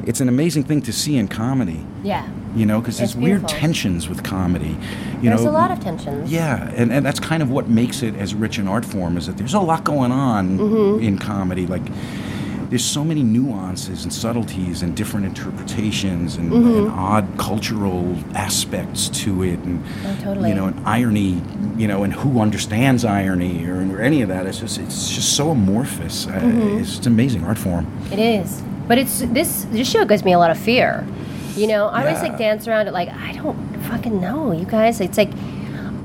it's 0.06 0.20
an 0.20 0.28
amazing 0.28 0.64
thing 0.64 0.83
to 0.83 0.92
see 0.92 1.16
in 1.16 1.28
comedy, 1.28 1.80
Yeah. 2.02 2.24
You 2.54 2.66
know, 2.66 2.80
because 2.80 2.98
there's 2.98 3.10
It's 3.14 3.20
weird 3.20 3.46
tensions 3.48 4.08
with 4.08 4.22
comedy. 4.24 4.76
You 5.22 5.28
There's 5.30 5.44
know, 5.44 5.50
a 5.50 5.52
lot 5.52 5.70
of 5.70 5.80
tensions. 5.80 6.30
yeah, 6.32 6.70
and, 6.74 6.92
and 6.92 7.04
that's 7.06 7.20
kind 7.20 7.42
of 7.42 7.50
what 7.50 7.68
makes 7.68 8.02
it 8.02 8.14
as 8.16 8.34
rich 8.34 8.58
an 8.58 8.66
art 8.68 8.84
form 8.84 9.16
is 9.16 9.26
that 9.26 9.36
there's 9.36 9.54
a 9.54 9.60
lot 9.60 9.84
going 9.84 10.12
on 10.12 10.58
Mm-hmm. 10.58 11.02
in 11.04 11.18
comedy. 11.18 11.66
Like 11.66 11.82
there's 12.70 12.84
so 12.84 13.04
many 13.04 13.22
nuances 13.24 14.04
and 14.04 14.12
subtleties 14.12 14.82
and 14.82 14.96
different 14.96 15.26
interpretations 15.26 16.36
and, 16.36 16.50
Mm-hmm. 16.50 16.78
and 16.78 16.90
odd 16.90 17.26
cultural 17.38 18.16
aspects 18.34 19.08
to 19.10 19.42
it, 19.42 19.58
and 19.60 19.82
Oh, 20.04 20.16
totally. 20.22 20.48
you 20.50 20.54
know, 20.54 20.66
and 20.66 20.80
irony, 20.86 21.40
you 21.76 21.86
know, 21.86 22.02
and 22.04 22.12
who 22.12 22.40
understands 22.40 23.04
irony 23.04 23.64
or, 23.66 23.76
or 23.92 24.00
any 24.00 24.22
of 24.22 24.28
that. 24.28 24.46
It's 24.46 24.58
just 24.60 24.78
it's 24.78 25.08
just 25.14 25.36
so 25.36 25.50
amorphous. 25.50 26.26
Uh, 26.26 26.30
Mm-hmm. 26.32 26.78
it's 26.80 26.90
just 26.90 27.06
amazing 27.06 27.44
art 27.44 27.58
form. 27.58 27.86
It 28.12 28.18
is. 28.18 28.62
But 28.88 28.98
it's 28.98 29.20
this 29.20 29.66
this 29.70 29.88
show 29.88 30.04
gives 30.04 30.24
me 30.24 30.32
a 30.32 30.38
lot 30.38 30.50
of 30.50 30.58
fear. 30.58 31.06
You 31.60 31.66
know, 31.66 31.88
I 31.88 32.06
always 32.06 32.22
like 32.22 32.38
dance 32.38 32.66
around 32.66 32.88
it 32.88 32.92
like 32.94 33.10
I 33.10 33.32
don't 33.32 33.56
fucking 33.84 34.18
know, 34.18 34.52
you 34.52 34.64
guys. 34.64 35.00
It's 35.00 35.18
like 35.18 35.30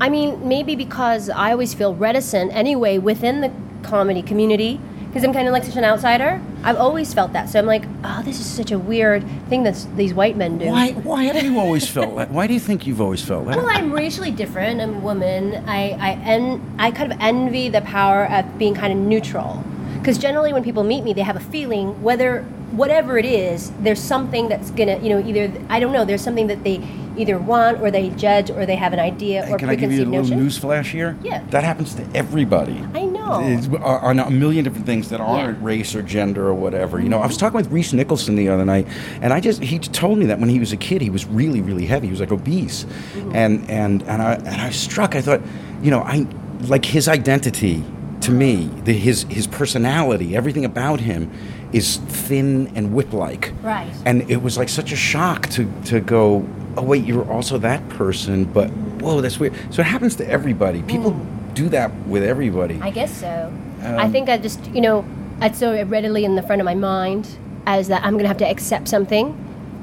I 0.01 0.09
mean, 0.09 0.45
maybe 0.47 0.75
because 0.75 1.29
I 1.29 1.51
always 1.51 1.73
feel 1.73 1.95
reticent 1.95 2.53
anyway 2.53 2.97
within 2.97 3.39
the 3.39 3.51
comedy 3.83 4.21
community 4.21 4.81
because 5.07 5.23
I'm 5.23 5.31
kind 5.31 5.47
of 5.47 5.53
like 5.53 5.63
such 5.63 5.77
an 5.77 5.85
outsider. 5.85 6.41
I've 6.61 6.75
always 6.75 7.13
felt 7.13 7.31
that. 7.31 7.47
So 7.47 7.57
I'm 7.57 7.65
like, 7.65 7.85
oh, 8.03 8.21
this 8.25 8.37
is 8.37 8.45
such 8.45 8.71
a 8.71 8.77
weird 8.77 9.23
thing 9.47 9.63
that 9.63 9.77
these 9.95 10.13
white 10.13 10.35
men 10.35 10.57
do. 10.57 10.65
Why 10.65 10.91
why 10.91 11.23
have 11.23 11.41
you 11.41 11.57
always 11.63 11.87
felt 11.87 12.17
that? 12.17 12.31
Why 12.31 12.47
do 12.47 12.53
you 12.53 12.59
think 12.59 12.85
you've 12.85 12.99
always 12.99 13.23
felt 13.23 13.45
that? 13.45 13.55
Well, 13.55 13.69
I'm 13.69 13.93
racially 13.93 14.31
different. 14.31 14.81
I'm 14.81 14.95
a 14.95 14.99
woman. 14.99 15.63
I 15.69 15.91
I 15.91 16.11
en- 16.23 16.75
I 16.77 16.91
kind 16.91 17.13
of 17.13 17.17
envy 17.21 17.69
the 17.69 17.81
power 17.81 18.29
of 18.29 18.57
being 18.57 18.75
kind 18.75 18.91
of 18.91 18.99
neutral. 18.99 19.63
Because 19.99 20.17
generally, 20.17 20.51
when 20.51 20.63
people 20.63 20.83
meet 20.83 21.03
me, 21.05 21.13
they 21.13 21.21
have 21.21 21.37
a 21.37 21.39
feeling 21.39 22.03
whether 22.03 22.45
whatever 22.75 23.17
it 23.17 23.25
is, 23.25 23.71
there's 23.79 23.99
something 24.01 24.47
that's 24.49 24.71
gonna, 24.71 24.97
you 24.99 25.09
know, 25.09 25.19
either 25.25 25.51
I 25.69 25.79
don't 25.79 25.91
know. 25.93 26.05
There's 26.05 26.21
something 26.21 26.47
that 26.47 26.63
they 26.63 26.81
either 27.17 27.37
want 27.37 27.79
or 27.81 27.89
they 27.91 28.09
judge 28.11 28.49
or 28.51 28.65
they 28.65 28.75
have 28.75 28.91
an 28.91 28.99
idea 28.99 29.47
or 29.49 29.57
Can 29.57 29.69
I 29.69 29.75
give 29.75 29.91
you 29.91 29.99
a 30.03 30.05
little 30.05 30.23
notion. 30.23 30.37
news 30.39 30.57
flash 30.57 30.91
here? 30.91 31.17
Yeah. 31.23 31.43
That 31.51 31.63
happens 31.63 31.95
to 31.95 32.05
everybody. 32.13 32.83
I 32.93 33.05
know. 33.05 33.41
It's- 33.41 33.69
on 33.81 34.19
a 34.19 34.29
million 34.29 34.63
different 34.65 34.85
things 34.85 35.09
that 35.09 35.19
aren't 35.21 35.61
race 35.63 35.95
or 35.95 36.01
gender 36.03 36.45
or 36.47 36.53
whatever. 36.53 36.99
You 36.99 37.09
know, 37.09 37.19
I 37.19 37.27
was 37.27 37.37
talking 37.37 37.55
with 37.57 37.71
Rhys 37.71 37.93
Nicholson 37.93 38.35
the 38.35 38.49
other 38.49 38.65
night, 38.65 38.87
and 39.21 39.31
I 39.33 39.39
just 39.39 39.63
he 39.63 39.79
told 39.79 40.19
me 40.19 40.25
that 40.27 40.39
when 40.39 40.49
he 40.49 40.59
was 40.59 40.71
a 40.73 40.77
kid, 40.77 41.01
he 41.01 41.09
was 41.09 41.25
really, 41.25 41.61
really 41.61 41.85
heavy. 41.85 42.07
He 42.07 42.11
was 42.11 42.19
like 42.19 42.31
obese, 42.31 42.83
Mm-hmm. 43.13 43.35
and 43.35 43.69
and 43.69 44.03
and 44.03 44.21
I 44.21 44.33
and 44.33 44.61
I 44.61 44.67
was 44.67 44.75
struck. 44.75 45.15
I 45.15 45.21
thought, 45.21 45.41
you 45.81 45.89
know, 45.91 46.01
I 46.01 46.27
like 46.67 46.85
his 46.85 47.07
identity 47.07 47.83
to 48.21 48.31
me, 48.31 48.69
the, 48.83 48.93
his 48.93 49.23
his 49.29 49.47
personality, 49.47 50.35
everything 50.35 50.65
about 50.65 50.99
him 50.99 51.31
is 51.71 51.97
thin 51.97 52.71
and 52.75 52.93
whip-like. 52.93 53.53
Right. 53.61 53.91
And 54.05 54.29
it 54.29 54.41
was 54.41 54.57
like 54.57 54.69
such 54.69 54.91
a 54.91 54.95
shock 54.95 55.47
to 55.49 55.71
to 55.85 55.99
go, 55.99 56.47
oh 56.77 56.83
wait, 56.83 57.05
you're 57.05 57.29
also 57.31 57.57
that 57.59 57.87
person, 57.89 58.45
but 58.45 58.69
whoa, 59.01 59.21
that's 59.21 59.39
weird. 59.39 59.53
So 59.73 59.81
it 59.81 59.85
happens 59.85 60.15
to 60.17 60.29
everybody. 60.29 60.81
People 60.83 61.11
mm. 61.11 61.53
do 61.53 61.69
that 61.69 61.93
with 62.07 62.23
everybody. 62.23 62.79
I 62.81 62.91
guess 62.91 63.11
so. 63.11 63.53
I 63.81 64.05
um, 64.05 64.11
think 64.11 64.29
I 64.29 64.37
just, 64.37 64.65
you 64.71 64.81
know, 64.81 65.05
I 65.41 65.47
it's 65.47 65.59
so 65.59 65.83
readily 65.85 66.25
in 66.25 66.35
the 66.35 66.41
front 66.41 66.61
of 66.61 66.65
my 66.65 66.75
mind 66.75 67.37
as 67.65 67.87
that 67.87 68.03
I'm 68.03 68.13
going 68.13 68.23
to 68.23 68.29
have 68.29 68.37
to 68.37 68.49
accept 68.49 68.87
something 68.87 69.35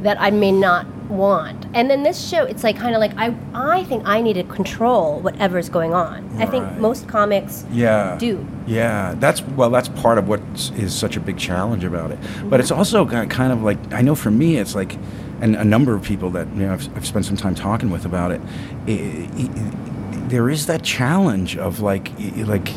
that 0.02 0.20
I 0.20 0.30
may 0.30 0.52
not 0.52 0.86
want. 1.12 1.66
And 1.74 1.90
then 1.90 2.02
this 2.02 2.28
show, 2.28 2.44
it's 2.44 2.64
like 2.64 2.76
kind 2.76 2.94
of 2.94 3.00
like 3.00 3.12
I, 3.16 3.34
I 3.54 3.84
think 3.84 4.02
I 4.06 4.20
need 4.20 4.34
to 4.34 4.44
control 4.44 5.20
whatever's 5.20 5.68
going 5.68 5.94
on. 5.94 6.28
I 6.38 6.46
think 6.46 6.78
most 6.78 7.08
comics 7.08 7.64
yeah. 7.70 8.16
do. 8.18 8.46
yeah. 8.66 9.14
That's 9.18 9.42
well 9.42 9.70
that's 9.70 9.88
part 9.88 10.18
of 10.18 10.28
what 10.28 10.40
is 10.76 10.94
such 10.94 11.16
a 11.16 11.20
big 11.20 11.38
challenge 11.38 11.84
about 11.84 12.10
it. 12.10 12.18
But 12.44 12.60
it's 12.60 12.70
also 12.70 13.06
kind 13.06 13.52
of 13.52 13.62
like 13.62 13.78
i 13.92 14.00
know 14.00 14.14
for 14.14 14.30
me 14.30 14.58
it's 14.58 14.74
like 14.74 14.98
and 15.40 15.56
a 15.56 15.64
number 15.64 15.94
of 15.94 16.02
people 16.02 16.30
that 16.30 16.46
you 16.54 16.66
know 16.66 16.72
i've, 16.72 16.96
I've 16.96 17.06
spent 17.06 17.24
some 17.24 17.36
time 17.36 17.54
talking 17.54 17.90
with 17.90 18.04
about 18.04 18.30
it, 18.30 18.40
i 18.86 19.28
i 19.36 20.28
there 20.28 20.48
is 20.48 20.66
that 20.66 20.82
challenge 20.82 21.56
of 21.56 21.80
like 21.80 22.10
like 22.46 22.72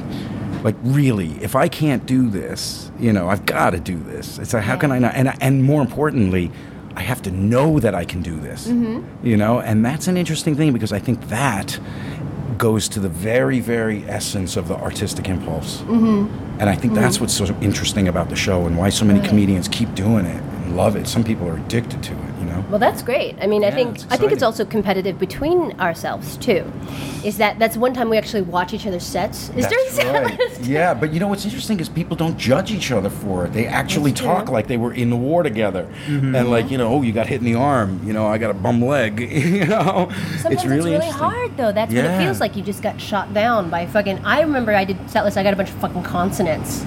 like 0.64 0.76
really 0.82 1.32
if 1.42 1.56
i 1.56 1.68
can't 1.68 2.06
do 2.06 2.30
this 2.30 2.92
you 3.00 3.14
know 3.14 3.30
i've 3.30 3.46
got 3.46 3.72
to 3.72 3.80
do 3.80 3.98
this. 3.98 4.40
It's 4.40 4.54
like 4.54 4.64
how 4.64 4.76
can 4.76 4.92
i 4.92 5.00
not? 5.00 5.16
And 5.16 5.34
and 5.42 5.64
more 5.64 5.82
importantly 5.82 6.52
i 6.96 7.02
have 7.02 7.22
to 7.22 7.32
know 7.32 7.80
that 7.80 7.94
i 7.94 8.04
can 8.06 8.22
do 8.22 8.40
this 8.40 8.68
you 9.24 9.38
know? 9.38 9.60
And 9.60 9.86
that's 9.86 10.08
an 10.08 10.18
interesting 10.18 10.56
thing 10.56 10.74
because 10.74 10.94
i 10.94 11.00
think 11.00 11.28
that 11.30 11.80
goes 12.58 12.88
to 12.90 13.00
the 13.00 13.10
very, 13.10 13.60
very 13.60 14.04
essence 14.06 14.56
of 14.56 14.68
the 14.68 14.76
artistic 14.76 15.28
impulse. 15.28 15.82
Mm-hmm. 15.82 16.60
And 16.60 16.70
I 16.70 16.76
think 16.76 16.94
that's 16.94 17.20
what's 17.20 17.34
so 17.34 17.46
interesting 17.62 18.08
about 18.08 18.30
the 18.30 18.36
show 18.36 18.66
and 18.66 18.78
why 18.78 18.90
so 18.90 19.06
many 19.06 19.26
comedians 19.28 19.68
keep 19.68 19.94
doing 19.94 20.26
it 20.26 20.42
love 20.66 20.96
it. 20.96 21.08
Some 21.08 21.24
people 21.24 21.48
are 21.48 21.58
addicted 21.58 22.02
to 22.04 22.14
it, 22.14 22.40
you 22.40 22.46
know? 22.46 22.66
Well, 22.70 22.80
that's 22.80 23.02
great. 23.02 23.36
I 23.42 23.48
mean, 23.48 23.64
I 23.64 23.72
think 23.72 23.96
it's 23.96 24.08
I 24.10 24.18
think 24.18 24.32
it's 24.32 24.44
also 24.44 24.66
competitive 24.66 25.20
between 25.20 25.80
ourselves 25.80 26.38
too. 26.38 26.72
Is 27.24 27.38
that 27.38 27.58
that's 27.60 27.78
one 27.78 27.94
time 27.94 28.10
we 28.10 28.18
actually 28.18 28.44
watch 28.44 28.74
each 28.74 28.86
other's 28.86 29.04
sets? 29.04 29.50
Is 29.50 29.68
That's 29.68 29.92
set 29.94 30.24
right. 30.24 30.60
Yeah, 30.62 30.94
but 30.94 31.14
you 31.14 31.20
know 31.20 31.28
what's 31.28 31.46
interesting 31.46 31.80
is 31.80 31.90
people 31.90 32.16
don't 32.16 32.38
judge 32.38 32.72
each 32.72 32.92
other 32.92 33.10
for 33.10 33.46
it. 33.46 33.54
They 33.54 33.66
actually 33.66 34.12
That's 34.12 34.22
talk 34.22 34.46
true. 34.46 34.54
like 34.54 34.68
they 34.68 34.78
were 34.78 34.94
in 34.94 35.10
the 35.10 35.16
war 35.16 35.44
together, 35.44 35.88
mm-hmm. 36.06 36.36
and 36.36 36.50
like 36.50 36.70
you 36.70 36.78
know, 36.78 36.88
oh, 36.90 37.02
you 37.02 37.14
got 37.14 37.28
hit 37.28 37.40
in 37.40 37.46
the 37.46 37.56
arm. 37.56 38.02
You 38.06 38.14
know, 38.14 38.28
I 38.28 38.38
got 38.38 38.52
a 38.52 38.54
bum 38.54 38.84
leg. 38.84 39.20
you 39.32 39.66
know, 39.66 40.10
Sometimes 40.38 40.46
it's 40.46 40.66
really, 40.66 40.94
interesting. 40.94 41.20
hard 41.20 41.58
though. 41.58 41.72
That's 41.72 41.94
what 41.94 42.06
it 42.06 42.18
feels 42.18 42.40
like. 42.40 42.56
You 42.56 42.64
just 42.64 42.82
got 42.84 43.00
shot 43.00 43.34
down 43.34 43.70
by 43.70 43.86
fucking. 43.88 44.20
I 44.26 44.42
remember 44.42 44.74
I 44.74 44.86
did 44.86 45.10
set 45.10 45.24
list. 45.24 45.38
I 45.38 45.44
got 45.44 45.54
a 45.54 45.58
bunch 45.58 45.70
of 45.70 45.76
fucking 45.76 46.04
consonants. 46.04 46.86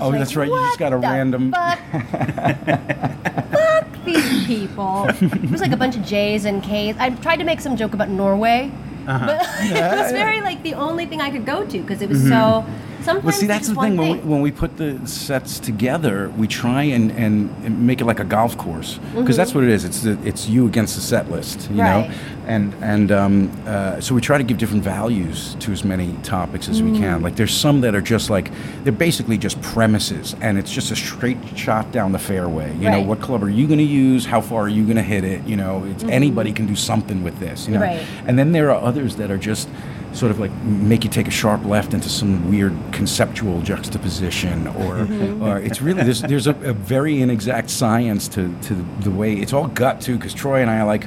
Oh, 0.00 0.12
that's 0.12 0.36
right, 0.36 0.48
you 0.48 0.54
just 0.56 0.78
got 0.78 0.92
a 0.92 0.96
random- 0.98 1.52
Fuck? 1.52 1.78
fuck 3.50 4.04
these 4.04 4.46
people. 4.46 5.06
It 5.08 5.50
was 5.50 5.60
like 5.60 5.72
a 5.72 5.76
bunch 5.76 5.96
of 5.96 6.04
J's 6.04 6.44
and 6.44 6.62
K's. 6.62 6.96
I 6.98 7.10
tried 7.10 7.36
to 7.36 7.44
make 7.44 7.60
some 7.60 7.76
joke 7.76 7.94
about 7.94 8.08
Norway, 8.08 8.70
Uh-huh. 9.06 9.26
but 9.26 9.42
it 9.60 9.98
was 9.98 10.12
very 10.12 10.40
like 10.40 10.62
the 10.62 10.74
only 10.74 11.06
thing 11.06 11.20
I 11.20 11.30
could 11.30 11.46
go 11.46 11.64
to 11.64 11.80
because 11.80 12.02
it 12.02 12.08
was 12.08 12.22
so. 12.28 12.64
Sometimes 13.04 13.18
Mm-hmm. 13.20 13.26
Well, 13.26 13.32
see, 13.36 13.46
that's 13.46 13.68
the 13.68 13.74
thing. 13.74 13.96
one 13.96 14.08
When 14.08 14.10
we, 14.12 14.18
when 14.18 14.40
we 14.42 14.50
put 14.50 14.76
the 14.76 14.98
sets 15.06 15.58
together, 15.58 16.28
we 16.36 16.46
try 16.46 16.82
and, 16.84 17.10
and, 17.12 17.86
make 17.86 18.00
it 18.00 18.04
like 18.04 18.20
a 18.20 18.24
golf 18.24 18.56
course 18.56 18.98
because 19.14 19.36
that's 19.36 19.54
what 19.54 19.64
it 19.64 19.70
is. 19.70 19.84
It's 19.84 20.02
the, 20.02 20.18
it's 20.24 20.48
you 20.48 20.66
against 20.66 20.94
the 20.96 21.00
set 21.02 21.30
list, 21.30 21.62
you 21.70 21.76
Mm-hmm. 21.76 21.80
Right. 21.80 22.08
know. 22.10 22.14
And 22.46 22.74
and 22.82 23.12
um, 23.12 23.52
uh, 23.66 24.00
so 24.00 24.12
we 24.14 24.20
try 24.20 24.36
to 24.38 24.42
give 24.42 24.58
different 24.58 24.82
values 24.82 25.54
to 25.60 25.70
as 25.72 25.84
many 25.84 26.14
topics 26.24 26.68
as 26.68 26.82
we 26.82 26.90
Mm. 26.90 26.98
can. 26.98 27.22
Like 27.22 27.36
there's 27.36 27.54
some 27.54 27.80
that 27.82 27.94
are 27.94 28.00
just 28.00 28.28
like 28.28 28.50
they're 28.82 28.92
basically 28.92 29.38
just 29.38 29.60
premises, 29.62 30.34
and 30.40 30.58
it's 30.58 30.72
just 30.72 30.90
a 30.90 30.96
straight 30.96 31.38
shot 31.56 31.92
down 31.92 32.10
the 32.12 32.18
fairway. 32.18 32.74
You 32.78 32.90
know, 32.90 33.02
what 33.02 33.20
club 33.20 33.44
are 33.44 33.48
you 33.50 33.66
going 33.68 33.78
to 33.78 33.84
use? 33.84 34.26
How 34.26 34.40
far 34.40 34.62
are 34.62 34.68
you 34.68 34.82
going 34.84 34.96
to 34.96 35.02
hit 35.02 35.22
it? 35.22 35.44
You 35.46 35.56
know, 35.56 35.84
it's, 35.84 36.02
anybody 36.04 36.52
can 36.52 36.66
do 36.66 36.74
something 36.74 37.22
with 37.22 37.38
this. 37.38 37.68
You 37.68 37.74
know, 37.74 37.80
Mm-hmm. 37.82 37.98
Right. 38.16 38.24
and 38.28 38.36
then 38.38 38.50
there 38.52 38.70
are 38.72 38.82
others 38.82 39.14
that 39.16 39.30
are 39.30 39.38
just 39.38 39.68
sort 40.12 40.30
of 40.32 40.38
like 40.40 40.52
make 40.64 41.04
you 41.04 41.10
take 41.10 41.28
a 41.28 41.30
sharp 41.30 41.64
left 41.64 41.94
into 41.94 42.08
some 42.08 42.50
weird 42.50 42.76
conceptual 42.92 43.60
juxtaposition, 43.62 44.66
or, 44.68 45.06
or 45.42 45.58
it's 45.58 45.80
really 45.80 46.02
there's 46.02 46.22
there's 46.22 46.46
a, 46.46 46.54
a 46.62 46.72
very 46.72 47.20
inexact 47.22 47.70
science 47.70 48.26
to 48.28 48.54
to 48.62 48.74
the 49.00 49.10
way 49.10 49.34
it's 49.34 49.52
all 49.52 49.68
gut 49.68 50.00
too. 50.00 50.16
Because 50.16 50.34
Troy 50.34 50.60
and 50.62 50.70
I 50.70 50.78
are 50.80 50.86
like. 50.86 51.06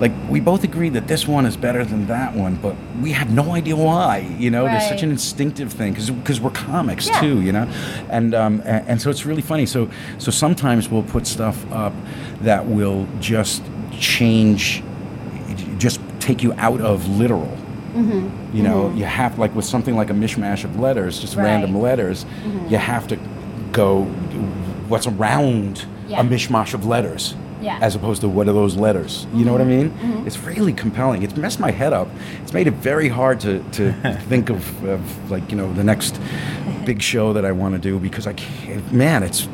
Like 0.00 0.12
we 0.30 0.38
both 0.38 0.62
agree 0.62 0.90
that 0.90 1.08
this 1.08 1.26
one 1.26 1.44
is 1.44 1.56
better 1.56 1.84
than 1.84 2.06
that 2.06 2.32
one, 2.32 2.54
but 2.54 2.76
we 3.02 3.10
have 3.10 3.32
no 3.32 3.50
idea 3.52 3.74
why. 3.74 4.18
You 4.38 4.48
know, 4.48 4.62
there's 4.66 4.86
such 4.88 5.02
an 5.02 5.10
instinctive 5.10 5.72
thing 5.72 5.92
because 5.92 6.40
we're 6.40 6.50
comics 6.52 7.08
Yeah. 7.08 7.20
too. 7.20 7.40
You 7.40 7.50
know, 7.50 7.64
and 8.08 8.32
um, 8.32 8.60
a- 8.60 8.84
and 8.86 9.02
so 9.02 9.10
it's 9.10 9.26
really 9.26 9.42
funny. 9.42 9.66
So 9.66 9.90
so 10.18 10.30
sometimes 10.30 10.88
we'll 10.88 11.02
put 11.02 11.26
stuff 11.26 11.58
up 11.72 11.92
that 12.42 12.64
will 12.68 13.08
just 13.18 13.64
change 13.90 14.84
just 15.78 16.00
take 16.20 16.44
you 16.44 16.52
out 16.58 16.80
of 16.80 17.08
literal. 17.08 17.56
Mm-hmm. 17.94 18.56
You 18.56 18.62
know, 18.62 18.84
mm-hmm. 18.84 18.98
you 18.98 19.04
have 19.04 19.38
like 19.38 19.54
with 19.54 19.64
something 19.64 19.96
like 19.96 20.10
a 20.10 20.14
mishmash 20.14 20.64
of 20.64 20.78
letters, 20.78 21.18
just 21.20 21.36
Right. 21.36 21.44
random 21.44 21.78
letters. 21.78 22.24
Mm-hmm. 22.24 22.68
You 22.68 22.78
have 22.78 23.06
to 23.08 23.18
go 23.72 24.04
what's 24.88 25.06
around 25.06 25.84
Yeah. 26.08 26.20
a 26.20 26.24
mishmash 26.24 26.74
of 26.74 26.86
letters, 26.86 27.34
Yeah. 27.60 27.78
as 27.80 27.94
opposed 27.94 28.20
to 28.22 28.28
what 28.28 28.48
are 28.48 28.52
those 28.52 28.76
letters. 28.76 29.26
You 29.34 29.44
know 29.44 29.52
what 29.52 29.60
I 29.60 29.64
mean? 29.64 29.92
It's 30.26 30.38
really 30.38 30.72
compelling. 30.72 31.22
It's 31.22 31.36
messed 31.36 31.60
my 31.60 31.70
head 31.70 31.92
up. 31.92 32.08
It's 32.42 32.52
made 32.52 32.66
it 32.66 32.74
very 32.74 33.08
hard 33.08 33.40
to 33.40 33.62
to 33.72 33.92
think 34.28 34.50
of, 34.50 34.84
of 34.84 35.30
like 35.30 35.50
you 35.50 35.56
know 35.56 35.72
the 35.72 35.84
next 35.84 36.20
big 36.84 37.02
show 37.02 37.32
that 37.34 37.44
I 37.44 37.52
want 37.52 37.74
to 37.74 37.80
do 37.80 37.98
because 37.98 38.26
I 38.26 38.32
can't. 38.34 38.92
Man, 38.92 39.22
it's. 39.22 39.48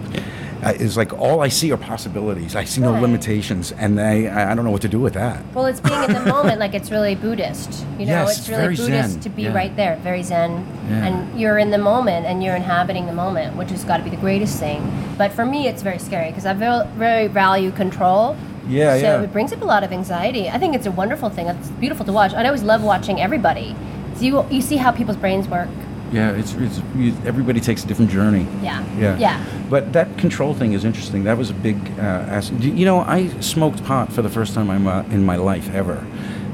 It's 0.71 0.97
like 0.97 1.13
all 1.13 1.41
I 1.41 1.49
see 1.49 1.71
are 1.73 1.77
possibilities. 1.77 2.57
I 2.57 2.65
see 2.65 2.81
no 2.81 2.93
limitations, 2.93 3.73
and 3.73 4.01
I, 4.01 4.51
I 4.51 4.55
don't 4.55 4.65
know 4.65 4.71
what 4.71 4.83
to 4.83 4.89
do 4.89 4.99
with 5.01 5.15
that. 5.15 5.45
Well, 5.55 5.67
it's 5.67 5.81
being 5.81 6.03
in 6.05 6.13
the 6.13 6.25
moment, 6.27 6.59
like 6.61 6.75
it's 6.75 6.91
really 6.91 7.15
Buddhist. 7.15 7.85
You 7.99 8.07
know, 8.07 8.13
Yes, 8.13 8.31
it's 8.31 8.39
it's 8.41 8.49
really 8.49 8.77
Buddhist 8.77 9.11
Zen, 9.13 9.21
to 9.21 9.29
be 9.29 9.43
yeah. 9.43 9.55
right 9.55 9.75
there, 9.77 9.97
very 9.97 10.23
Zen, 10.23 10.67
Yeah. 10.89 11.07
and 11.07 11.41
you're 11.41 11.59
in 11.59 11.71
the 11.71 11.79
moment 11.79 12.27
and 12.27 12.43
you're 12.43 12.57
inhabiting 12.57 13.07
the 13.07 13.13
moment, 13.13 13.57
which 13.57 13.71
has 13.71 13.85
got 13.85 13.99
to 13.99 14.03
be 14.03 14.11
the 14.11 14.17
greatest 14.17 14.59
thing. 14.59 14.81
But 15.19 15.33
for 15.33 15.45
me, 15.45 15.69
it's 15.69 15.83
very 15.83 15.99
scary 15.99 16.31
because 16.31 16.47
I 16.47 16.53
very, 16.55 16.87
very 16.97 17.27
value 17.29 17.71
control. 17.71 18.37
Yeah, 18.69 18.95
so 18.97 19.03
yeah. 19.03 19.23
it 19.23 19.33
brings 19.33 19.53
up 19.53 19.61
a 19.61 19.65
lot 19.67 19.85
of 19.85 19.93
anxiety. 19.93 20.49
I 20.49 20.59
think 20.59 20.75
it's 20.75 20.87
a 20.87 20.91
wonderful 20.93 21.29
thing. 21.29 21.49
It's 21.49 21.69
beautiful 21.73 22.07
to 22.07 22.13
watch. 22.13 22.33
I 22.33 22.45
always 22.47 22.63
love 22.63 22.83
watching 22.83 23.21
everybody. 23.21 23.77
So 24.17 24.23
you 24.23 24.47
you 24.51 24.63
see 24.63 24.77
how 24.77 24.91
people's 24.93 25.19
brains 25.19 25.47
work. 25.49 25.69
Yeah, 26.15 26.31
it's, 26.31 26.55
it's 26.55 26.81
you, 26.97 27.13
everybody 27.27 27.61
takes 27.61 27.85
a 27.85 27.87
different 27.87 28.11
journey. 28.11 28.47
Yeah. 28.63 28.85
Yeah. 28.99 29.19
Yeah. 29.19 29.45
But 29.69 29.93
that 29.93 30.17
control 30.19 30.55
thing 30.55 30.73
is 30.73 30.85
interesting. 30.85 31.25
That 31.25 31.37
was 31.39 31.51
a 31.51 31.55
big 31.55 31.77
uh, 31.99 32.03
aspect. 32.03 32.63
You 32.63 32.85
know, 32.85 33.01
I 33.01 33.29
smoked 33.41 33.83
pot 33.85 34.13
for 34.13 34.23
the 34.23 34.31
first 34.31 34.55
time 34.55 34.71
in 34.71 34.83
my, 34.83 35.05
in 35.07 35.25
my 35.25 35.37
life 35.37 35.69
ever 35.75 36.07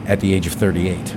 at 0.06 0.20
the 0.20 0.32
age 0.34 0.46
of 0.46 0.54
38. 0.54 1.14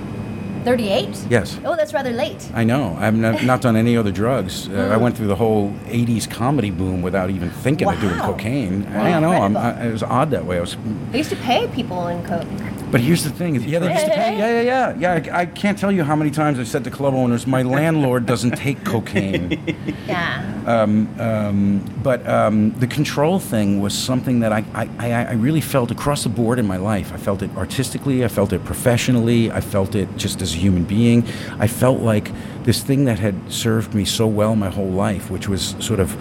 38. 0.65 1.25
Yes. 1.29 1.59
Oh, 1.65 1.75
that's 1.75 1.93
rather 1.93 2.11
late. 2.11 2.49
I 2.53 2.63
know. 2.63 2.95
I've 2.97 3.15
not, 3.15 3.43
not 3.43 3.59
done 3.61 3.75
any 3.75 3.97
other 3.97 4.11
drugs. 4.11 4.67
Uh, 4.73 4.89
I 4.93 4.95
Mm. 4.97 5.01
went 5.01 5.17
through 5.17 5.27
the 5.27 5.35
whole 5.35 5.71
80s 5.87 6.29
comedy 6.29 6.71
boom 6.71 7.01
without 7.01 7.29
even 7.29 7.49
thinking 7.49 7.87
of 7.87 7.99
doing 7.99 8.17
cocaine. 8.19 8.85
Wow. 8.93 9.03
I 9.03 9.09
don't 9.11 9.21
know. 9.21 9.31
I'm, 9.31 9.57
I, 9.57 9.87
it 9.87 9.91
was 9.91 10.03
odd 10.03 10.31
that 10.31 10.45
way. 10.45 10.57
I 10.57 10.61
was, 10.61 10.77
They 11.11 11.17
used 11.19 11.29
to 11.31 11.35
pay 11.37 11.67
people 11.67 12.07
in 12.07 12.23
coke. 12.25 12.47
But 12.93 13.01
here's 13.01 13.23
the 13.23 13.31
thing. 13.31 13.55
Yeah, 13.55 13.79
they 13.79 13.91
used 13.91 14.05
to 14.05 14.11
pay. 14.11 14.37
Yeah, 14.37 14.61
yeah, 14.61 14.93
yeah. 14.99 15.19
Yeah, 15.19 15.35
I, 15.35 15.39
I 15.41 15.45
can't 15.47 15.79
tell 15.79 15.91
you 15.91 16.03
how 16.03 16.15
many 16.15 16.29
times 16.29 16.59
I've 16.59 16.67
said 16.67 16.83
to 16.83 16.91
club 16.91 17.15
owners, 17.15 17.47
my 17.47 17.63
landlord 17.63 18.27
doesn't 18.27 18.55
take 18.55 18.85
cocaine. 18.85 19.59
Yeah. 20.05 20.63
um, 20.67 21.19
um, 21.19 21.79
but 22.03 22.27
um, 22.27 22.71
the 22.73 22.85
control 22.85 23.39
thing 23.39 23.81
was 23.81 23.97
something 23.97 24.41
that 24.41 24.51
I, 24.51 24.63
I, 24.73 24.89
I, 24.99 25.11
I 25.23 25.33
really 25.33 25.61
felt 25.61 25.91
across 25.91 26.23
the 26.23 26.29
board 26.29 26.59
in 26.59 26.67
my 26.67 26.77
life. 26.77 27.13
I 27.13 27.17
felt 27.17 27.41
it 27.41 27.49
artistically, 27.57 28.23
I 28.23 28.27
felt 28.27 28.53
it 28.53 28.63
professionally, 28.63 29.49
I 29.49 29.61
felt 29.61 29.95
it 29.95 30.15
just 30.17 30.41
as 30.41 30.53
a 30.53 30.57
human 30.57 30.83
being. 30.83 31.25
I 31.57 31.67
felt 31.67 32.01
like 32.01 32.31
this 32.63 32.83
thing 32.83 33.05
that 33.05 33.17
had 33.17 33.51
served 33.51 33.95
me 33.95 34.05
so 34.05 34.27
well 34.27 34.55
my 34.55 34.69
whole 34.69 34.91
life, 34.91 35.31
which 35.31 35.47
was 35.47 35.75
sort 35.79 35.99
of 35.99 36.15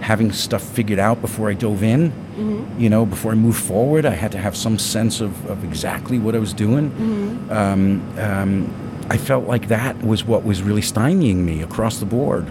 having 0.00 0.32
stuff 0.32 0.62
figured 0.62 0.98
out 0.98 1.20
before 1.20 1.50
I 1.50 1.54
dove 1.54 1.82
in. 1.82 2.12
You 2.78 2.88
know, 2.88 3.04
before 3.04 3.32
I 3.32 3.34
moved 3.34 3.62
forward, 3.62 4.06
I 4.06 4.14
had 4.14 4.32
to 4.32 4.38
have 4.38 4.56
some 4.56 4.78
sense 4.78 5.20
of, 5.20 5.46
of 5.46 5.62
exactly 5.64 6.18
what 6.18 6.34
I 6.34 6.38
was 6.38 6.54
doing. 6.54 6.90
Um, 7.50 8.18
um, 8.18 8.90
I 9.10 9.16
felt 9.16 9.48
like 9.48 9.66
that 9.68 10.00
was 10.04 10.24
what 10.24 10.44
was 10.44 10.62
really 10.62 10.82
stymieing 10.82 11.38
me 11.38 11.62
across 11.62 11.98
the 11.98 12.06
board. 12.06 12.46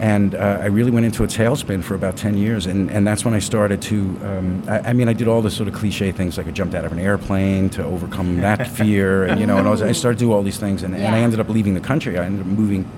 And 0.00 0.34
uh, 0.34 0.58
I 0.60 0.66
really 0.66 0.90
went 0.90 1.06
into 1.06 1.22
a 1.22 1.28
tailspin 1.28 1.84
for 1.84 1.94
about 1.94 2.16
10 2.16 2.36
years. 2.36 2.66
And, 2.66 2.90
and 2.90 3.06
that's 3.06 3.24
when 3.24 3.32
I 3.32 3.38
started 3.38 3.80
to, 3.82 4.00
um, 4.24 4.64
I, 4.66 4.78
I 4.80 4.92
mean, 4.92 5.08
I 5.08 5.12
did 5.12 5.28
all 5.28 5.40
the 5.40 5.52
sort 5.52 5.68
of 5.68 5.74
cliche 5.74 6.10
things 6.10 6.36
like 6.36 6.48
I 6.48 6.50
jumped 6.50 6.74
out 6.74 6.84
of 6.84 6.90
an 6.90 6.98
airplane 6.98 7.70
to 7.70 7.84
overcome 7.84 8.40
that 8.40 8.66
fear. 8.76 9.24
And, 9.24 9.40
you 9.40 9.46
know, 9.46 9.58
and 9.58 9.68
I, 9.68 9.70
was, 9.70 9.82
I 9.82 9.92
started 9.92 10.18
to 10.18 10.24
do 10.24 10.32
all 10.32 10.42
these 10.42 10.58
things. 10.58 10.82
And, 10.82 10.96
and 10.96 11.14
I 11.14 11.20
ended 11.20 11.38
up 11.38 11.48
leaving 11.48 11.74
the 11.74 11.80
country. 11.80 12.18
I 12.18 12.24
ended 12.24 12.40
up 12.40 12.46
moving 12.48 12.90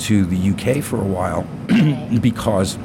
to 0.00 0.26
the 0.26 0.50
UK 0.50 0.82
for 0.82 1.00
a 1.00 1.06
while 1.06 1.42
because 2.20 2.78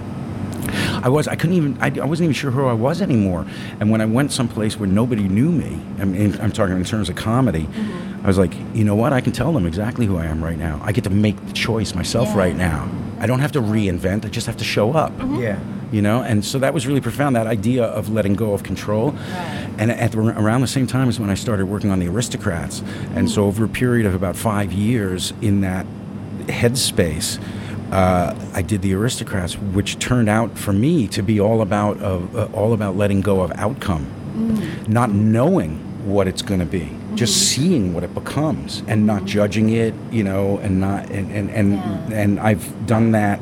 I 1.04 1.10
was. 1.10 1.28
I 1.28 1.36
couldn't 1.36 1.56
even. 1.56 1.78
I, 1.82 1.88
I 2.00 2.06
wasn't 2.06 2.26
even 2.26 2.34
sure 2.34 2.52
who 2.52 2.66
I 2.66 2.74
was 2.74 3.02
anymore. 3.02 3.46
And 3.80 3.90
when 3.90 4.02
I 4.02 4.06
went 4.06 4.32
someplace 4.32 4.78
where 4.78 4.88
nobody 4.88 5.28
knew 5.28 5.52
me, 5.52 5.80
I 6.00 6.06
mean, 6.06 6.40
I'm 6.42 6.52
talking 6.52 6.76
in 6.76 6.84
terms 6.84 7.10
of 7.10 7.16
comedy, 7.16 7.64
mm-hmm. 7.64 8.24
I 8.24 8.28
was 8.28 8.38
like, 8.38 8.54
you 8.74 8.84
know 8.84 8.96
what? 8.96 9.14
I 9.14 9.22
can 9.22 9.32
tell 9.32 9.52
them 9.54 9.66
exactly 9.66 10.06
who 10.06 10.18
I 10.18 10.26
am 10.26 10.44
right 10.44 10.58
now. 10.58 10.80
I 10.84 10.92
get 10.92 11.04
to 11.06 11.10
make 11.10 11.44
the 11.48 11.54
choice 11.54 11.96
myself 11.96 12.30
Yeah. 12.30 12.38
right 12.38 12.56
now. 12.56 12.90
I 13.20 13.28
don't 13.28 13.40
have 13.40 13.52
to 13.54 13.62
reinvent. 13.62 14.26
I 14.26 14.30
just 14.30 14.48
have 14.48 14.58
to 14.58 14.64
show 14.64 14.94
up. 14.94 15.12
Mm-hmm. 15.14 15.42
Yeah. 15.42 15.60
You 15.92 16.02
know, 16.02 16.24
and 16.24 16.46
so 16.46 16.58
that 16.60 16.74
was 16.74 16.88
really 16.88 17.02
profound. 17.02 17.36
That 17.36 17.48
idea 17.48 17.84
of 17.84 18.10
letting 18.10 18.36
go 18.36 18.54
of 18.54 18.64
control, 18.64 19.14
and 19.78 19.92
at 19.92 20.14
the, 20.14 20.20
around 20.20 20.62
the 20.62 20.68
same 20.68 20.88
time 20.88 21.10
is 21.10 21.20
when 21.20 21.30
I 21.30 21.34
started 21.34 21.66
working 21.66 21.92
on 21.92 22.00
the 22.00 22.08
Aristocrats, 22.08 22.82
and 23.14 23.30
so 23.30 23.44
over 23.44 23.66
a 23.66 23.68
period 23.68 24.06
of 24.06 24.14
about 24.16 24.38
five 24.38 24.72
years 24.72 25.34
in 25.42 25.60
that 25.62 25.86
headspace, 26.48 27.40
uh, 27.92 28.34
I 28.54 28.62
did 28.62 28.82
the 28.82 28.94
Aristocrats, 28.94 29.58
which 29.58 30.00
turned 30.00 30.30
out 30.30 30.58
for 30.58 30.74
me 30.74 31.08
to 31.10 31.22
be 31.22 31.40
all 31.40 31.62
about 31.62 32.02
uh, 32.02 32.20
uh, 32.34 32.50
all 32.54 32.74
about 32.74 32.96
letting 32.96 33.22
go 33.22 33.42
of 33.42 33.52
outcome, 33.56 34.06
not 34.88 35.12
knowing 35.12 35.78
what 36.06 36.28
it's 36.28 36.42
going 36.42 36.60
to 36.60 36.66
be, 36.66 36.90
just 37.16 37.50
seeing 37.52 37.94
what 37.94 38.04
it 38.04 38.14
becomes, 38.14 38.82
and 38.88 39.06
not 39.06 39.26
judging 39.26 39.70
it, 39.70 39.94
you 40.12 40.24
know, 40.24 40.58
and 40.60 40.80
not 40.80 41.10
and 41.12 41.32
and 41.32 41.50
and, 41.50 41.74
Yeah. 41.74 42.08
and 42.22 42.40
I've 42.40 42.88
done 42.88 43.12
that 43.12 43.40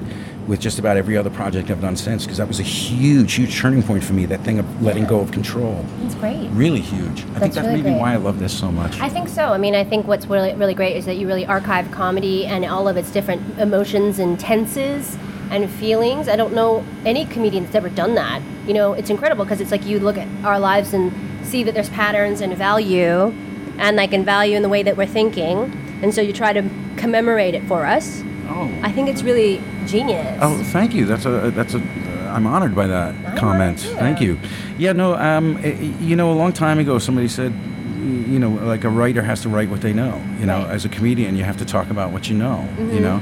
with 0.50 0.60
just 0.60 0.80
about 0.80 0.98
every 0.98 1.16
other 1.16 1.30
project 1.30 1.70
I've 1.70 1.80
done 1.80 1.96
since 1.96 2.24
because 2.24 2.40
that 2.40 2.48
was 2.48 2.60
a 2.60 2.64
huge, 2.64 3.34
huge 3.34 3.56
turning 3.56 3.84
point 3.84 4.04
for 4.04 4.14
me. 4.14 4.26
That 4.26 4.42
thing 4.42 4.58
of 4.58 4.82
letting 4.82 5.06
go 5.06 5.20
of 5.20 5.32
control, 5.32 5.86
That's 6.02 6.16
great. 6.16 6.50
really 6.50 6.82
huge. 6.82 7.04
I 7.06 7.14
think 7.14 7.34
That's 7.40 7.56
that's 7.56 7.68
really 7.68 7.78
maybe 7.84 7.92
great. 7.92 8.00
why 8.02 8.14
I 8.14 8.18
love 8.18 8.40
this 8.40 8.52
so 8.58 8.72
much. 8.72 9.00
I 9.00 9.10
think 9.10 9.30
so. 9.30 9.44
I 9.54 9.60
mean, 9.60 9.76
I 9.76 9.84
think 9.84 10.08
what's 10.08 10.26
really, 10.26 10.54
really 10.56 10.74
great 10.74 10.98
is 10.98 11.06
that 11.06 11.18
you 11.18 11.28
really 11.28 11.46
archive 11.46 11.90
comedy 11.92 12.48
and 12.48 12.66
all 12.66 12.88
of 12.88 12.98
its 12.98 13.12
different 13.12 13.60
emotions 13.60 14.18
and 14.18 14.40
tenses 14.40 15.16
and 15.52 15.70
feelings. 15.70 16.28
I 16.28 16.36
don't 16.36 16.54
know 16.54 16.84
any 17.06 17.26
comedian 17.26 17.64
that's 17.66 17.76
ever 17.76 17.90
done 17.90 18.16
that. 18.16 18.42
You 18.66 18.74
know, 18.74 18.94
it's 18.94 19.12
incredible 19.12 19.46
because 19.46 19.62
it's 19.62 19.72
like 19.72 19.86
you 19.86 20.00
look 20.00 20.18
at 20.18 20.28
our 20.44 20.60
lives 20.60 20.94
and 20.94 21.14
see 21.46 21.64
that 21.64 21.76
there's 21.76 21.90
patterns 21.92 22.42
and 22.42 22.56
value, 22.58 23.34
and 23.78 23.96
like 23.98 24.14
in 24.14 24.26
value 24.26 24.56
in 24.58 24.64
the 24.64 24.70
way 24.70 24.82
that 24.84 24.98
we're 24.98 25.06
thinking, 25.08 25.72
and 26.02 26.14
so 26.14 26.22
you 26.22 26.34
try 26.34 26.54
to 26.54 26.68
commemorate 26.98 27.54
it 27.54 27.64
for 27.68 27.86
us. 27.86 28.22
oh. 28.50 28.70
I 28.84 28.92
think 28.92 29.10
it's 29.10 29.22
really 29.24 29.62
genius. 29.92 30.38
Oh, 30.42 30.58
thank 30.72 30.94
you. 30.94 31.06
That's 31.06 31.26
a 31.26 31.52
that's 31.52 31.74
a. 31.74 31.82
I'm 32.30 32.46
honored 32.46 32.76
by 32.76 32.88
that 32.88 33.16
I'm 33.26 33.38
comment. 33.38 33.80
Thank 33.80 34.22
you. 34.22 34.40
Yeah, 34.78 34.94
no. 34.94 35.16
Um, 35.16 35.58
i- 35.64 35.74
you 36.00 36.16
know, 36.16 36.32
a 36.32 36.38
long 36.38 36.54
time 36.54 36.78
ago, 36.80 37.00
somebody 37.00 37.28
said, 37.28 37.52
you 38.00 38.38
know, 38.40 38.50
like 38.50 38.84
a 38.84 38.90
writer 38.90 39.22
has 39.24 39.42
to 39.42 39.50
write 39.50 39.70
what 39.70 39.82
they 39.82 39.94
know. 39.94 40.22
You 40.40 40.46
know, 40.46 40.60
Right. 40.60 40.76
as 40.76 40.86
a 40.86 40.90
comedian, 40.90 41.36
you 41.36 41.44
have 41.44 41.58
to 41.58 41.66
talk 41.66 41.90
about 41.90 42.12
what 42.12 42.30
you 42.30 42.36
know. 42.38 42.68
You 42.94 43.00
know, 43.00 43.20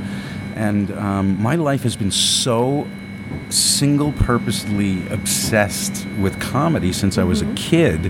and 0.55 0.91
um, 0.97 1.41
my 1.41 1.55
life 1.55 1.83
has 1.83 1.95
been 1.95 2.11
so 2.11 2.85
single-purposely 3.49 5.07
obsessed 5.09 6.05
with 6.19 6.39
comedy 6.39 6.91
since 6.93 7.17
I 7.17 7.23
was 7.23 7.41
a 7.41 7.45
kid 7.55 8.03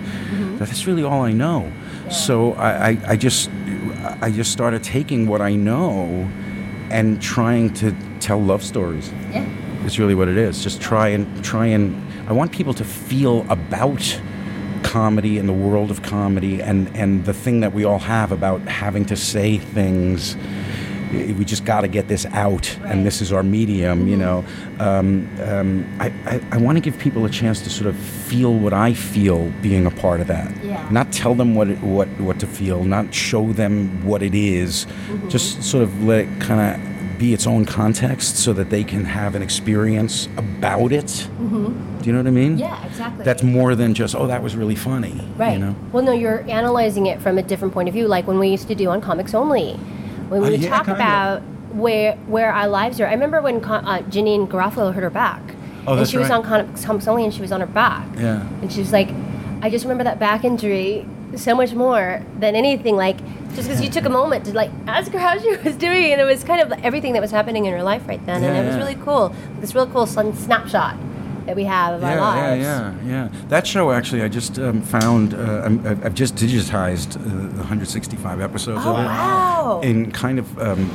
that 0.57 0.67
that's 0.67 0.87
really 0.87 1.03
all 1.03 1.21
I 1.23 1.31
know. 1.31 1.71
So 2.09 2.53
I, 2.53 2.89
I, 2.89 2.97
I 3.09 3.15
just 3.15 3.49
I 4.21 4.31
just 4.31 4.51
started 4.51 4.83
taking 4.83 5.27
what 5.27 5.41
I 5.41 5.55
know 5.55 6.27
and 6.89 7.21
trying 7.21 7.73
to 7.75 7.95
tell 8.19 8.41
love 8.41 8.63
stories. 8.63 9.11
yeah. 9.31 9.45
It's 9.85 9.99
really 9.99 10.15
what 10.15 10.27
it 10.27 10.37
is. 10.37 10.63
Just 10.63 10.81
try 10.81 11.09
and 11.09 11.43
try 11.43 11.67
and. 11.67 11.95
I 12.27 12.33
want 12.33 12.51
people 12.51 12.73
to 12.73 12.83
feel 12.83 13.45
about 13.49 14.19
comedy 14.83 15.37
and 15.37 15.47
the 15.47 15.53
world 15.53 15.91
of 15.91 16.01
comedy 16.01 16.61
and 16.61 16.93
and 16.95 17.25
the 17.25 17.33
thing 17.33 17.61
that 17.61 17.73
we 17.73 17.85
all 17.85 17.99
have 17.99 18.31
about 18.31 18.61
having 18.61 19.05
to 19.05 19.15
say 19.15 19.57
things. 19.57 20.35
We 21.11 21.45
just 21.45 21.65
got 21.65 21.81
to 21.81 21.87
get 21.87 22.07
this 22.07 22.25
out, 22.27 22.77
Right. 22.81 22.91
and 22.91 23.05
this 23.05 23.21
is 23.21 23.31
our 23.31 23.43
medium. 23.43 24.07
You 24.07 24.17
know, 24.17 24.45
um, 24.79 25.27
um, 25.41 25.85
I, 25.99 26.07
I, 26.25 26.41
I 26.51 26.57
want 26.57 26.77
to 26.77 26.81
give 26.81 26.97
people 26.99 27.25
a 27.25 27.29
chance 27.29 27.61
to 27.61 27.69
sort 27.69 27.87
of 27.87 27.95
feel 27.97 28.53
what 28.53 28.73
I 28.73 28.93
feel 28.93 29.49
being 29.61 29.85
a 29.85 29.91
part 29.91 30.19
of 30.19 30.27
that. 30.27 30.51
Yeah. 30.63 30.87
Not 30.91 31.11
tell 31.11 31.33
them 31.35 31.55
what 31.55 31.69
it, 31.69 31.79
what 31.81 32.07
what 32.19 32.39
to 32.39 32.47
feel. 32.47 32.83
Not 32.83 33.13
show 33.13 33.51
them 33.53 34.05
what 34.05 34.21
it 34.21 34.35
is. 34.35 34.85
Just 35.29 35.63
sort 35.63 35.83
of 35.83 36.03
let 36.03 36.19
it 36.25 36.41
kind 36.41 36.61
of 36.81 36.97
be 37.17 37.33
its 37.33 37.47
own 37.47 37.65
context 37.65 38.37
so 38.37 38.53
that 38.53 38.69
they 38.69 38.83
can 38.83 39.03
have 39.03 39.33
an 39.33 39.41
experience 39.41 40.27
about 40.37 40.91
it. 40.91 41.27
Do 41.39 41.73
you 42.03 42.11
know 42.13 42.19
what 42.19 42.27
I 42.27 42.31
mean? 42.31 42.59
Yeah, 42.59 42.85
exactly. 42.85 43.25
That's 43.25 43.41
more 43.41 43.73
than 43.75 43.95
just 43.95 44.13
oh 44.13 44.27
that 44.27 44.43
was 44.43 44.55
really 44.55 44.75
funny. 44.75 45.19
Right. 45.35 45.53
You 45.53 45.59
know. 45.59 45.75
Well, 45.91 46.03
no, 46.03 46.11
you're 46.11 46.41
analyzing 46.49 47.07
it 47.07 47.19
from 47.21 47.37
a 47.39 47.43
different 47.43 47.73
point 47.73 47.87
of 47.89 47.93
view, 47.93 48.07
like 48.07 48.27
when 48.27 48.37
we 48.37 48.49
used 48.49 48.67
to 48.67 48.75
do 48.75 48.89
on 48.89 49.01
Comics 49.01 49.33
Only, 49.33 49.79
when 50.29 50.41
we 50.41 50.47
Uh, 50.47 50.51
yeah, 50.51 50.69
talk 50.69 50.87
about 50.87 51.41
where 51.73 52.15
where 52.27 52.51
our 52.51 52.67
lives 52.67 52.99
are. 53.01 53.07
I 53.07 53.13
remember 53.13 53.41
when 53.41 53.61
Co- 53.61 53.73
uh, 53.75 53.99
Janeane 54.03 54.47
Garofalo 54.47 54.93
hurt 54.93 55.03
her 55.03 55.09
back, 55.09 55.41
Oh, 55.85 55.95
and 55.97 56.07
she 56.07 56.17
was 56.17 56.29
right. 56.29 56.37
on 56.37 56.43
Comics 56.75 57.07
Only, 57.07 57.23
and 57.25 57.33
she 57.33 57.41
was 57.41 57.51
on 57.51 57.59
her 57.61 57.65
back. 57.67 58.05
Yeah. 58.17 58.41
And 58.61 58.71
she 58.71 58.79
was 58.79 58.91
like, 58.91 59.09
I 59.61 59.69
just 59.69 59.85
remember 59.85 60.03
that 60.05 60.19
back 60.19 60.43
injury 60.43 61.05
so 61.35 61.53
much 61.55 61.73
more 61.73 62.21
than 62.39 62.55
anything. 62.55 62.95
Like 62.95 63.17
just 63.55 63.67
because 63.67 63.81
you 63.81 63.89
took 63.89 64.05
a 64.05 64.09
moment 64.09 64.45
to 64.45 64.53
like 64.53 64.71
ask 64.87 65.11
her 65.11 65.19
how 65.19 65.37
she 65.39 65.55
was 65.63 65.75
doing, 65.75 66.11
and 66.11 66.21
it 66.21 66.25
was 66.25 66.43
kind 66.43 66.61
of 66.61 66.71
everything 66.83 67.13
that 67.13 67.21
was 67.21 67.31
happening 67.31 67.65
in 67.65 67.73
her 67.73 67.83
life 67.83 68.07
right 68.07 68.23
then, 68.25 68.43
and 68.43 68.55
Yeah, 68.55 68.61
it 68.63 68.67
was 68.67 68.75
really 68.77 68.95
cool. 69.03 69.33
This 69.61 69.73
real 69.75 69.87
cool 69.87 70.05
sun- 70.05 70.33
snapshot 70.35 70.95
that 71.47 71.55
we 71.55 71.63
have 71.63 71.95
of 71.95 72.03
our 72.03 72.11
Yeah, 72.15 72.53
yeah, 72.55 72.81
lives. 72.91 73.05
yeah, 73.05 73.09
yeah. 73.09 73.29
That 73.47 73.65
show 73.65 73.91
actually, 73.91 74.21
I 74.21 74.27
just 74.27 74.59
um, 74.59 74.81
found. 74.81 75.33
Uh, 75.33 75.63
I'm, 75.65 75.85
I've 75.87 76.05
I've 76.05 76.13
just 76.15 76.35
digitized 76.35 77.15
uh, 77.15 77.23
the 77.53 77.57
165 77.57 78.41
episodes 78.41 78.81
Oh 78.85 78.91
of 78.95 78.99
it. 78.99 79.05
wow! 79.07 79.81
In 79.83 80.11
kind 80.11 80.39
of, 80.39 80.59
um, 80.59 80.89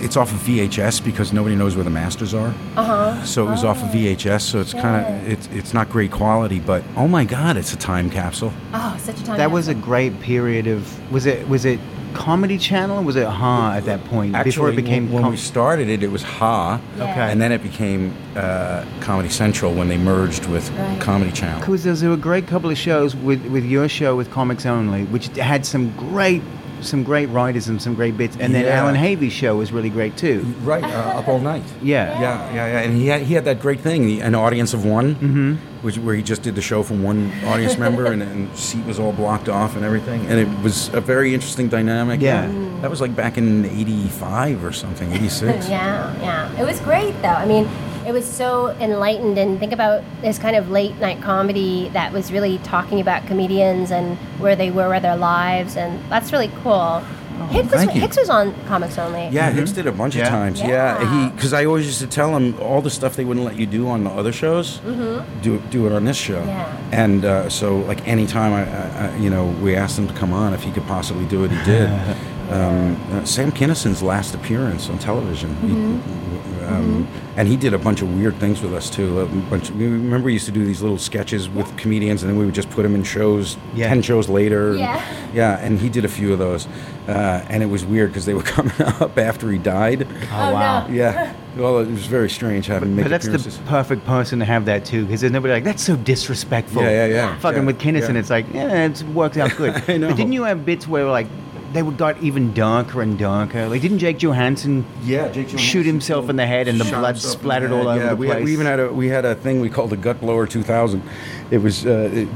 it's 0.00 0.16
off 0.16 0.32
of 0.32 0.38
VHS 0.40 1.04
because 1.04 1.32
nobody 1.32 1.56
knows 1.56 1.74
where 1.74 1.84
the 1.84 1.90
masters 1.90 2.32
are. 2.34 2.54
Uh 2.76 2.84
huh. 2.84 3.24
So 3.24 3.46
it 3.46 3.50
was 3.50 3.64
off 3.64 3.82
of 3.82 3.88
VHS. 3.90 4.42
So 4.42 4.60
it's 4.60 4.72
kind 4.72 5.04
of 5.04 5.28
it's 5.28 5.48
it's 5.48 5.74
not 5.74 5.90
great 5.90 6.12
quality, 6.12 6.60
but 6.60 6.82
oh 6.96 7.08
my 7.08 7.24
god, 7.24 7.56
it's 7.56 7.72
a 7.72 7.76
time 7.78 8.08
capsule. 8.08 8.52
Oh, 8.72 8.96
such 9.00 9.20
a 9.20 9.24
time. 9.24 9.36
That 9.38 9.50
was 9.50 9.68
a 9.68 9.74
great 9.74 10.18
period 10.20 10.66
of. 10.66 11.12
Was 11.12 11.26
it 11.26 11.48
was 11.48 11.64
it 11.64 11.80
Comedy 12.14 12.58
Channel 12.58 13.02
was 13.02 13.16
it 13.16 13.26
Ha 13.26 13.74
at 13.76 13.84
that 13.86 14.04
point 14.06 14.34
Actually, 14.34 14.50
before 14.50 14.68
it 14.70 14.76
became 14.76 15.04
when, 15.06 15.14
when 15.14 15.22
com- 15.24 15.30
we 15.32 15.36
started 15.36 15.88
it, 15.88 16.02
it 16.02 16.10
was 16.10 16.22
Ha, 16.22 16.80
Yeah. 16.96 17.02
Okay. 17.04 17.32
and 17.32 17.40
then 17.40 17.52
it 17.52 17.62
became 17.62 18.14
uh, 18.36 18.84
Comedy 19.00 19.28
Central 19.28 19.72
when 19.74 19.88
they 19.88 19.98
merged 19.98 20.46
with 20.46 20.70
Right. 20.70 21.00
Comedy 21.00 21.32
Channel. 21.32 21.60
Because 21.60 21.82
there 21.84 21.92
was 21.92 22.02
a 22.02 22.16
great 22.16 22.46
couple 22.46 22.70
of 22.70 22.78
shows 22.78 23.14
with, 23.16 23.44
with 23.46 23.64
your 23.64 23.88
show 23.88 24.16
with 24.16 24.30
Comics 24.30 24.66
Only, 24.66 25.04
which 25.06 25.26
had 25.36 25.64
some 25.66 25.90
great 25.96 26.42
some 26.82 27.02
great 27.04 27.26
writers 27.30 27.68
and 27.68 27.80
some 27.80 27.94
great 27.94 28.16
bits, 28.16 28.36
and 28.38 28.54
then 28.54 28.64
Allan 28.66 28.94
Havey's 28.94 29.32
show 29.32 29.56
was 29.56 29.72
really 29.72 29.90
great 29.90 30.16
too. 30.16 30.40
Right, 30.62 30.82
uh, 30.84 31.18
up 31.18 31.28
all 31.28 31.38
night. 31.40 31.62
Yeah. 31.82 32.20
Yeah, 32.20 32.54
yeah, 32.54 32.66
yeah. 32.66 32.78
And 32.80 32.96
he 32.96 33.06
had 33.08 33.22
he 33.22 33.34
had 33.34 33.44
that 33.44 33.60
great 33.60 33.80
thing, 33.80 34.06
the, 34.06 34.20
an 34.20 34.34
audience 34.34 34.74
of 34.74 34.84
one, 34.84 35.14
Mm-hmm. 35.16 35.54
which 35.82 35.98
where 35.98 36.14
he 36.14 36.22
just 36.22 36.42
did 36.42 36.54
the 36.54 36.62
show 36.62 36.82
from 36.82 37.02
one 37.02 37.32
audience 37.44 37.76
member, 37.78 38.06
and 38.06 38.22
and 38.22 38.56
seat 38.56 38.84
was 38.86 38.98
all 38.98 39.12
blocked 39.12 39.48
off 39.48 39.74
and 39.76 39.84
everything, 39.84 40.20
and 40.26 40.38
it 40.38 40.48
was 40.62 40.88
a 40.94 41.00
very 41.00 41.34
interesting 41.34 41.68
dynamic. 41.68 42.20
Yeah. 42.20 42.46
that 42.82 42.90
was 42.90 43.00
like 43.00 43.14
back 43.16 43.38
in 43.38 43.64
'85 43.64 44.64
or 44.64 44.72
something, 44.72 45.12
'86. 45.12 45.68
Yeah, 45.72 46.14
yeah. 46.20 46.60
It 46.60 46.64
was 46.64 46.78
great 46.80 47.12
though. 47.22 47.28
I 47.28 47.46
mean, 47.46 47.68
it 48.06 48.12
was 48.12 48.24
so 48.30 48.68
enlightened 48.80 49.38
and 49.38 49.58
think 49.58 49.72
about 49.72 50.02
this 50.20 50.38
kind 50.38 50.56
of 50.56 50.70
late 50.70 50.96
night 50.96 51.20
comedy 51.22 51.88
that 51.90 52.12
was 52.12 52.32
really 52.32 52.58
talking 52.58 53.00
about 53.00 53.26
comedians 53.26 53.90
and 53.90 54.16
where 54.40 54.56
they 54.56 54.70
were 54.70 54.88
with 54.88 55.02
their 55.02 55.16
lives 55.16 55.76
and 55.76 55.98
that's 56.10 56.32
really 56.32 56.50
cool. 56.62 57.02
Hicks, 57.50 57.72
was, 57.72 57.80
Oh, 57.88 57.92
you. 57.92 58.00
Hicks 58.00 58.16
was 58.18 58.28
on 58.30 58.54
Comics 58.66 58.98
Only. 58.98 59.28
Yeah, 59.28 59.50
Hicks 59.50 59.72
did 59.72 59.86
a 59.86 59.92
bunch 59.92 60.14
Yeah. 60.14 60.24
of 60.24 60.28
times. 60.28 60.60
Yeah, 60.60 61.00
Yeah. 61.00 61.24
he 61.26 61.30
because 61.34 61.52
I 61.52 61.64
always 61.64 61.86
used 61.86 62.00
to 62.00 62.06
tell 62.06 62.36
him 62.36 62.54
all 62.60 62.80
the 62.82 62.90
stuff 62.90 63.16
they 63.16 63.24
wouldn't 63.24 63.44
let 63.44 63.56
you 63.56 63.66
do 63.66 63.88
on 63.88 64.04
the 64.04 64.10
other 64.10 64.32
shows, 64.32 64.78
do 64.78 65.16
it 65.16 65.42
do 65.42 65.62
do 65.70 65.86
it 65.86 65.92
on 65.92 66.04
this 66.04 66.16
show. 66.16 66.38
Mm-hmm. 66.40 66.48
Yeah. 66.48 66.76
And 66.92 67.24
uh, 67.24 67.48
so, 67.48 67.78
like 67.78 68.06
anytime 68.06 68.52
I, 68.52 68.62
I, 68.64 69.06
I, 69.08 69.16
you 69.16 69.30
know, 69.30 69.46
we 69.62 69.74
asked 69.74 69.98
him 69.98 70.06
to 70.08 70.14
come 70.14 70.32
on 70.32 70.54
if 70.54 70.62
he 70.62 70.70
could 70.70 70.86
possibly 70.86 71.24
do 71.26 71.42
it, 71.44 71.50
he 71.50 71.64
did. 71.64 71.90
um, 72.52 73.00
uh, 73.12 73.24
Sam 73.24 73.50
Kinison's 73.50 74.02
last 74.02 74.34
appearance 74.34 74.88
on 74.88 74.98
television. 74.98 75.56
He- 75.56 76.31
Mm-hmm. 76.62 76.74
um, 76.74 77.08
And 77.36 77.48
he 77.48 77.56
did 77.56 77.72
a 77.74 77.78
bunch 77.78 78.02
of 78.02 78.14
weird 78.14 78.36
things 78.36 78.60
with 78.60 78.74
us 78.74 78.90
too. 78.90 79.20
A 79.20 79.26
bunch 79.26 79.70
we 79.70 79.86
remember 79.86 80.26
we 80.26 80.32
used 80.34 80.46
to 80.46 80.52
do 80.52 80.64
these 80.64 80.82
little 80.82 80.98
sketches 80.98 81.48
with 81.48 81.74
comedians, 81.76 82.22
and 82.22 82.30
then 82.30 82.38
we 82.38 82.44
would 82.44 82.54
just 82.54 82.68
put 82.70 82.82
them 82.82 82.94
in 82.94 83.02
shows. 83.04 83.56
Yeah. 83.74 83.88
Ten 83.88 84.02
shows 84.02 84.28
later. 84.28 84.70
and- 84.70 84.78
Yeah. 84.80 85.02
yeah, 85.34 85.58
and 85.60 85.78
he 85.80 85.88
did 85.88 86.04
a 86.04 86.08
few 86.08 86.32
of 86.32 86.38
those, 86.38 86.66
uh, 87.08 87.44
and 87.48 87.62
it 87.62 87.66
was 87.66 87.84
weird 87.84 88.10
because 88.10 88.26
they 88.26 88.34
were 88.34 88.42
coming 88.56 88.72
up 88.80 89.16
after 89.18 89.50
he 89.50 89.58
died. 89.58 90.06
Oh, 90.32 90.52
wow. 90.52 90.86
no. 90.86 90.94
Yeah, 90.94 91.32
well, 91.56 91.78
it 91.78 91.88
was 91.90 92.06
very 92.06 92.28
strange 92.28 92.66
having 92.66 92.90
him 92.90 92.96
make 92.96 93.04
But 93.06 93.10
that's 93.22 93.26
the 93.26 93.62
perfect 93.64 94.04
person 94.04 94.38
to 94.40 94.44
have 94.44 94.66
that 94.66 94.84
too, 94.84 95.06
because 95.06 95.20
there's 95.22 95.32
nobody 95.32 95.54
like 95.54 95.64
that's 95.64 95.82
so 95.82 95.96
disrespectful. 95.96 96.82
Yeah, 96.82 97.06
yeah, 97.06 97.14
yeah. 97.14 97.38
Fucking 97.38 97.60
Yeah, 97.60 97.66
with 97.66 97.78
Kinison, 97.80 98.12
yeah. 98.14 98.20
it's 98.20 98.30
like 98.30 98.46
yeah, 98.52 98.84
it 98.86 99.02
works 99.14 99.38
out 99.38 99.56
good. 99.56 99.82
I 99.88 99.96
know. 99.96 100.08
But 100.08 100.16
didn't 100.18 100.32
you 100.32 100.42
have 100.44 100.66
bits 100.66 100.86
where 100.86 101.06
like 101.06 101.26
they 101.72 101.82
would 101.82 101.96
got 101.96 102.22
even 102.22 102.52
darker 102.52 103.02
and 103.02 103.18
darker? 103.18 103.68
Like 103.68 103.80
didn't 103.82 103.98
Jake 103.98 104.18
Johannsen 104.18 104.84
yeah, 105.02 105.28
Jake 105.28 105.48
Johannsen 105.48 105.58
shoot 105.58 105.86
himself 105.86 106.28
in 106.28 106.36
the 106.36 106.46
head 106.46 106.68
and 106.68 106.80
the 106.80 106.84
blood 106.84 107.18
splattered 107.18 107.70
the 107.70 107.76
all 107.76 107.88
over 107.88 107.98
yeah, 108.00 108.10
the 108.10 108.16
we, 108.16 108.26
place? 108.26 108.36
had, 108.38 108.44
we 108.44 108.52
even 108.52 108.66
had 108.66 108.80
a 108.80 108.92
we 108.92 109.08
had 109.08 109.24
a 109.24 109.34
thing 109.34 109.60
we 109.60 109.70
called 109.70 109.90
the 109.90 109.96
Gut 109.96 110.20
Blower 110.20 110.46
2000. 110.46 111.02
It 111.50 111.58
was 111.58 111.84
uh, 111.86 112.10
it, 112.12 112.28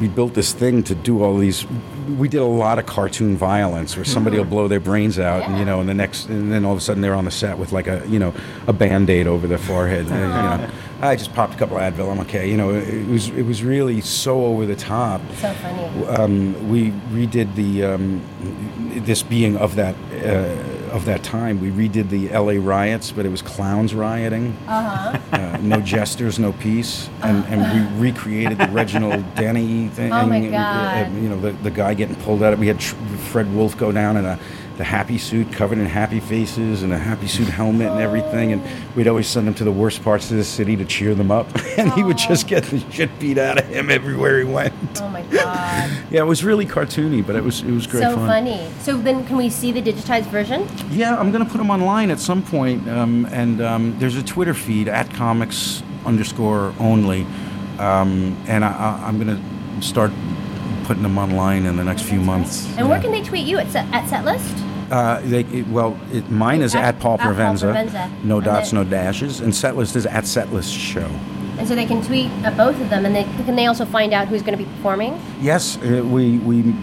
we- 0.00 0.08
built 0.08 0.34
this 0.34 0.52
thing 0.52 0.82
to 0.84 0.94
do 0.94 1.22
all 1.22 1.36
these. 1.38 1.66
We 2.18 2.28
did 2.28 2.40
a 2.40 2.44
lot 2.44 2.78
of 2.78 2.86
cartoon 2.86 3.36
violence 3.36 3.96
where 3.96 4.04
somebody 4.04 4.36
will 4.36 4.44
blow 4.56 4.68
their 4.68 4.80
brains 4.80 5.18
out, 5.18 5.42
and 5.48 5.58
you 5.58 5.64
know, 5.64 5.80
and 5.80 5.88
the 5.88 5.94
next, 5.94 6.28
and 6.28 6.52
then 6.52 6.64
all 6.64 6.72
of 6.72 6.78
a 6.78 6.80
sudden 6.80 7.00
they're 7.00 7.14
on 7.14 7.24
the 7.24 7.30
set 7.30 7.56
with 7.58 7.72
like 7.72 7.86
a 7.86 8.04
you 8.08 8.18
know 8.18 8.34
a 8.66 8.72
band 8.72 9.10
aid 9.10 9.26
over 9.26 9.46
their 9.46 9.58
forehead. 9.58 10.06
and, 10.06 10.10
you 10.10 10.66
know, 10.66 10.70
I 11.00 11.16
just 11.16 11.34
popped 11.34 11.54
a 11.54 11.56
couple 11.56 11.76
of 11.76 11.82
Advil. 11.82 12.10
I'm 12.10 12.20
okay. 12.20 12.48
You 12.48 12.56
know, 12.56 12.70
it, 12.70 13.06
was 13.08 13.28
it 13.28 13.42
was 13.42 13.62
really 13.62 14.00
so 14.00 14.44
over 14.46 14.66
the 14.66 14.76
top. 14.76 15.20
So 15.36 15.52
funny. 15.54 16.06
Um, 16.06 16.70
we 16.70 16.90
redid 17.10 17.54
the 17.54 17.84
um, 17.84 18.22
this 19.04 19.22
being 19.22 19.56
of 19.56 19.74
that 19.76 19.94
uh, 20.12 20.94
of 20.94 21.04
that 21.06 21.22
time. 21.22 21.60
We 21.60 21.70
redid 21.70 22.08
the 22.08 22.30
L.A. 22.30 22.58
riots, 22.58 23.10
but 23.10 23.26
it 23.26 23.28
was 23.28 23.42
clowns 23.42 23.94
rioting. 23.94 24.56
Uh-huh. 24.68 25.18
Uh, 25.32 25.58
no 25.60 25.80
jesters, 25.80 26.38
no 26.38 26.52
peace, 26.52 27.10
and, 27.22 27.44
and 27.46 27.60
we 28.00 28.10
recreated 28.10 28.58
the 28.58 28.68
Reginald 28.68 29.34
Denny 29.34 29.88
thing. 29.88 30.12
Oh, 30.12 30.26
my 30.26 30.46
uh, 30.46 30.50
God. 30.50 31.14
you 31.14 31.28
know, 31.28 31.40
the, 31.40 31.50
the 31.50 31.70
guy 31.70 31.94
getting 31.94 32.14
pulled 32.16 32.42
out. 32.44 32.52
of 32.52 32.60
We 32.60 32.68
had 32.68 32.78
Tr- 32.78 32.94
Fred 33.30 33.52
Wolf 33.52 33.76
go 33.76 33.90
down 33.90 34.16
in 34.16 34.24
a 34.24 34.38
the 34.76 34.84
happy 34.84 35.18
suit, 35.18 35.52
covered 35.52 35.78
in 35.78 35.86
happy 35.86 36.20
faces, 36.20 36.82
and 36.82 36.92
a 36.92 36.98
happy 36.98 37.26
suit 37.28 37.48
helmet 37.48 37.92
and 37.92 38.00
everything. 38.00 38.52
And 38.52 38.62
we'd 38.96 39.06
always 39.06 39.28
send 39.28 39.46
him 39.46 39.54
to 39.54 39.64
the 39.64 39.72
worst 39.72 40.02
parts 40.02 40.30
of 40.30 40.36
the 40.36 40.44
city 40.44 40.76
to 40.76 40.84
cheer 40.84 41.14
them 41.14 41.30
up, 41.30 41.46
and 41.78 41.92
he 41.92 42.02
would 42.02 42.18
just 42.18 42.48
get 42.48 42.64
the 42.64 42.80
shit 42.90 43.16
beat 43.18 43.38
out 43.38 43.58
of 43.58 43.66
him 43.66 43.90
everywhere 43.90 44.38
he 44.38 44.44
went. 44.44 44.74
Oh 45.00 45.08
my 45.08 45.22
god. 45.22 45.90
Yeah, 46.10 46.20
it 46.20 46.26
was 46.26 46.44
really 46.44 46.66
cartoony, 46.66 47.26
but 47.26 47.34
it 47.34 47.42
was 47.42 47.62
it 47.62 47.70
was 47.70 47.86
great 47.86 48.02
so 48.02 48.14
fun. 48.14 48.26
funny. 48.26 48.70
So 48.80 48.96
then, 48.96 49.26
can 49.26 49.36
we 49.36 49.48
see 49.50 49.72
the 49.72 49.82
digitized 49.82 50.26
version? 50.26 50.68
Yeah, 50.90 51.16
I'm 51.18 51.32
going 51.32 51.44
to 51.44 51.50
put 51.50 51.58
them 51.58 51.70
online 51.70 52.10
at 52.10 52.20
some 52.20 52.42
point, 52.42 52.88
um, 52.88 53.26
and 53.26 53.60
um, 53.60 53.98
there's 53.98 54.16
a 54.16 54.22
Twitter 54.22 54.54
feed 54.54 54.88
at 54.88 55.12
comics 55.14 55.82
underscore 56.04 56.74
only, 56.78 57.26
um, 57.78 58.36
and 58.46 58.64
I, 58.64 58.72
I, 58.72 59.08
I'm 59.08 59.18
going 59.22 59.36
to 59.36 59.82
start 59.82 60.12
putting 60.84 61.02
them 61.02 61.18
online 61.18 61.66
in 61.66 61.76
the 61.76 61.84
next 61.84 62.02
few 62.02 62.20
months. 62.20 62.66
And 62.76 62.88
where 62.88 63.00
can 63.00 63.10
they 63.10 63.22
tweet 63.22 63.46
you 63.46 63.58
at 63.58 63.70
set, 63.70 63.86
at 63.92 64.04
Setlist? 64.04 64.60
Uh, 64.90 65.20
they, 65.22 65.40
it, 65.40 65.66
well, 65.68 65.98
it, 66.12 66.30
mine 66.30 66.60
is 66.60 66.74
At- 66.74 66.84
at, 66.84 67.00
Paul 67.00 67.14
at 67.14 67.20
Paul 67.20 67.34
Provenza, 67.34 67.74
Provenza. 67.74 68.22
no 68.24 68.40
dots, 68.40 68.72
no 68.72 68.84
dashes, 68.84 69.40
and 69.40 69.52
Setlist 69.52 69.96
is 69.96 70.06
at 70.06 70.24
Setlist 70.24 70.78
Show. 70.78 71.08
And 71.58 71.66
so 71.66 71.74
they 71.74 71.86
can 71.86 72.02
tweet 72.02 72.30
at 72.44 72.56
both 72.56 72.78
of 72.80 72.90
them, 72.90 73.06
and 73.06 73.14
they 73.14 73.24
can 73.24 73.56
they 73.56 73.66
also 73.66 73.84
find 73.84 74.12
out 74.12 74.28
who's 74.28 74.42
going 74.42 74.58
to 74.58 74.62
be 74.62 74.68
performing. 74.76 75.18
Yes, 75.40 75.78
uh, 75.78 76.02
we 76.04 76.38
we 76.38 76.74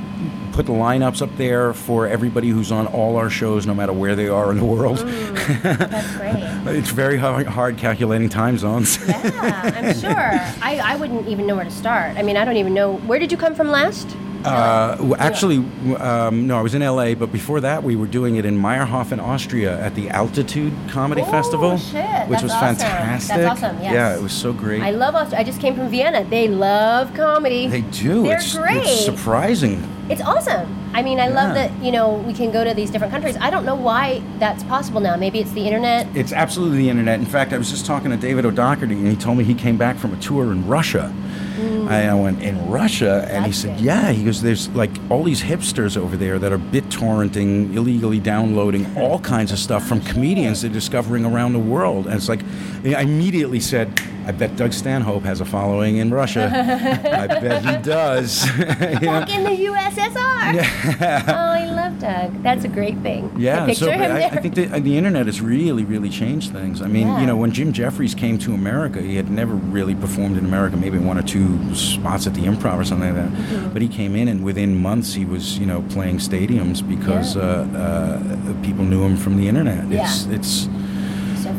put 0.61 0.71
the 0.71 0.79
lineups 0.79 1.23
up 1.23 1.35
there 1.37 1.73
for 1.73 2.07
everybody 2.07 2.49
who's 2.49 2.71
on 2.71 2.85
all 2.87 3.17
our 3.17 3.31
shows, 3.31 3.65
no 3.65 3.73
matter 3.73 3.93
where 3.93 4.15
they 4.15 4.27
are 4.27 4.51
in 4.51 4.59
the 4.59 4.65
world. 4.65 4.97
That's 5.63 6.15
great. 6.17 6.77
It's 6.77 6.91
very 6.91 7.17
hard, 7.17 7.47
hard 7.47 7.77
calculating 7.77 8.29
time 8.29 8.59
zones. 8.59 8.99
Yeah, 9.07 9.71
I'm 9.75 9.93
sure. 9.95 10.11
I, 10.63 10.79
I 10.83 10.95
wouldn't 10.97 11.27
even 11.27 11.47
know 11.47 11.55
where 11.55 11.65
to 11.65 11.71
start. 11.71 12.15
I 12.15 12.21
mean, 12.21 12.37
I 12.37 12.45
don't 12.45 12.57
even 12.57 12.75
know. 12.75 12.97
Where 12.97 13.17
did 13.17 13.31
you 13.31 13.37
come 13.39 13.55
from 13.55 13.69
last? 13.69 14.15
Uh, 14.45 15.15
actually, 15.19 15.57
um, 15.97 16.47
no, 16.47 16.57
I 16.57 16.61
was 16.61 16.73
in 16.75 16.81
LA, 16.81 17.13
but 17.13 17.31
before 17.31 17.59
that, 17.61 17.83
we 17.83 17.95
were 17.95 18.07
doing 18.07 18.35
it 18.35 18.45
in 18.45 18.57
Mayrhofen, 18.57 19.21
Austria, 19.21 19.79
at 19.79 19.93
the 19.95 20.09
Altitude 20.09 20.73
Comedy 20.89 21.21
Oh, 21.21 21.25
Festival, 21.25 21.77
shit, 21.77 21.93
which 22.27 22.41
that's 22.41 22.43
was 22.43 22.51
awesome. 22.51 22.75
fantastic. 22.77 23.35
That's 23.35 23.63
awesome, 23.63 23.81
yes. 23.81 23.93
Yeah, 23.93 24.15
it 24.15 24.21
was 24.21 24.33
so 24.33 24.51
great. 24.51 24.81
I 24.81 24.91
love 24.91 25.13
Austria. 25.15 25.39
I 25.39 25.43
just 25.43 25.61
came 25.61 25.75
from 25.75 25.89
Vienna. 25.89 26.23
They 26.23 26.47
love 26.47 27.13
comedy. 27.13 27.67
they 27.67 27.81
do. 27.81 28.23
They're 28.23 28.37
it's, 28.37 28.57
great. 28.57 28.77
it's 28.77 29.05
surprising. 29.05 29.87
It's 30.11 30.21
awesome. 30.21 30.77
I 30.93 31.01
mean, 31.01 31.21
I 31.21 31.29
love 31.29 31.55
that, 31.55 31.71
you 31.81 31.89
know, 31.89 32.15
we 32.15 32.33
can 32.33 32.51
go 32.51 32.65
to 32.65 32.73
these 32.73 32.91
different 32.91 33.13
countries. 33.13 33.37
I 33.39 33.49
don't 33.49 33.63
know 33.63 33.75
why 33.75 34.21
that's 34.39 34.61
possible 34.65 34.99
now. 34.99 35.15
Maybe 35.15 35.39
it's 35.39 35.51
the 35.51 35.65
internet. 35.65 36.05
It's 36.15 36.33
absolutely 36.33 36.79
the 36.79 36.89
internet. 36.89 37.19
In 37.19 37.25
fact, 37.25 37.53
I 37.53 37.57
was 37.57 37.69
just 37.69 37.85
talking 37.85 38.11
to 38.11 38.17
David 38.17 38.45
O'Doherty, 38.45 38.95
and 38.95 39.07
he 39.07 39.15
told 39.15 39.37
me 39.37 39.45
he 39.45 39.55
came 39.55 39.77
back 39.77 39.95
from 39.97 40.13
a 40.13 40.17
tour 40.17 40.51
in 40.51 40.67
Russia. 40.67 41.13
Mm. 41.55 41.87
I 41.87 42.09
I 42.09 42.13
went 42.13 42.41
in 42.41 42.69
Russia, 42.69 43.25
and 43.29 43.45
he 43.45 43.51
said, 43.53 43.77
good. 43.77 43.85
"Yeah." 43.85 44.11
He 44.11 44.25
goes, 44.25 44.41
"There's 44.41 44.67
like 44.69 44.91
all 45.09 45.23
these 45.23 45.41
hipsters 45.41 45.95
over 45.95 46.17
there 46.17 46.39
that 46.39 46.51
are 46.51 46.57
BitTorrenting, 46.57 47.73
illegally 47.75 48.19
downloading 48.19 48.85
all 48.97 49.19
kinds 49.19 49.51
of 49.51 49.59
stuff 49.59 49.87
from 49.87 50.01
comedians 50.01 50.61
they're 50.61 50.71
discovering 50.71 51.25
around 51.25 51.53
the 51.53 51.59
world." 51.59 52.07
And 52.07 52.15
it's 52.15 52.29
like, 52.29 52.43
I 52.85 53.01
immediately 53.01 53.59
said, 53.59 54.01
"I 54.27 54.31
bet 54.31 54.55
Doug 54.55 54.73
Stanhope 54.73 55.23
has 55.23 55.41
a 55.41 55.45
following 55.45 55.97
in 55.97 56.11
Russia. 56.11 56.49
I 56.51 57.27
bet 57.27 57.63
he 57.65 57.81
does." 57.89 58.45
Back 58.57 59.29
in 59.29 59.43
the 59.43 59.49
USSR. 59.69 60.53
Yeah. 60.53 61.23
oh, 61.27 61.33
I 61.33 61.65
love 61.71 61.99
Doug. 61.99 62.43
That's 62.43 62.63
a 62.65 62.67
great 62.67 62.97
thing. 62.99 63.31
Yeah, 63.37 63.65
I 63.65 63.73
so 63.73 63.89
him 63.91 64.01
I. 64.01 64.25
I 64.25 64.29
think 64.37 64.55
the, 64.55 64.65
the 64.65 64.97
internet 64.97 65.25
has 65.27 65.41
really, 65.41 65.83
really 65.85 66.09
changed 66.09 66.51
things. 66.51 66.81
I 66.81 66.87
mean, 66.87 67.07
Yeah. 67.07 67.21
you 67.21 67.27
know, 67.27 67.35
when 67.37 67.51
Jim 67.51 67.71
Jeffries 67.73 68.13
came 68.15 68.37
to 68.39 68.53
America, 68.53 69.01
he 69.01 69.15
had 69.15 69.29
never 69.29 69.53
really 69.53 69.95
performed 69.95 70.37
in 70.37 70.45
America, 70.45 70.77
maybe 70.77 70.97
one 70.97 71.17
or 71.17 71.23
two 71.23 71.73
spots 71.75 72.27
at 72.27 72.33
the 72.33 72.41
Improv 72.41 72.77
or 72.79 72.83
something 72.83 73.13
like 73.15 73.23
that. 73.23 73.31
Mm-hmm. 73.31 73.69
But 73.73 73.81
he 73.81 73.87
came 73.87 74.15
in, 74.15 74.27
and 74.27 74.43
within 74.43 74.77
months, 74.77 75.13
he 75.13 75.25
was, 75.25 75.57
you 75.57 75.65
know, 75.65 75.81
playing 75.89 76.17
stadiums 76.17 76.81
because 76.87 77.35
Yeah. 77.35 77.41
uh, 77.43 77.77
uh, 77.77 78.63
people 78.63 78.85
knew 78.85 79.03
him 79.03 79.17
from 79.17 79.37
the 79.37 79.47
internet. 79.47 79.85
It's, 79.91 80.25
Yeah. 80.25 80.35
it's 80.35 80.67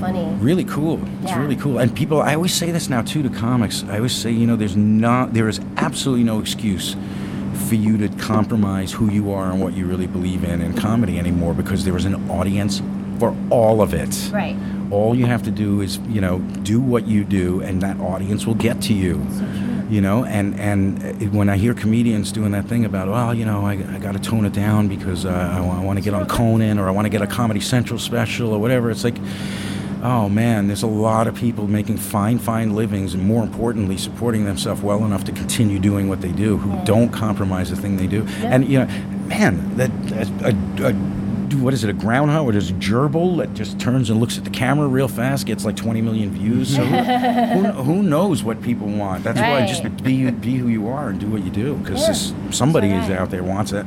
funny. 0.03 0.27
really 0.41 0.65
cool. 0.65 1.01
It's 1.23 1.31
Yeah. 1.33 1.41
really 1.41 1.57
cool. 1.57 1.79
And 1.79 1.95
people, 1.95 2.21
I 2.21 2.35
always 2.35 2.53
say 2.53 2.71
this 2.71 2.89
now 2.91 3.03
too 3.03 3.23
to 3.23 3.29
comics. 3.31 3.85
I 3.91 3.97
always 3.97 4.13
say, 4.13 4.31
you 4.31 4.47
know, 4.47 4.57
there's 4.57 4.77
not, 4.77 5.33
there 5.33 5.49
is 5.49 5.61
absolutely 5.77 6.25
no 6.25 6.41
excuse 6.41 6.97
for 7.69 7.75
you 7.77 7.97
to 7.99 8.09
compromise 8.19 8.93
who 8.93 9.11
you 9.11 9.33
are 9.33 9.51
and 9.51 9.61
what 9.61 9.73
you 9.75 9.87
really 9.87 10.07
believe 10.07 10.45
in 10.45 10.61
in 10.61 10.75
comedy 10.75 11.19
anymore 11.19 11.55
because 11.55 11.85
there 11.85 11.97
is 11.97 12.05
an 12.05 12.31
audience 12.31 12.83
for 13.19 13.35
all 13.51 13.81
of 13.81 13.95
it. 13.95 14.31
Right. 14.33 14.57
All 14.91 15.15
you 15.15 15.27
have 15.27 15.43
to 15.45 15.51
do 15.51 15.81
is, 15.81 15.99
you 16.09 16.21
know, 16.21 16.41
do 16.65 16.81
what 16.81 17.07
you 17.07 17.25
do, 17.25 17.63
and 17.63 17.81
that 17.81 17.99
audience 18.01 18.47
will 18.47 18.57
get 18.57 18.83
to 18.83 18.93
you. 18.93 19.25
You 19.89 20.01
know, 20.01 20.25
and 20.25 20.59
and 20.59 21.33
when 21.33 21.49
I 21.51 21.57
hear 21.59 21.75
comedians 21.75 22.33
doing 22.33 22.53
that 22.53 22.67
thing 22.67 22.85
about, 22.85 23.09
well, 23.09 23.35
you 23.35 23.45
know, 23.45 23.65
I, 23.67 23.73
I 23.73 23.99
got 23.99 24.13
to 24.13 24.19
tone 24.19 24.45
it 24.47 24.55
down 24.55 24.89
because 24.89 25.25
uh, 25.27 25.31
I, 25.31 25.85
want 25.85 25.99
to 25.99 26.03
get 26.05 26.15
on 26.15 26.27
Conan 26.27 26.79
or 26.79 26.89
I 26.89 26.91
want 26.93 27.05
to 27.05 27.11
get 27.11 27.21
a 27.21 27.27
Comedy 27.27 27.61
Central 27.61 27.99
special 27.99 28.53
or 28.53 28.59
whatever. 28.59 28.91
It's 28.91 29.05
like, 29.05 29.17
oh 30.03 30.29
man, 30.29 30.67
there's 30.67 30.83
a 30.83 30.87
lot 30.89 31.27
of 31.29 31.35
people 31.35 31.67
making 31.69 31.97
fine, 31.97 32.39
fine 32.39 32.75
livings, 32.75 33.15
and 33.15 33.23
more 33.23 33.43
importantly, 33.43 33.97
supporting 33.97 34.45
themselves 34.45 34.83
well 34.83 35.05
enough 35.05 35.25
to 35.25 35.33
continue 35.33 35.79
doing 35.79 36.09
what 36.09 36.21
they 36.21 36.33
do, 36.33 36.59
who 36.59 36.85
don't 36.85 37.11
compromise 37.11 37.71
the 37.71 37.77
thing 37.77 37.97
they 37.97 38.09
do. 38.09 38.27
And 38.43 38.69
you 38.69 38.81
know, 38.81 38.87
man, 39.27 39.77
that, 39.77 39.91
that 40.09 40.29
a, 40.81 40.89
a 40.89 41.23
what 41.63 41.75
is 41.75 41.85
it, 41.85 41.91
a 41.91 41.93
groundhog 41.93 42.47
or 42.47 42.53
just 42.53 42.71
a 42.71 42.75
gerbil 42.75 43.37
that 43.37 43.53
just 43.55 43.79
turns 43.79 44.09
and 44.11 44.19
looks 44.19 44.39
at 44.39 44.45
the 44.45 44.51
camera 44.51 44.89
real 44.89 45.07
fast, 45.07 45.47
gets 45.47 45.65
like 45.65 45.77
20 45.77 46.01
million 46.01 46.31
views. 46.31 46.75
So 46.75 46.85
who, 46.85 47.63
who 47.83 48.03
knows 48.03 48.43
what 48.43 48.63
people 48.63 48.89
want? 48.89 49.23
That's 49.23 49.39
why 49.39 49.65
just 49.67 49.83
be 50.03 50.31
be 50.31 50.57
who 50.57 50.69
you 50.69 50.89
are 50.89 51.11
and 51.11 51.21
do 51.21 51.29
what 51.29 51.45
you 51.45 51.51
do 51.51 51.75
because 51.77 52.31
Yeah. 52.31 52.51
somebody 52.51 52.89
So 52.91 52.97
is 52.97 53.09
right. 53.09 53.19
out 53.19 53.31
there 53.31 53.45
wants 53.45 53.73
it. 53.73 53.87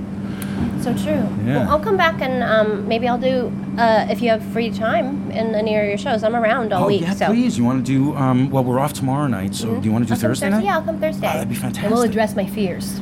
So 0.82 0.94
true. 0.94 1.14
Yeah. 1.44 1.58
Well, 1.58 1.70
I'll 1.72 1.80
come 1.80 1.98
back 1.98 2.22
and 2.22 2.44
um, 2.44 2.88
maybe 2.88 3.08
I'll 3.08 3.18
do 3.18 3.52
uh, 3.78 4.08
if 4.10 4.22
you 4.22 4.30
have 4.30 4.44
free 4.54 4.70
time 4.70 5.32
in 5.32 5.56
any 5.56 5.76
of 5.76 5.86
your 5.86 5.98
shows. 5.98 6.24
I'm 6.24 6.36
around 6.36 6.74
all 6.74 6.84
oh 6.84 6.88
week. 6.88 7.02
yeah, 7.02 7.14
so. 7.14 7.26
please. 7.28 7.58
You 7.58 7.64
want 7.64 7.86
to 7.86 7.92
do? 7.92 8.16
Um, 8.16 8.50
well, 8.52 8.64
we're 8.64 8.80
off 8.80 8.94
tomorrow 8.94 9.28
night, 9.28 9.56
so 9.56 9.80
do 9.80 9.86
you 9.86 9.92
want 9.92 10.04
to 10.06 10.08
do 10.08 10.14
I'll 10.14 10.20
Thursday 10.20 10.50
night? 10.50 10.64
Yeah, 10.64 10.76
I'll 10.78 10.84
come 10.84 11.00
Thursday. 11.00 11.28
Oh, 11.28 11.34
that'd 11.34 11.50
be 11.50 11.56
fantastic. 11.56 11.84
And 11.86 11.94
we'll 11.94 12.04
address 12.04 12.36
my 12.36 12.46
fears. 12.46 13.00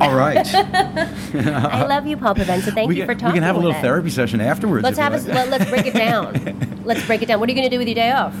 All 0.00 0.14
right. 0.14 0.54
I 0.54 1.86
love 1.86 2.06
you, 2.06 2.16
Paul 2.16 2.34
Provenza. 2.34 2.72
Thank 2.72 2.88
we 2.88 2.96
you 2.96 3.02
can, 3.02 3.14
for 3.14 3.14
talking. 3.14 3.28
We 3.28 3.34
can 3.34 3.42
have 3.42 3.56
a 3.56 3.58
little 3.58 3.76
us. 3.76 3.82
therapy 3.82 4.10
session 4.10 4.40
afterwards. 4.40 4.82
Let's 4.82 4.98
have 4.98 5.14
a, 5.14 5.32
let, 5.32 5.48
let's 5.48 5.70
break 5.70 5.86
it 5.86 5.94
down. 5.94 6.80
let's 6.84 7.04
break 7.06 7.22
it 7.22 7.26
down. 7.26 7.40
What 7.40 7.48
are 7.48 7.52
you 7.52 7.56
going 7.56 7.68
to 7.68 7.74
do 7.74 7.78
with 7.78 7.88
your 7.88 7.94
day 7.94 8.10
off? 8.12 8.34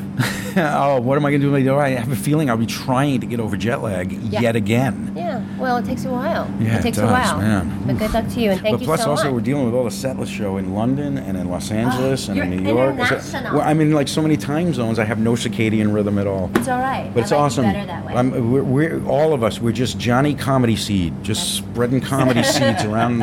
oh, 0.56 1.00
what 1.00 1.16
am 1.16 1.24
I 1.24 1.30
going 1.30 1.40
to 1.40 1.46
do 1.46 1.52
with 1.52 1.60
my 1.60 1.64
day 1.64 1.68
off? 1.68 1.80
I 1.80 1.90
have 1.90 2.12
a 2.12 2.16
feeling 2.16 2.50
I'll 2.50 2.56
be 2.56 2.66
trying 2.66 3.20
to 3.20 3.26
get 3.26 3.40
over 3.40 3.56
jet 3.56 3.82
lag 3.82 4.12
Yeah. 4.12 4.40
yet 4.40 4.56
again. 4.56 5.12
Yeah. 5.16 5.44
Well, 5.58 5.76
it 5.76 5.84
takes 5.84 6.04
a 6.04 6.10
while. 6.10 6.50
Yeah, 6.60 6.78
it 6.78 6.82
takes 6.82 6.98
it 6.98 7.02
a 7.02 7.06
does, 7.06 7.12
while. 7.12 7.38
man. 7.38 7.82
But 7.86 7.98
good 7.98 8.12
luck 8.12 8.28
to 8.28 8.40
you, 8.40 8.50
and 8.50 8.60
thank 8.60 8.74
but 8.74 8.80
you 8.80 8.86
plus, 8.86 9.02
so 9.02 9.10
also, 9.10 9.24
much. 9.24 9.34
we're 9.34 9.40
dealing 9.40 9.64
with 9.64 9.74
all 9.74 9.84
the 9.84 9.90
setlist 9.90 10.28
show 10.28 10.56
in 10.56 10.74
London 10.74 11.18
and 11.18 11.36
in 11.36 11.48
Los 11.48 11.70
oh, 11.70 11.74
Angeles 11.74 12.28
and 12.28 12.38
in 12.38 12.50
New 12.50 12.68
York. 12.68 12.94
International. 12.94 13.54
well, 13.54 13.68
I'm 13.68 13.80
in 13.80 13.92
like 13.92 14.08
so 14.08 14.22
many 14.22 14.36
time 14.36 14.74
zones. 14.74 14.98
I 14.98 15.04
have 15.04 15.18
no 15.18 15.32
circadian 15.32 15.94
rhythm 15.94 16.18
at 16.18 16.26
all. 16.26 16.50
it's 16.54 16.68
all 16.68 16.80
right. 16.80 17.10
But 17.14 17.20
it's 17.20 17.32
I 17.32 17.36
like 17.36 17.44
awesome. 17.44 17.64
Better 17.64 17.86
that 17.86 18.04
way. 18.06 18.40
We're, 18.40 18.64
we're 18.64 19.06
all 19.06 19.32
of 19.32 19.42
us. 19.42 19.60
We're 19.60 19.72
just 19.72 19.98
Johnny 19.98 20.34
Comedy 20.34 20.76
Seed, 20.76 21.22
just 21.22 21.43
spreading 21.44 22.00
comedy 22.00 22.42
seeds 22.44 22.84
around 22.84 23.20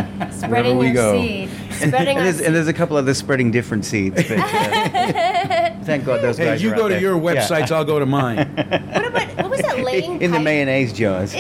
wherever 0.49 0.73
we 0.75 0.87
your 0.87 0.93
go. 0.93 1.21
seed. 1.21 1.49
Spreading 1.71 2.17
and, 2.17 2.17
our 2.19 2.23
there's, 2.23 2.41
and 2.41 2.55
there's 2.55 2.67
a 2.67 2.73
couple 2.73 2.97
others 2.97 3.17
spreading 3.17 3.51
different 3.51 3.85
seeds. 3.85 4.15
But, 4.15 4.31
uh, 4.31 4.41
thank 5.83 6.05
God 6.05 6.21
those 6.21 6.37
Hey, 6.37 6.45
guys 6.45 6.61
you 6.63 6.71
are 6.71 6.75
go 6.75 6.85
out 6.85 6.87
to 6.89 6.93
there. 6.95 7.01
your 7.01 7.15
Yeah. 7.21 7.41
websites, 7.41 7.71
I'll 7.71 7.85
go 7.85 7.99
to 7.99 8.05
mine. 8.05 8.37
What 8.55 9.05
about 9.05 9.35
what 9.37 9.49
was 9.49 9.61
that 9.61 9.79
laying 9.79 10.21
in 10.21 10.31
the 10.31 10.39
mayonnaise 10.39 10.93
jars. 10.93 11.33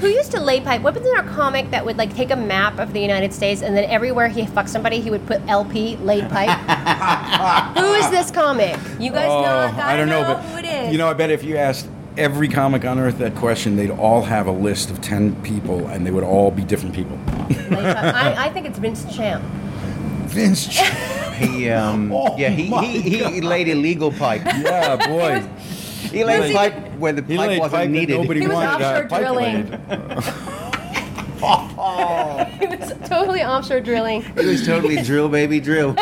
Who 0.00 0.06
used 0.06 0.30
to 0.32 0.40
lay 0.40 0.60
pipe? 0.60 0.82
What 0.82 0.94
was 0.94 1.02
there 1.02 1.18
a 1.18 1.24
comic 1.28 1.70
that 1.70 1.84
would 1.84 1.96
like 1.98 2.14
take 2.14 2.30
a 2.30 2.36
map 2.36 2.78
of 2.78 2.92
the 2.92 3.00
United 3.00 3.32
States 3.32 3.62
and 3.62 3.76
then 3.76 3.84
everywhere 3.90 4.28
he 4.28 4.46
fucked 4.46 4.68
somebody, 4.68 5.00
he 5.00 5.10
would 5.10 5.26
put 5.26 5.40
LP 5.48 5.96
laid 5.96 6.28
pipe? 6.30 6.48
who 7.76 7.94
is 7.94 8.08
this 8.10 8.30
comic? 8.30 8.76
You 9.00 9.10
guys 9.10 9.26
know? 9.26 9.38
Oh, 9.38 9.72
Gotta 9.76 9.82
I 9.84 9.96
don't 9.96 10.08
know, 10.08 10.22
but 10.22 10.42
who 10.42 10.58
it 10.58 10.64
is. 10.66 10.92
you 10.92 10.98
know, 10.98 11.08
I 11.08 11.14
bet 11.14 11.30
if 11.30 11.42
you 11.42 11.56
asked 11.56 11.88
every 12.18 12.48
comic 12.48 12.84
on 12.84 12.98
earth 12.98 13.18
that 13.18 13.34
question, 13.34 13.76
they'd 13.76 13.90
all 13.90 14.22
have 14.22 14.46
a 14.46 14.52
list 14.52 14.90
of 14.90 15.00
ten 15.00 15.34
people, 15.42 15.86
and 15.88 16.04
they 16.06 16.10
would 16.10 16.24
all 16.24 16.50
be 16.50 16.62
different 16.64 16.94
people. 16.94 17.18
I, 17.70 18.34
I 18.46 18.50
think 18.50 18.66
it's 18.66 18.78
Vince 18.78 19.04
Champ. 19.14 19.42
Vince. 20.26 20.66
Champ. 20.68 20.98
He, 21.38 21.70
um, 21.70 22.10
Oh 22.12 22.36
yeah, 22.36 22.48
he, 22.48 22.68
my 22.68 22.84
he, 22.84 23.22
he 23.22 23.40
laid 23.40 23.68
illegal 23.68 24.10
pipe. 24.10 24.42
yeah, 24.44 24.96
boy. 25.06 25.40
He 26.10 26.24
laid 26.24 26.40
Was 26.40 26.48
he- 26.48 26.54
pipe 26.56 26.74
where 26.98 27.12
the 27.12 27.22
pipe 27.22 27.60
wasn't 27.60 27.70
pipe 27.70 27.90
needed. 27.90 28.18
nobody 28.18 28.40
He 28.40 28.48
was 28.48 28.56
wanted, 28.56 28.84
uh, 28.84 28.88
offshore 28.88 29.08
pipe 29.08 29.20
drilling. 29.20 29.70
laid. 29.70 30.34
It 32.60 32.80
was 32.80 33.08
totally 33.08 33.42
offshore 33.44 33.80
drilling. 33.80 34.24
It 34.36 34.44
was 34.44 34.66
totally 34.66 35.00
drill, 35.02 35.28
baby, 35.28 35.60
drill. 35.60 35.94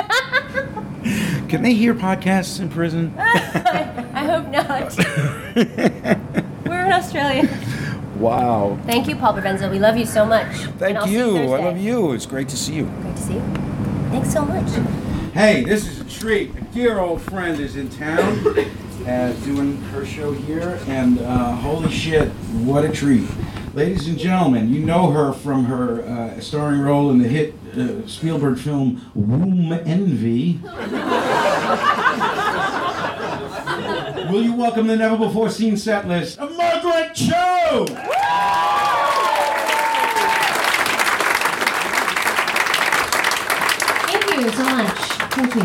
Can 1.51 1.63
they 1.63 1.75
hear 1.75 1.95
podcasts 1.95 2.59
in 2.59 2.71
prison? 2.71 3.13
I 3.19 4.25
hope 4.25 4.49
not. 4.49 4.97
We're 6.67 6.85
in 6.85 6.93
Australia. 6.93 7.49
Wow. 8.19 8.79
Thank 8.85 9.09
you, 9.09 9.17
Paul 9.17 9.33
Provenza. 9.33 9.71
We 9.71 9.79
love 9.79 9.97
you 9.97 10.05
so 10.05 10.27
much. 10.27 10.55
Thank 10.79 11.07
you. 11.07 11.55
I 11.55 11.61
love 11.61 11.79
you. 11.79 12.13
It's 12.13 12.27
great 12.27 12.51
to 12.51 12.59
see 12.59 12.75
you. 12.75 12.85
Great 12.85 13.17
to 13.17 13.23
see 13.23 13.35
you. 13.35 13.41
Thanks 14.11 14.31
so 14.31 14.45
much. 14.45 14.69
Hey, 15.33 15.65
this 15.65 15.87
is 15.87 16.01
a 16.01 16.05
treat. 16.05 16.55
A 16.57 16.61
dear 16.75 16.99
old 16.99 17.23
friend 17.23 17.59
is 17.59 17.77
in 17.77 17.89
town, 17.89 18.47
uh, 19.07 19.35
doing 19.47 19.81
her 19.85 20.05
show 20.05 20.33
here, 20.33 20.79
and 20.89 21.21
uh, 21.21 21.53
holy 21.57 21.91
shit, 21.91 22.29
what 22.67 22.85
a 22.85 22.93
treat! 22.93 23.27
Ladies 23.73 24.09
and 24.09 24.19
gentlemen, 24.19 24.71
you 24.75 24.81
know 24.81 25.11
her 25.11 25.33
from 25.33 25.65
her 25.65 26.03
uh, 26.03 26.39
starring 26.39 26.83
role 26.83 27.11
in 27.11 27.19
the 27.19 27.29
hit 27.29 27.55
uh, 27.79 28.07
Spielberg 28.07 28.59
film 28.59 29.11
Womb 29.15 29.73
Envy. 29.73 30.61
Will 34.31 34.43
you 34.43 34.55
welcome 34.55 34.87
the 34.89 34.97
never 34.97 35.17
before 35.17 35.51
seen 35.51 35.77
set 35.77 36.09
list 36.09 36.39
of 36.39 36.57
Margaret 36.57 37.15
Cho? 37.15 37.87
Thank 44.09 44.45
you 44.45 44.51
so 44.51 44.65
much. 44.65 44.99
Thank 45.33 45.55
you. 45.55 45.61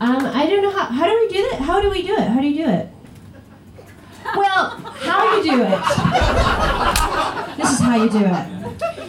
Um, 0.00 0.26
I 0.26 0.46
don't 0.48 0.62
know 0.62 0.70
how. 0.70 0.86
How 0.86 1.06
do 1.06 1.18
we 1.20 1.28
do 1.28 1.48
that? 1.50 1.60
How 1.60 1.80
do 1.82 1.90
we 1.90 2.02
do 2.02 2.14
it? 2.16 2.26
How 2.28 2.40
do 2.40 2.46
you 2.46 2.64
do 2.64 2.70
it? 2.70 2.88
Well, 4.36 4.70
how 4.80 5.36
you 5.36 5.42
do 5.42 5.62
it? 5.62 7.56
This 7.56 7.72
is 7.72 7.80
how 7.80 7.96
you 7.96 8.08
do 8.08 8.24
it. 8.24 8.59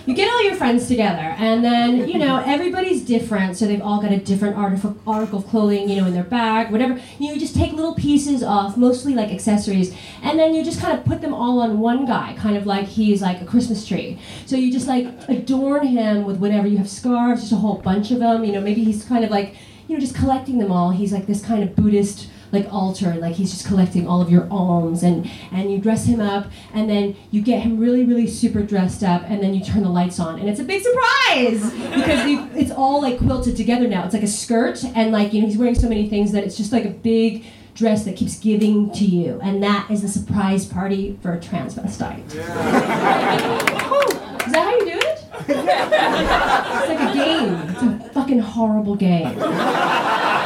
You 0.06 0.16
get 0.16 0.32
all 0.32 0.44
your 0.44 0.56
friends 0.56 0.88
together, 0.88 1.36
and 1.38 1.64
then 1.64 2.08
you 2.08 2.18
know 2.18 2.38
everybody's 2.46 3.04
different, 3.04 3.58
so 3.58 3.68
they've 3.68 3.82
all 3.82 4.02
got 4.02 4.12
a 4.12 4.18
different 4.18 4.58
article 4.58 4.98
article 5.06 5.40
of 5.40 5.48
clothing, 5.48 5.90
you 5.90 6.02
know, 6.02 6.08
in 6.08 6.14
their 6.14 6.24
bag, 6.24 6.72
whatever. 6.72 7.00
You 7.20 7.40
just 7.40 7.56
take 7.56 7.74
little 7.74 7.94
pieces 7.94 8.42
off, 8.42 8.78
mostly 8.78 9.14
like 9.14 9.30
accessories, 9.30 9.96
and 10.24 10.40
then 10.40 10.56
you 10.56 10.64
just 10.64 10.82
kind 10.82 10.98
of 10.98 11.06
put 11.06 11.22
them 11.22 11.34
all 11.34 11.60
on 11.60 11.80
one 11.80 12.06
guy, 12.06 12.36
kind 12.38 12.58
of 12.58 12.66
like 12.66 12.86
he's 12.86 13.22
like 13.22 13.42
a 13.42 13.46
Christmas 13.46 13.88
tree. 13.88 14.20
So 14.46 14.56
you 14.56 14.72
just 14.72 14.88
like 14.88 15.08
adorn 15.30 15.86
him 15.86 16.24
with 16.26 16.38
whatever 16.38 16.68
you 16.68 16.78
have 16.78 16.90
scarves, 16.90 17.42
just 17.42 17.54
a 17.54 17.58
whole 17.58 17.78
bunch 17.78 18.12
of 18.12 18.20
them. 18.20 18.44
You 18.44 18.54
know, 18.54 18.62
maybe 18.62 18.84
he's 18.84 19.04
kind 19.06 19.24
of 19.24 19.30
like 19.30 19.56
you 19.88 19.96
know 19.96 20.00
just 20.00 20.16
collecting 20.16 20.58
them 20.58 20.72
all. 20.72 20.92
He's 20.92 21.14
like 21.14 21.28
this 21.28 21.46
kind 21.46 21.64
of 21.64 21.76
Buddhist 21.76 22.28
like 22.52 22.68
altar 22.72 23.16
like 23.16 23.36
he's 23.36 23.52
just 23.52 23.66
collecting 23.66 24.08
all 24.08 24.22
of 24.22 24.30
your 24.30 24.48
alms 24.52 25.04
and 25.04 25.30
and 25.52 25.72
you 25.72 25.78
dress 25.78 26.06
him 26.06 26.20
up 26.20 26.48
and 26.74 26.90
then 26.90 27.16
you 27.32 27.42
get 27.42 27.62
him 27.62 27.80
really 27.80 28.04
really 28.04 28.28
super 28.28 28.62
dressed 28.62 29.04
up 29.04 29.24
and 29.28 29.42
then 29.42 29.54
you 29.54 29.64
turn 29.64 29.84
the 29.84 29.90
lights 29.90 30.20
on 30.20 30.40
and 30.40 30.50
it's 30.50 30.60
a 30.60 30.64
big 30.64 30.82
surprise! 30.84 31.72
Because 31.94 32.28
you, 32.30 32.48
it's 32.56 32.72
all 32.72 33.02
like 33.02 33.18
quilted 33.20 33.56
together 33.56 33.88
now. 33.88 34.04
It's 34.04 34.14
like 34.14 34.24
a 34.24 34.28
skirt 34.28 34.84
and 34.84 35.12
like 35.12 35.34
you 35.34 35.42
know 35.42 35.48
he's 35.48 35.58
wearing 35.58 35.76
so 35.76 35.88
many 35.88 36.10
things 36.10 36.32
that 36.34 36.44
it's 36.44 36.58
just 36.58 36.72
like 36.72 36.86
a 36.86 36.90
big 36.90 37.46
dress 37.74 38.04
that 38.04 38.18
keeps 38.18 38.38
giving 38.38 38.92
to 38.92 39.06
you 39.06 39.40
and 39.42 39.64
that 39.64 39.90
is 39.90 40.02
the 40.02 40.08
surprise 40.10 40.66
party 40.66 41.18
for 41.22 41.34
a 41.34 41.40
transvestite 41.40 42.22
Oh, 42.34 44.38
is 44.46 44.52
that 44.52 44.64
how 44.66 44.76
you 44.76 44.86
do 44.86 45.00
it? 45.00 45.26
It's 46.82 46.90
like 46.90 47.00
a 47.00 47.14
game. 47.14 47.54
It's 47.70 47.82
a 47.82 48.10
fucking 48.14 48.40
horrible 48.40 48.96
game 48.96 49.38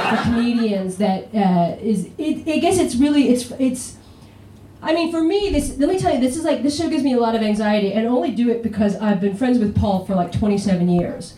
for 0.09 0.23
comedians 0.23 0.97
that 0.97 1.33
uh, 1.33 1.75
is 1.81 2.09
it, 2.17 2.47
I 2.47 2.59
guess 2.59 2.77
it's 2.77 2.95
really 2.95 3.29
it's 3.29 3.51
it's 3.59 3.97
I 4.81 4.93
mean 4.93 5.11
for 5.11 5.21
me 5.21 5.49
this 5.49 5.77
let 5.77 5.89
me 5.89 5.99
tell 5.99 6.13
you 6.13 6.19
this 6.19 6.37
is 6.37 6.43
like 6.43 6.63
this 6.63 6.77
show 6.77 6.89
gives 6.89 7.03
me 7.03 7.13
a 7.13 7.19
lot 7.19 7.35
of 7.35 7.41
anxiety 7.41 7.93
and 7.93 8.07
only 8.07 8.31
do 8.31 8.49
it 8.49 8.63
because 8.63 8.95
I've 8.97 9.21
been 9.21 9.35
friends 9.35 9.59
with 9.59 9.75
Paul 9.75 10.05
for 10.05 10.15
like 10.15 10.31
27 10.31 10.89
years. 10.89 11.35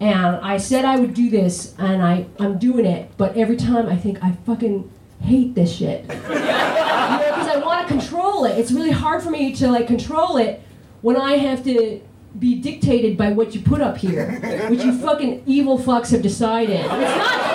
And 0.00 0.36
I 0.36 0.56
said 0.56 0.86
I 0.86 0.96
would 0.96 1.12
do 1.12 1.28
this 1.28 1.74
and 1.78 2.02
I 2.02 2.26
I'm 2.38 2.58
doing 2.58 2.86
it 2.86 3.10
but 3.16 3.36
every 3.36 3.56
time 3.56 3.86
I 3.88 3.96
think 3.96 4.22
I 4.22 4.32
fucking 4.46 4.90
hate 5.20 5.54
this 5.54 5.76
shit. 5.76 6.06
Because 6.08 7.48
I 7.48 7.60
want 7.62 7.86
to 7.86 7.92
control 7.92 8.44
it. 8.44 8.58
It's 8.58 8.72
really 8.72 8.90
hard 8.90 9.22
for 9.22 9.30
me 9.30 9.54
to 9.56 9.68
like 9.68 9.86
control 9.86 10.36
it 10.36 10.62
when 11.02 11.16
I 11.16 11.36
have 11.36 11.64
to 11.64 12.00
be 12.38 12.54
dictated 12.60 13.16
by 13.16 13.32
what 13.32 13.54
you 13.54 13.60
put 13.60 13.80
up 13.80 13.96
here, 13.96 14.32
which 14.68 14.84
you 14.84 14.96
fucking 14.98 15.42
evil 15.46 15.78
fucks 15.78 16.12
have 16.12 16.22
decided. 16.22 16.80
It's 16.80 16.88
not 16.88 17.49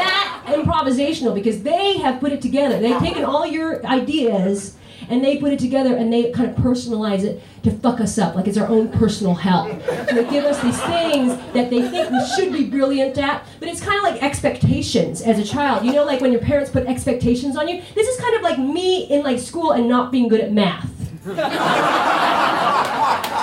improvisational 0.46 1.34
because 1.34 1.64
they 1.64 1.98
have 1.98 2.20
put 2.20 2.32
it 2.32 2.42
together. 2.42 2.80
They've 2.80 3.00
taken 3.00 3.26
all 3.26 3.46
your 3.46 3.86
ideas 3.86 4.76
and 5.10 5.24
they 5.24 5.38
put 5.38 5.54
it 5.54 5.60
together 5.60 5.96
and 5.96 6.12
they 6.12 6.32
kind 6.32 6.50
of 6.50 6.56
personalize 6.56 7.24
it 7.24 7.42
to 7.64 7.72
fuck 7.72 8.00
us 8.00 8.18
up, 8.18 8.36
like 8.36 8.48
it's 8.48 8.58
our 8.58 8.68
own 8.68 8.90
personal 8.90 9.36
hell. 9.36 9.68
So 10.10 10.16
they 10.16 10.30
give 10.30 10.46
us 10.46 10.62
these 10.62 10.82
things 10.82 11.36
that 11.54 11.70
they 11.70 11.88
think 11.90 12.10
we 12.10 12.26
should 12.36 12.52
be 12.54 12.66
brilliant 12.70 13.18
at, 13.18 13.46
but 13.60 13.68
it's 13.68 13.82
kind 13.82 13.98
of 13.98 14.04
like 14.04 14.24
expectations 14.24 15.22
as 15.22 15.40
a 15.40 15.44
child. 15.44 15.86
You 15.86 15.94
know, 15.94 16.06
like 16.06 16.22
when 16.22 16.32
your 16.32 16.42
parents 16.42 16.72
put 16.72 16.86
expectations 16.88 17.56
on 17.58 17.68
you. 17.68 17.82
This 17.94 18.08
is 18.08 18.20
kind 18.20 18.36
of 18.36 18.42
like 18.42 18.58
me 18.58 19.04
in 19.06 19.24
like 19.24 19.40
school 19.40 19.72
and 19.72 19.88
not 19.88 20.12
being 20.12 20.28
good 20.28 20.42
at 20.42 20.52
math. 20.52 20.92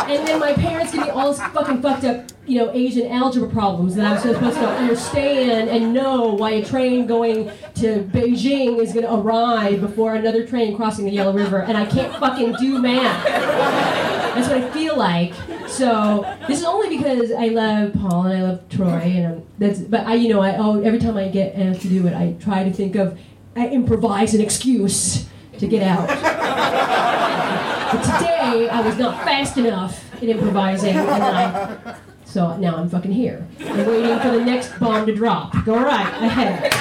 And 0.09 0.27
then 0.27 0.41
my 0.41 0.53
parents 0.53 0.93
give 0.93 1.03
me 1.03 1.11
all 1.11 1.31
this 1.33 1.41
fucking 1.41 1.83
fucked 1.83 2.05
up, 2.05 2.31
you 2.47 2.59
know, 2.59 2.71
Asian 2.73 3.11
algebra 3.11 3.49
problems 3.49 3.95
that 3.97 4.05
I'm 4.05 4.19
supposed 4.19 4.57
to 4.57 4.69
understand 4.69 5.69
and 5.69 5.93
know 5.93 6.35
why 6.35 6.51
a 6.53 6.65
train 6.65 7.07
going 7.07 7.51
to 7.77 8.03
Beijing 8.13 8.79
is 8.79 8.93
going 8.93 9.07
to 9.07 9.15
arrive 9.15 9.81
before 9.81 10.15
another 10.15 10.47
train 10.47 10.77
crossing 10.77 11.05
the 11.05 11.13
Yellow 11.13 11.33
River, 11.33 11.63
and 11.63 11.77
I 11.77 11.87
can't 11.87 12.15
fucking 12.17 12.55
do 12.55 12.81
math. 12.81 13.25
That's 14.35 14.49
what 14.49 14.59
I 14.59 14.71
feel 14.71 14.97
like. 14.97 15.35
So 15.69 16.27
this 16.49 16.59
is 16.61 16.65
only 16.65 16.97
because 16.97 17.33
I 17.33 17.47
love 17.49 17.95
Paul 17.95 18.27
and 18.27 18.39
I 18.39 18.43
love 18.43 18.69
Troy, 18.69 18.89
and 18.89 19.37
um, 19.37 19.43
that's. 19.59 19.81
But 19.81 20.07
I, 20.07 20.15
you 20.15 20.29
know, 20.29 20.41
I 20.41 20.57
oh, 20.57 20.81
every 20.83 20.99
time 20.99 21.17
I 21.17 21.29
get 21.29 21.55
asked 21.57 21.83
to 21.83 21.89
do 21.89 22.07
it, 22.07 22.15
I 22.15 22.35
try 22.41 22.65
to 22.65 22.73
think 22.73 22.97
of, 22.97 23.19
I 23.57 23.69
improvise 23.69 24.35
an 24.35 24.41
excuse 24.41 25.27
to 25.59 25.67
get 25.67 25.83
out. 25.83 26.09
But 27.93 28.03
today 28.05 28.69
I 28.71 28.81
was 28.81 28.97
not 28.97 29.23
fast 29.23 29.59
enough 29.59 30.23
in 30.23 30.31
improvising, 30.31 30.97
and 30.97 31.23
I, 31.23 31.97
so 32.25 32.57
now 32.57 32.77
I'm 32.77 32.89
fucking 32.89 33.13
here. 33.13 33.47
I'm 33.61 33.87
waiting 33.87 34.19
for 34.21 34.31
the 34.31 34.43
next 34.43 34.79
bomb 34.79 35.05
to 35.05 35.15
drop. 35.15 35.53
Go 35.67 35.77
right 35.77 36.07
ahead. 36.23 36.73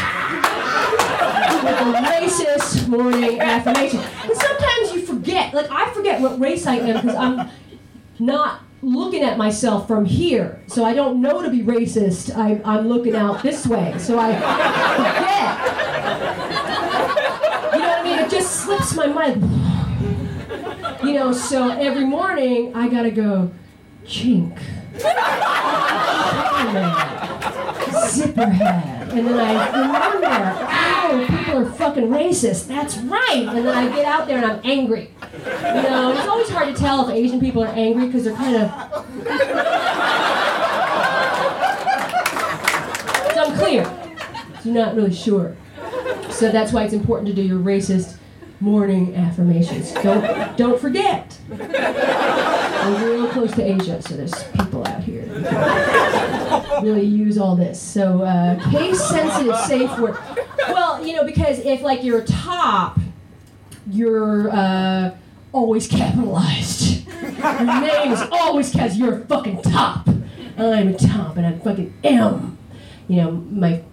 With 1.64 1.95
racist 1.95 2.88
morning 2.88 3.41
affirmation. 3.41 3.99
And 3.99 4.34
sometimes 4.34 4.93
you 4.93 5.01
forget, 5.05 5.53
like 5.53 5.70
I 5.70 5.93
forget 5.93 6.22
what 6.22 6.39
race 6.39 6.66
I 6.66 6.78
am 6.78 7.01
because 7.01 7.16
I'm 7.18 7.49
not 8.18 8.62
looking 8.82 9.22
at 9.24 9.38
myself 9.38 9.88
from 9.88 10.05
here. 10.05 10.62
So 10.68 10.86
I 10.86 10.93
don't 10.93 11.22
know 11.22 11.41
to 11.41 11.49
be 11.49 11.62
racist. 11.62 12.34
I, 12.36 12.62
I'm 12.64 12.88
looking 12.88 13.16
out 13.16 13.43
this 13.43 13.68
way. 13.68 13.97
So 13.99 14.18
I 14.18 14.34
forget. 14.95 15.57
You 17.74 17.80
know 17.80 17.88
what 17.89 17.99
I 17.99 18.03
mean? 18.03 18.20
It 18.20 18.30
just 18.32 18.62
slips 18.62 18.95
my 18.95 19.07
mind. 19.07 19.61
You 21.04 21.14
know, 21.14 21.32
so 21.34 21.70
every 21.72 22.06
morning 22.06 22.76
I 22.76 22.88
gotta 22.88 23.10
go, 23.12 23.52
chink. 24.06 24.56
Zipperhead. 28.12 29.02
And 29.12 29.28
then 29.28 29.39
I 29.39 30.12
remember, 30.12 30.68
oh, 30.70 31.26
people 31.28 31.58
are 31.58 31.72
fucking 31.72 32.08
racist. 32.08 32.68
That's 32.68 32.97
right. 32.97 33.45
And 33.47 33.66
then 33.66 33.68
I 33.68 33.89
get 33.95 34.06
out 34.06 34.28
there 34.28 34.38
and 34.38 34.45
I'm 34.45 34.62
angry. 34.64 35.10
You 35.34 35.82
know, 35.82 36.14
it's 36.16 36.28
always 36.28 36.49
hard 36.49 36.74
to 36.74 36.80
tell 36.80 37.10
if 37.10 37.16
Asian 37.16 37.39
people 37.39 37.64
are 37.64 37.74
angry 37.74 38.06
because 38.06 38.24
they're 38.24 38.36
kind 38.36 38.58
of. 38.58 38.72
It's 43.26 43.38
unclear. 43.38 43.86
So 44.62 44.70
you're 44.70 44.86
not 44.86 44.95
really 44.95 45.14
sure. 45.14 45.56
So 46.30 46.52
that's 46.52 46.72
why 46.72 46.84
it's 46.84 46.93
important 46.93 47.28
to 47.30 47.34
do 47.34 47.41
your 47.41 47.60
racist 47.60 48.18
morning 48.62 49.16
affirmations. 49.16 49.91
Don't 49.93 50.55
don't 50.57 50.80
forget. 50.80 51.38
We're 51.49 53.16
real 53.16 53.28
close 53.30 53.51
to 53.53 53.64
Asia, 53.64 54.01
so 54.01 54.16
there's 54.16 54.43
people 54.53 54.88
out 54.88 55.03
here 55.03 55.26
really 56.82 57.05
use 57.05 57.38
all 57.38 57.55
this. 57.55 57.82
So 57.82 58.22
uh, 58.22 58.72
case 58.72 59.03
sensitive 59.03 59.57
safe 59.62 59.97
word. 59.99 60.18
Well, 60.70 61.05
you 61.05 61.16
know, 61.16 61.24
because 61.26 61.59
if 61.59 61.82
like 61.82 62.03
you're 62.03 62.24
top, 62.24 62.99
you're 63.89 64.51
uh, 64.51 65.16
always 65.51 65.88
capitalized. 65.88 67.07
Your 67.07 67.82
name 67.82 68.12
is 68.12 68.22
always 68.32 68.72
because 68.72 68.97
you're 68.97 69.20
fucking 69.22 69.62
top. 69.64 70.07
I'm 70.57 70.89
a 70.89 70.97
top, 70.97 71.38
and 71.38 71.45
I'm 71.45 71.59
fucking 71.59 71.93
M. 72.03 72.57
You 73.07 73.18
know, 73.18 73.32
my 73.32 73.84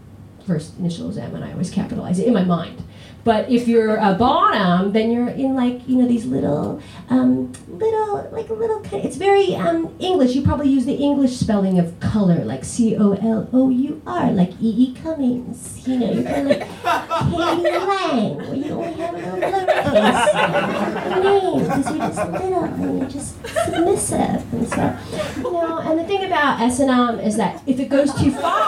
first 0.46 0.78
initial 0.78 1.08
is 1.08 1.16
M, 1.16 1.34
and 1.34 1.44
I 1.44 1.52
always 1.52 1.70
capitalize 1.70 2.18
it 2.18 2.26
in 2.26 2.34
my 2.34 2.44
mind. 2.44 2.82
But 3.28 3.50
if 3.50 3.68
you're 3.68 3.96
a 3.96 4.14
bottom, 4.14 4.92
then 4.92 5.10
you're 5.10 5.28
in 5.28 5.54
like 5.54 5.86
you 5.86 5.96
know 5.96 6.08
these 6.08 6.24
little, 6.24 6.80
um, 7.10 7.52
little 7.68 8.26
like 8.32 8.48
little. 8.48 8.82
It's 8.90 9.18
very 9.18 9.54
um, 9.54 9.94
English. 9.98 10.34
You 10.34 10.40
probably 10.40 10.70
use 10.70 10.86
the 10.86 10.94
English 10.94 11.36
spelling 11.36 11.78
of 11.78 12.00
color, 12.00 12.42
like 12.46 12.64
C 12.64 12.96
O 12.96 13.12
L 13.12 13.46
O 13.52 13.68
U 13.68 14.00
R, 14.06 14.32
like 14.32 14.52
E 14.62 14.70
E 14.84 14.94
Cummings. 14.94 15.86
You 15.86 15.98
know, 15.98 16.10
you're 16.10 16.24
kind 16.24 16.50
of 16.52 16.58
like 16.58 16.68
k.d. 16.68 17.78
lang, 17.86 18.36
where 18.38 18.54
you 18.54 18.70
only 18.70 18.94
have 18.94 19.14
a 19.14 19.18
little 19.18 19.40
lowercase 19.40 21.22
name 21.22 21.64
because 21.64 21.90
you're 21.90 22.08
just 22.08 22.32
little 22.32 22.64
and 22.64 22.98
you're 22.98 23.10
just 23.10 23.46
submissive 23.46 24.52
and 24.54 24.68
so. 24.70 24.96
You 25.36 25.52
know, 25.52 25.78
and 25.80 26.00
the 26.00 26.04
thing 26.04 26.24
about 26.24 26.62
S 26.62 26.80
and 26.80 26.88
M 26.90 27.20
is 27.20 27.36
that 27.36 27.62
if 27.66 27.78
it 27.78 27.90
goes 27.90 28.10
too 28.14 28.30
far, 28.30 28.64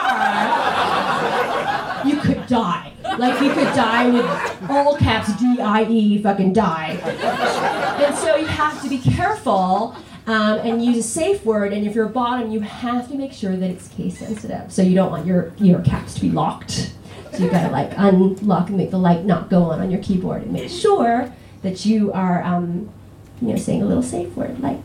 you 2.07 2.21
could 2.21 2.47
die. 2.47 2.90
Like 3.19 3.41
you 3.43 3.53
could 3.53 3.75
die 3.75 4.11
with 4.11 4.71
all 4.71 4.97
caps 4.97 5.33
D 5.41 5.61
I 5.61 5.85
E 5.85 6.23
fucking 6.23 6.53
die. 6.53 6.93
And 8.03 8.15
so 8.17 8.37
you 8.37 8.47
have 8.47 8.83
to 8.83 8.89
be 8.89 8.99
careful 8.99 9.97
um, 10.27 10.59
and 10.59 10.85
use 10.85 10.99
a 10.99 11.03
safe 11.03 11.45
word. 11.45 11.73
And 11.73 11.87
if 11.87 11.95
you're 11.95 12.09
bottom, 12.09 12.51
you 12.51 12.61
have 12.61 13.09
to 13.09 13.15
make 13.17 13.33
sure 13.33 13.57
that 13.57 13.71
it's 13.71 13.89
case 13.89 14.19
sensitive. 14.19 14.73
So 14.73 14.83
you 14.83 14.95
don't 14.95 15.11
want 15.11 15.27
your 15.27 15.53
your 15.59 15.81
caps 15.81 16.15
to 16.15 16.21
be 16.21 16.31
locked. 16.31 16.93
So 17.33 17.45
you 17.45 17.51
gotta 17.51 17.71
like 17.71 17.93
unlock 17.97 18.69
and 18.69 18.77
make 18.77 18.91
the 18.91 18.99
light 18.99 19.25
not 19.25 19.51
go 19.51 19.65
on 19.65 19.81
on 19.81 19.91
your 19.91 20.03
keyboard 20.03 20.43
and 20.43 20.53
make 20.53 20.71
sure 20.71 21.33
that 21.63 21.85
you 21.85 22.13
are 22.13 22.43
um, 22.43 22.91
you 23.41 23.49
know 23.49 23.57
saying 23.57 23.83
a 23.83 23.87
little 23.87 24.03
safe 24.03 24.35
word 24.37 24.61
like 24.61 24.79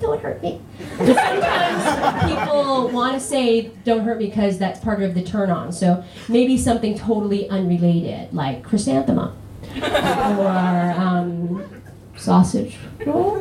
don't 0.00 0.20
hurt 0.20 0.42
me. 0.42 0.60
Sometimes 0.96 2.32
people 2.32 2.88
want 2.88 3.14
to 3.14 3.20
say 3.20 3.70
don't 3.84 4.00
hurt 4.04 4.18
me 4.18 4.26
because 4.26 4.58
that's 4.58 4.80
part 4.80 5.02
of 5.02 5.14
the 5.14 5.22
turn 5.22 5.50
on. 5.50 5.72
So 5.72 6.04
maybe 6.28 6.56
something 6.56 6.96
totally 6.96 7.48
unrelated 7.48 8.32
like 8.32 8.62
chrysanthemum 8.62 9.36
or 9.82 10.94
um, 10.96 11.82
sausage 12.16 12.76
roll. 13.06 13.40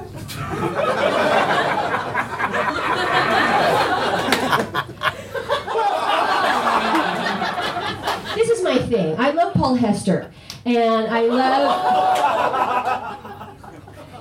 this 8.35 8.49
is 8.49 8.63
my 8.63 8.77
thing. 8.79 9.15
I 9.19 9.31
love 9.31 9.53
Paul 9.53 9.75
Hester, 9.75 10.31
and 10.65 11.07
I 11.07 11.21
love. 11.21 12.86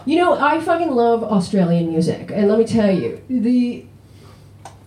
You 0.06 0.14
know, 0.14 0.34
I 0.38 0.60
fucking 0.60 0.92
love 0.92 1.24
Australian 1.24 1.88
music, 1.90 2.30
and 2.32 2.48
let 2.48 2.60
me 2.60 2.64
tell 2.64 2.96
you, 2.96 3.20
the 3.28 3.84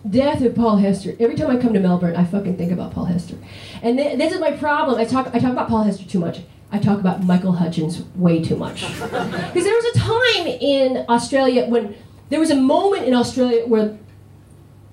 death 0.08 0.40
of 0.40 0.54
Paul 0.54 0.76
Hester. 0.76 1.14
Every 1.20 1.36
time 1.36 1.50
I 1.50 1.58
come 1.58 1.74
to 1.74 1.80
Melbourne, 1.80 2.16
I 2.16 2.24
fucking 2.24 2.56
think 2.56 2.72
about 2.72 2.92
Paul 2.92 3.04
Hester, 3.04 3.36
and 3.82 3.98
th- 3.98 4.16
this 4.16 4.32
is 4.32 4.40
my 4.40 4.52
problem. 4.52 4.98
I 4.98 5.04
talk, 5.04 5.28
I 5.34 5.38
talk 5.38 5.52
about 5.52 5.68
Paul 5.68 5.82
Hester 5.82 6.08
too 6.08 6.20
much. 6.20 6.40
I 6.72 6.78
talk 6.78 7.00
about 7.00 7.22
Michael 7.22 7.52
Hutchence 7.52 8.02
way 8.16 8.42
too 8.42 8.56
much, 8.56 8.80
because 9.00 9.64
there 9.64 9.74
was 9.74 9.94
a 9.94 9.98
time 9.98 10.46
in 10.46 11.04
Australia 11.10 11.66
when 11.66 11.94
there 12.30 12.40
was 12.40 12.50
a 12.50 12.56
moment 12.56 13.04
in 13.04 13.12
Australia 13.12 13.66
where 13.66 13.98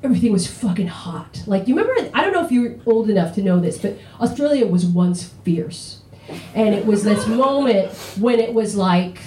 everything 0.04 0.34
was 0.34 0.46
fucking 0.46 0.88
hot. 0.88 1.42
Like, 1.48 1.70
you 1.70 1.76
remember? 1.78 2.12
I 2.14 2.22
don't 2.22 2.34
know 2.34 2.44
if 2.44 2.52
you're 2.52 2.76
old 2.86 3.10
enough 3.10 3.34
to 3.36 3.42
know 3.42 3.62
this, 3.62 3.78
but 3.78 3.98
Australia 4.20 4.68
was 4.68 4.86
once 4.86 5.24
fierce, 5.46 6.02
and 6.54 6.76
it 6.76 6.86
was 6.86 7.06
this 7.06 7.26
moment 7.28 7.94
when 8.20 8.42
it 8.42 8.54
was 8.54 8.76
like 8.76 9.20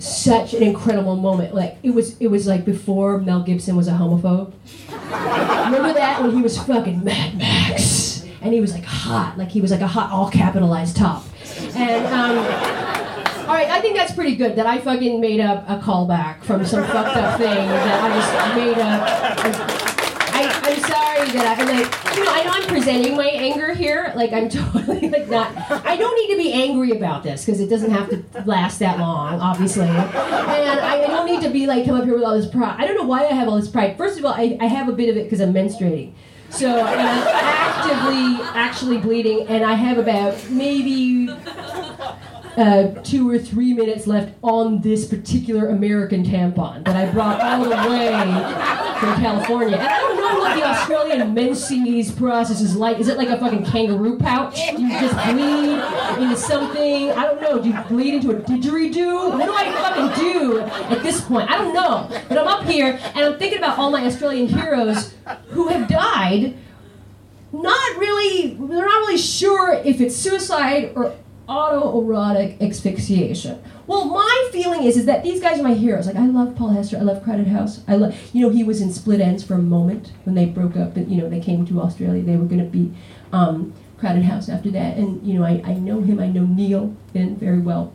such 0.00 0.54
an 0.54 0.62
incredible 0.62 1.16
moment. 1.16 1.54
Like 1.54 1.76
it 1.82 1.90
was, 1.90 2.18
it 2.18 2.28
was 2.28 2.46
like 2.46 2.64
before 2.64 3.18
Mel 3.18 3.42
Gibson 3.42 3.76
was 3.76 3.88
a 3.88 3.92
homophobe. 3.92 4.52
Remember 4.90 5.92
that 5.92 6.22
when 6.22 6.34
he 6.34 6.42
was 6.42 6.58
fucking 6.58 7.04
Mad 7.04 7.36
Max, 7.36 8.24
and 8.40 8.52
he 8.54 8.60
was 8.60 8.72
like 8.72 8.84
hot, 8.84 9.36
like 9.38 9.50
he 9.50 9.60
was 9.60 9.70
like 9.70 9.80
a 9.80 9.86
hot, 9.86 10.10
all 10.10 10.30
capitalized 10.30 10.96
top. 10.96 11.24
And 11.74 12.06
um, 12.06 12.38
all 13.48 13.56
right, 13.56 13.68
I 13.68 13.80
think 13.80 13.96
that's 13.96 14.12
pretty 14.12 14.36
good. 14.36 14.56
That 14.56 14.66
I 14.66 14.78
fucking 14.78 15.20
made 15.20 15.40
up 15.40 15.68
a 15.68 15.78
callback 15.78 16.44
from 16.44 16.64
some 16.64 16.84
fucked 16.84 17.16
up 17.16 17.38
thing 17.38 17.48
that 17.48 18.02
I 18.02 18.08
just 18.14 18.56
made 18.56 18.78
up. 19.74 19.79
Sorry 20.90 21.30
that 21.30 21.58
I, 21.58 21.64
like, 21.64 22.16
you 22.16 22.24
know, 22.24 22.32
I 22.32 22.42
know 22.44 22.50
I'm 22.52 22.68
presenting 22.68 23.16
my 23.16 23.28
anger 23.28 23.74
here. 23.74 24.12
Like, 24.16 24.32
I'm 24.32 24.48
totally 24.60 25.08
like 25.08 25.28
not. 25.28 25.54
I 25.70 25.96
don't 25.96 26.14
need 26.16 26.34
to 26.34 26.42
be 26.42 26.52
angry 26.52 26.90
about 26.90 27.22
this 27.22 27.44
because 27.44 27.60
it 27.60 27.68
doesn't 27.68 27.90
have 27.90 28.10
to 28.10 28.24
last 28.44 28.78
that 28.80 28.98
long, 28.98 29.40
obviously. 29.40 29.86
And 29.86 29.90
I, 29.90 31.04
I 31.04 31.06
don't 31.06 31.26
need 31.26 31.42
to 31.42 31.50
be 31.50 31.66
like 31.66 31.84
come 31.86 31.96
up 31.96 32.04
here 32.04 32.14
with 32.14 32.24
all 32.24 32.34
this 32.34 32.50
pride. 32.50 32.76
I 32.78 32.86
don't 32.86 32.96
know 32.96 33.06
why 33.06 33.26
I 33.26 33.32
have 33.32 33.48
all 33.48 33.56
this 33.56 33.68
pride. 33.70 33.96
First 33.96 34.18
of 34.18 34.24
all, 34.24 34.32
I, 34.32 34.56
I 34.60 34.66
have 34.66 34.88
a 34.88 34.92
bit 34.92 35.08
of 35.08 35.16
it 35.16 35.24
because 35.24 35.40
I'm 35.40 35.52
menstruating. 35.52 36.12
So 36.50 36.66
and 36.66 37.00
I'm 37.00 37.28
actively 37.28 38.44
actually 38.60 38.98
bleeding, 38.98 39.46
and 39.46 39.64
I 39.64 39.74
have 39.74 39.98
about 39.98 40.50
maybe 40.50 41.28
uh, 42.56 42.88
two 43.02 43.30
or 43.30 43.38
three 43.38 43.72
minutes 43.72 44.06
left 44.06 44.34
on 44.42 44.80
this 44.80 45.06
particular 45.06 45.68
American 45.68 46.24
tampon 46.24 46.84
that 46.84 46.96
I 46.96 47.10
brought 47.10 47.40
all 47.40 47.64
the 47.64 47.70
way 47.70 48.10
from 48.98 49.14
California. 49.20 49.76
And 49.76 49.88
I 49.88 49.98
don't 49.98 50.16
know 50.16 50.38
what 50.40 50.56
the 50.56 50.64
Australian 50.64 51.34
menses 51.34 52.10
process 52.12 52.60
is 52.60 52.76
like. 52.76 52.98
Is 52.98 53.08
it 53.08 53.16
like 53.16 53.28
a 53.28 53.38
fucking 53.38 53.64
kangaroo 53.64 54.18
pouch? 54.18 54.56
Do 54.76 54.82
you 54.82 54.88
just 55.00 55.14
bleed 55.32 56.22
into 56.22 56.36
something? 56.36 57.10
I 57.12 57.24
don't 57.24 57.40
know. 57.40 57.60
Do 57.60 57.68
you 57.68 57.78
bleed 57.88 58.14
into 58.14 58.30
a 58.30 58.34
didgeridoo? 58.34 59.38
What 59.38 59.46
do 59.46 59.54
I 59.54 59.72
fucking 59.72 60.24
do 60.24 60.60
at 60.60 61.02
this 61.02 61.20
point? 61.20 61.50
I 61.50 61.58
don't 61.58 61.74
know. 61.74 62.08
But 62.28 62.38
I'm 62.38 62.48
up 62.48 62.64
here 62.64 62.98
and 63.14 63.24
I'm 63.24 63.38
thinking 63.38 63.58
about 63.58 63.78
all 63.78 63.90
my 63.90 64.04
Australian 64.04 64.48
heroes 64.48 65.14
who 65.48 65.68
have 65.68 65.88
died 65.88 66.56
not 67.52 67.98
really 67.98 68.54
they're 68.54 68.86
not 68.86 69.00
really 69.00 69.18
sure 69.18 69.72
if 69.84 70.00
it's 70.00 70.14
suicide 70.14 70.92
or 70.94 71.12
autoerotic 71.50 72.60
asphyxiation. 72.62 73.60
Well, 73.88 74.04
my 74.04 74.48
feeling 74.52 74.84
is 74.84 74.96
is 74.96 75.06
that 75.06 75.24
these 75.24 75.40
guys 75.40 75.58
are 75.58 75.64
my 75.64 75.74
heroes. 75.74 76.06
Like 76.06 76.14
I 76.14 76.26
love 76.26 76.54
Paul 76.54 76.68
Hester, 76.68 76.96
I 76.96 77.00
love 77.00 77.24
Crowded 77.24 77.48
House. 77.48 77.80
I 77.88 77.96
love 77.96 78.16
you 78.32 78.42
know 78.42 78.50
he 78.50 78.62
was 78.62 78.80
in 78.80 78.92
Split 78.92 79.20
Enz 79.20 79.44
for 79.44 79.54
a 79.54 79.58
moment 79.58 80.12
when 80.24 80.36
they 80.36 80.46
broke 80.46 80.76
up 80.76 80.96
and 80.96 81.10
you 81.10 81.20
know 81.20 81.28
they 81.28 81.40
came 81.40 81.66
to 81.66 81.80
Australia. 81.80 82.22
They 82.22 82.36
were 82.36 82.44
going 82.44 82.64
to 82.64 82.70
be 82.70 82.94
um, 83.32 83.74
Crowded 83.98 84.22
House 84.22 84.48
after 84.48 84.70
that, 84.70 84.96
and 84.96 85.26
you 85.26 85.38
know 85.38 85.44
I, 85.44 85.60
I 85.64 85.74
know 85.74 86.02
him. 86.02 86.20
I 86.20 86.28
know 86.28 86.44
Neil 86.44 86.94
very 87.12 87.58
well. 87.58 87.92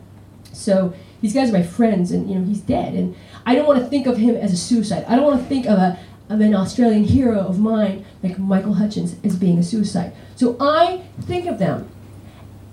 So 0.52 0.94
these 1.22 1.32
guys 1.32 1.48
are 1.48 1.54
my 1.54 1.62
friends, 1.62 2.12
and 2.12 2.28
you 2.28 2.38
know 2.38 2.44
he's 2.44 2.60
dead, 2.60 2.92
and 2.92 3.16
I 3.46 3.54
don't 3.54 3.66
want 3.66 3.78
to 3.80 3.86
think 3.86 4.06
of 4.06 4.18
him 4.18 4.36
as 4.36 4.52
a 4.52 4.56
suicide. 4.56 5.06
I 5.08 5.16
don't 5.16 5.24
want 5.24 5.40
to 5.40 5.48
think 5.48 5.64
of 5.64 5.78
a 5.78 5.98
of 6.28 6.40
an 6.40 6.54
Australian 6.54 7.04
hero 7.04 7.38
of 7.38 7.58
mine 7.58 8.04
like 8.22 8.38
Michael 8.38 8.74
Hutchence 8.74 9.16
as 9.24 9.36
being 9.36 9.58
a 9.58 9.62
suicide. 9.62 10.12
So 10.34 10.56
I 10.60 11.04
think 11.22 11.46
of 11.46 11.58
them 11.58 11.88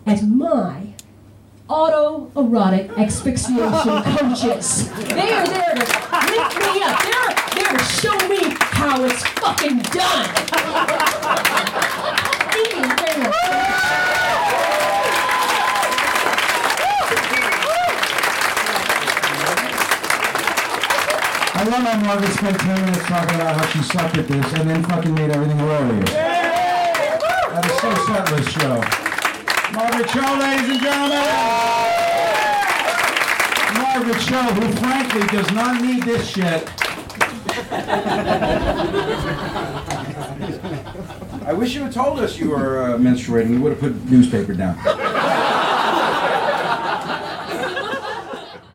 as 0.06 0.22
my 0.24 0.88
autoerotic 1.70 2.90
asphyxiation 2.98 4.04
coaches. 4.18 4.90
They 5.08 5.32
are 5.34 5.48
there 5.48 5.74
to 5.76 5.80
lift 5.80 6.58
me 6.60 6.84
up. 6.84 7.02
They're 7.04 7.64
there 7.64 7.78
to 7.78 7.84
show 7.86 8.18
me 8.28 8.56
how 8.60 9.04
it's 9.06 9.24
fucking 9.40 9.80
done. 9.80 10.30
Thank 12.52 12.74
you 12.76 12.96
very 12.96 13.24
much. 13.24 14.44
I 21.56 21.64
love 21.70 21.84
how 21.84 22.00
Margaret 22.06 22.32
spent 22.34 22.60
10 22.60 22.86
minutes 22.86 23.06
talking 23.06 23.36
about 23.36 23.56
how 23.56 23.66
she 23.68 23.82
sucked 23.84 24.18
at 24.18 24.28
this 24.28 24.54
and 24.54 24.70
then 24.70 24.84
fucking 24.84 25.14
made 25.14 25.30
everything 25.32 25.58
hilarious. 25.58 26.10
That 26.12 27.66
is 27.66 27.80
so 27.80 27.94
Setlist 27.94 28.50
Show. 28.50 29.03
Margaret 29.74 30.08
Cho, 30.10 30.22
ladies 30.40 30.70
and 30.70 30.80
gentlemen. 30.82 31.24
Margaret 33.74 34.22
Cho, 34.22 34.42
who 34.54 34.72
frankly 34.74 35.28
does 35.28 35.52
not 35.52 35.82
need 35.82 36.04
this 36.04 36.28
shit. 36.28 36.70
I 41.46 41.54
wish 41.54 41.74
you 41.74 41.84
had 41.86 41.92
told 41.92 42.20
us 42.20 42.38
you 42.38 42.52
were 42.52 42.84
uh, 42.84 42.98
menstruating. 43.00 43.50
We 43.50 43.58
would 43.58 43.72
have 43.72 43.80
put 43.80 44.12
newspaper 44.12 44.54
down. 44.54 44.78